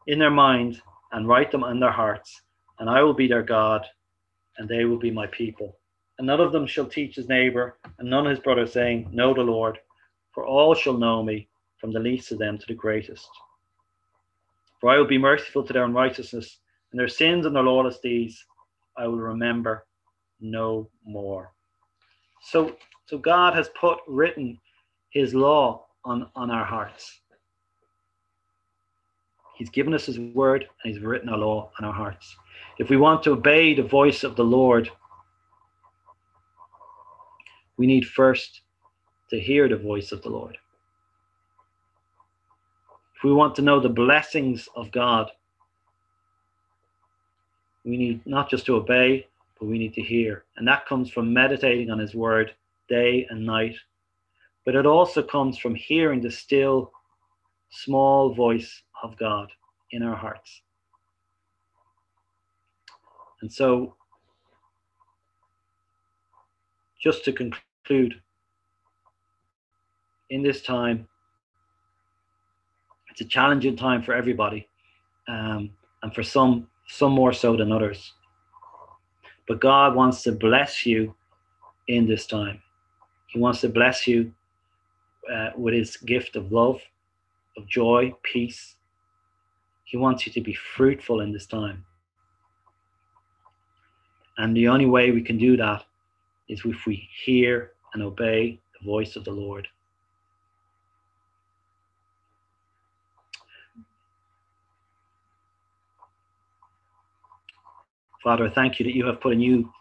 in 0.06 0.18
their 0.18 0.30
mind, 0.30 0.80
and 1.12 1.28
write 1.28 1.50
them 1.50 1.64
in 1.64 1.80
their 1.80 1.92
hearts, 1.92 2.42
and 2.78 2.88
I 2.88 3.02
will 3.02 3.14
be 3.14 3.28
their 3.28 3.42
God, 3.42 3.86
and 4.56 4.68
they 4.68 4.84
will 4.84 4.98
be 4.98 5.10
my 5.10 5.26
people. 5.28 5.78
And 6.18 6.26
none 6.26 6.40
of 6.40 6.52
them 6.52 6.66
shall 6.66 6.86
teach 6.86 7.16
his 7.16 7.28
neighbor, 7.28 7.78
and 7.98 8.10
none 8.10 8.26
his 8.26 8.40
brother, 8.40 8.66
saying, 8.66 9.08
Know 9.12 9.34
the 9.34 9.42
Lord, 9.42 9.78
for 10.32 10.46
all 10.46 10.74
shall 10.74 10.96
know 10.96 11.22
me, 11.22 11.48
from 11.78 11.92
the 11.92 12.00
least 12.00 12.32
of 12.32 12.38
them 12.38 12.58
to 12.58 12.66
the 12.66 12.74
greatest. 12.74 13.28
For 14.80 14.90
I 14.90 14.98
will 14.98 15.06
be 15.06 15.18
merciful 15.18 15.62
to 15.64 15.72
their 15.72 15.84
unrighteousness, 15.84 16.58
and 16.90 16.98
their 16.98 17.08
sins 17.08 17.46
and 17.46 17.54
their 17.54 17.62
lawless 17.62 17.98
deeds 18.00 18.44
I 18.96 19.06
will 19.06 19.18
remember 19.18 19.86
no 20.40 20.90
more. 21.04 21.52
So, 22.42 22.76
so 23.08 23.16
God 23.16 23.54
has 23.54 23.70
put 23.70 23.98
written 24.06 24.60
His 25.10 25.34
law 25.34 25.86
on, 26.04 26.28
on 26.36 26.50
our 26.50 26.64
hearts. 26.64 27.20
He's 29.56 29.70
given 29.70 29.94
us 29.94 30.04
His 30.04 30.18
word 30.18 30.66
and 30.84 30.92
He's 30.92 31.02
written 31.02 31.30
our 31.30 31.38
law 31.38 31.70
on 31.78 31.86
our 31.86 31.92
hearts. 31.92 32.36
If 32.78 32.90
we 32.90 32.98
want 32.98 33.22
to 33.22 33.32
obey 33.32 33.74
the 33.74 33.82
voice 33.82 34.24
of 34.24 34.36
the 34.36 34.44
Lord, 34.44 34.90
we 37.78 37.86
need 37.86 38.06
first 38.06 38.60
to 39.30 39.40
hear 39.40 39.68
the 39.68 39.76
voice 39.76 40.12
of 40.12 40.22
the 40.22 40.28
Lord. 40.28 40.58
If 43.16 43.24
we 43.24 43.32
want 43.32 43.54
to 43.54 43.62
know 43.62 43.80
the 43.80 43.88
blessings 43.88 44.68
of 44.76 44.92
God, 44.92 45.30
we 47.84 47.96
need 47.96 48.20
not 48.26 48.50
just 48.50 48.66
to 48.66 48.76
obey, 48.76 49.26
but 49.58 49.66
we 49.66 49.78
need 49.78 49.94
to 49.94 50.02
hear. 50.02 50.44
And 50.58 50.68
that 50.68 50.86
comes 50.86 51.10
from 51.10 51.32
meditating 51.32 51.90
on 51.90 51.98
His 51.98 52.14
word 52.14 52.52
day 52.88 53.26
and 53.30 53.44
night. 53.44 53.76
But 54.64 54.74
it 54.74 54.86
also 54.86 55.22
comes 55.22 55.58
from 55.58 55.74
hearing 55.74 56.20
the 56.20 56.30
still, 56.30 56.92
small 57.70 58.34
voice 58.34 58.82
of 59.02 59.16
God 59.18 59.48
in 59.92 60.02
our 60.02 60.16
hearts. 60.16 60.62
And 63.42 63.52
so, 63.52 63.94
just 67.02 67.24
to 67.24 67.32
conclude, 67.32 68.20
in 70.30 70.42
this 70.42 70.62
time, 70.62 71.06
it's 73.10 73.20
a 73.20 73.24
challenging 73.24 73.76
time 73.76 74.02
for 74.02 74.14
everybody, 74.14 74.68
um, 75.28 75.70
and 76.02 76.14
for 76.14 76.22
some, 76.22 76.66
some 76.88 77.12
more 77.12 77.32
so 77.32 77.56
than 77.56 77.72
others. 77.72 78.12
But 79.46 79.60
God 79.60 79.94
wants 79.94 80.22
to 80.24 80.32
bless 80.32 80.84
you 80.84 81.14
in 81.88 82.06
this 82.06 82.26
time. 82.26 82.60
He 83.28 83.38
wants 83.38 83.60
to 83.60 83.68
bless 83.68 84.06
you 84.06 84.32
uh, 85.32 85.50
with 85.56 85.74
His 85.74 85.96
gift 85.96 86.36
of 86.36 86.50
love, 86.50 86.80
of 87.56 87.66
joy, 87.68 88.14
peace. 88.22 88.76
He 89.84 89.96
wants 89.96 90.26
you 90.26 90.32
to 90.32 90.40
be 90.40 90.54
fruitful 90.54 91.20
in 91.20 91.32
this 91.32 91.46
time. 91.46 91.84
And 94.38 94.56
the 94.56 94.68
only 94.68 94.86
way 94.86 95.10
we 95.10 95.22
can 95.22 95.38
do 95.38 95.56
that 95.56 95.84
is 96.48 96.62
if 96.64 96.86
we 96.86 97.08
hear 97.24 97.72
and 97.94 98.02
obey 98.02 98.60
the 98.78 98.86
voice 98.86 99.16
of 99.16 99.24
the 99.24 99.32
Lord. 99.32 99.68
Father, 108.22 108.50
thank 108.50 108.78
you 108.78 108.84
that 108.84 108.94
you 108.94 109.06
have 109.06 109.20
put 109.20 109.32
a 109.32 109.36
new 109.36 109.72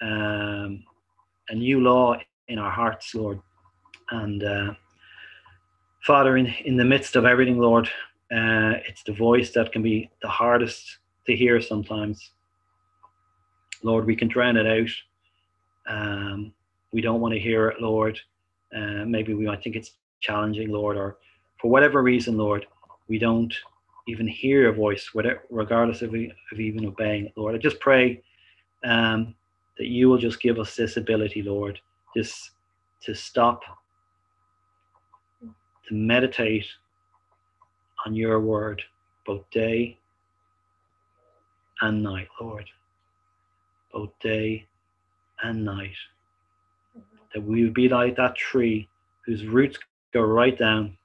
um, 0.00 0.82
a 1.48 1.54
new 1.54 1.80
law 1.80 2.16
in 2.52 2.58
our 2.58 2.70
hearts, 2.70 3.14
Lord. 3.14 3.40
And 4.10 4.44
uh, 4.44 4.74
Father, 6.02 6.36
in, 6.36 6.46
in 6.64 6.76
the 6.76 6.84
midst 6.84 7.16
of 7.16 7.24
everything, 7.24 7.58
Lord, 7.58 7.86
uh, 8.30 8.78
it's 8.86 9.02
the 9.02 9.12
voice 9.12 9.50
that 9.52 9.72
can 9.72 9.82
be 9.82 10.10
the 10.20 10.28
hardest 10.28 10.98
to 11.26 11.34
hear 11.34 11.60
sometimes. 11.60 12.30
Lord, 13.82 14.06
we 14.06 14.14
can 14.14 14.28
drown 14.28 14.56
it 14.56 14.66
out. 14.66 14.90
Um, 15.92 16.52
we 16.92 17.00
don't 17.00 17.20
want 17.20 17.34
to 17.34 17.40
hear 17.40 17.68
it, 17.68 17.80
Lord. 17.80 18.18
Uh, 18.74 19.04
maybe 19.06 19.34
we 19.34 19.46
might 19.46 19.62
think 19.62 19.76
it's 19.76 19.92
challenging, 20.20 20.70
Lord, 20.70 20.96
or 20.96 21.16
for 21.60 21.70
whatever 21.70 22.02
reason, 22.02 22.36
Lord, 22.36 22.66
we 23.08 23.18
don't 23.18 23.54
even 24.08 24.26
hear 24.26 24.62
your 24.62 24.72
voice, 24.72 25.10
regardless 25.50 26.02
of, 26.02 26.14
of 26.14 26.60
even 26.60 26.86
obeying 26.86 27.26
it, 27.26 27.32
Lord. 27.36 27.54
I 27.54 27.58
just 27.58 27.80
pray 27.80 28.22
um, 28.84 29.34
that 29.78 29.86
you 29.86 30.08
will 30.08 30.18
just 30.18 30.40
give 30.40 30.58
us 30.58 30.74
this 30.76 30.96
ability, 30.96 31.42
Lord, 31.42 31.80
just 32.16 32.50
to 33.02 33.14
stop, 33.14 33.62
to 35.88 35.94
meditate 35.94 36.66
on 38.06 38.14
your 38.14 38.40
word, 38.40 38.82
both 39.26 39.48
day 39.50 39.98
and 41.80 42.02
night, 42.02 42.28
Lord. 42.40 42.68
Both 43.92 44.10
day 44.20 44.66
and 45.42 45.64
night. 45.64 45.94
That 47.34 47.42
we 47.42 47.64
would 47.64 47.74
be 47.74 47.88
like 47.88 48.16
that 48.16 48.36
tree 48.36 48.88
whose 49.26 49.46
roots 49.46 49.78
go 50.12 50.20
right 50.22 50.56
down 50.58 50.96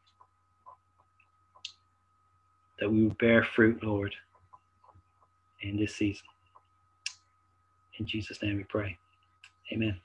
that 2.79 2.91
we 2.91 3.03
will 3.03 3.15
bear 3.19 3.43
fruit, 3.43 3.83
Lord, 3.83 4.13
in 5.61 5.77
this 5.77 5.95
season. 5.95 6.27
In 7.99 8.05
Jesus' 8.05 8.41
name 8.43 8.57
we 8.57 8.63
pray. 8.63 8.97
Amen. 9.71 9.99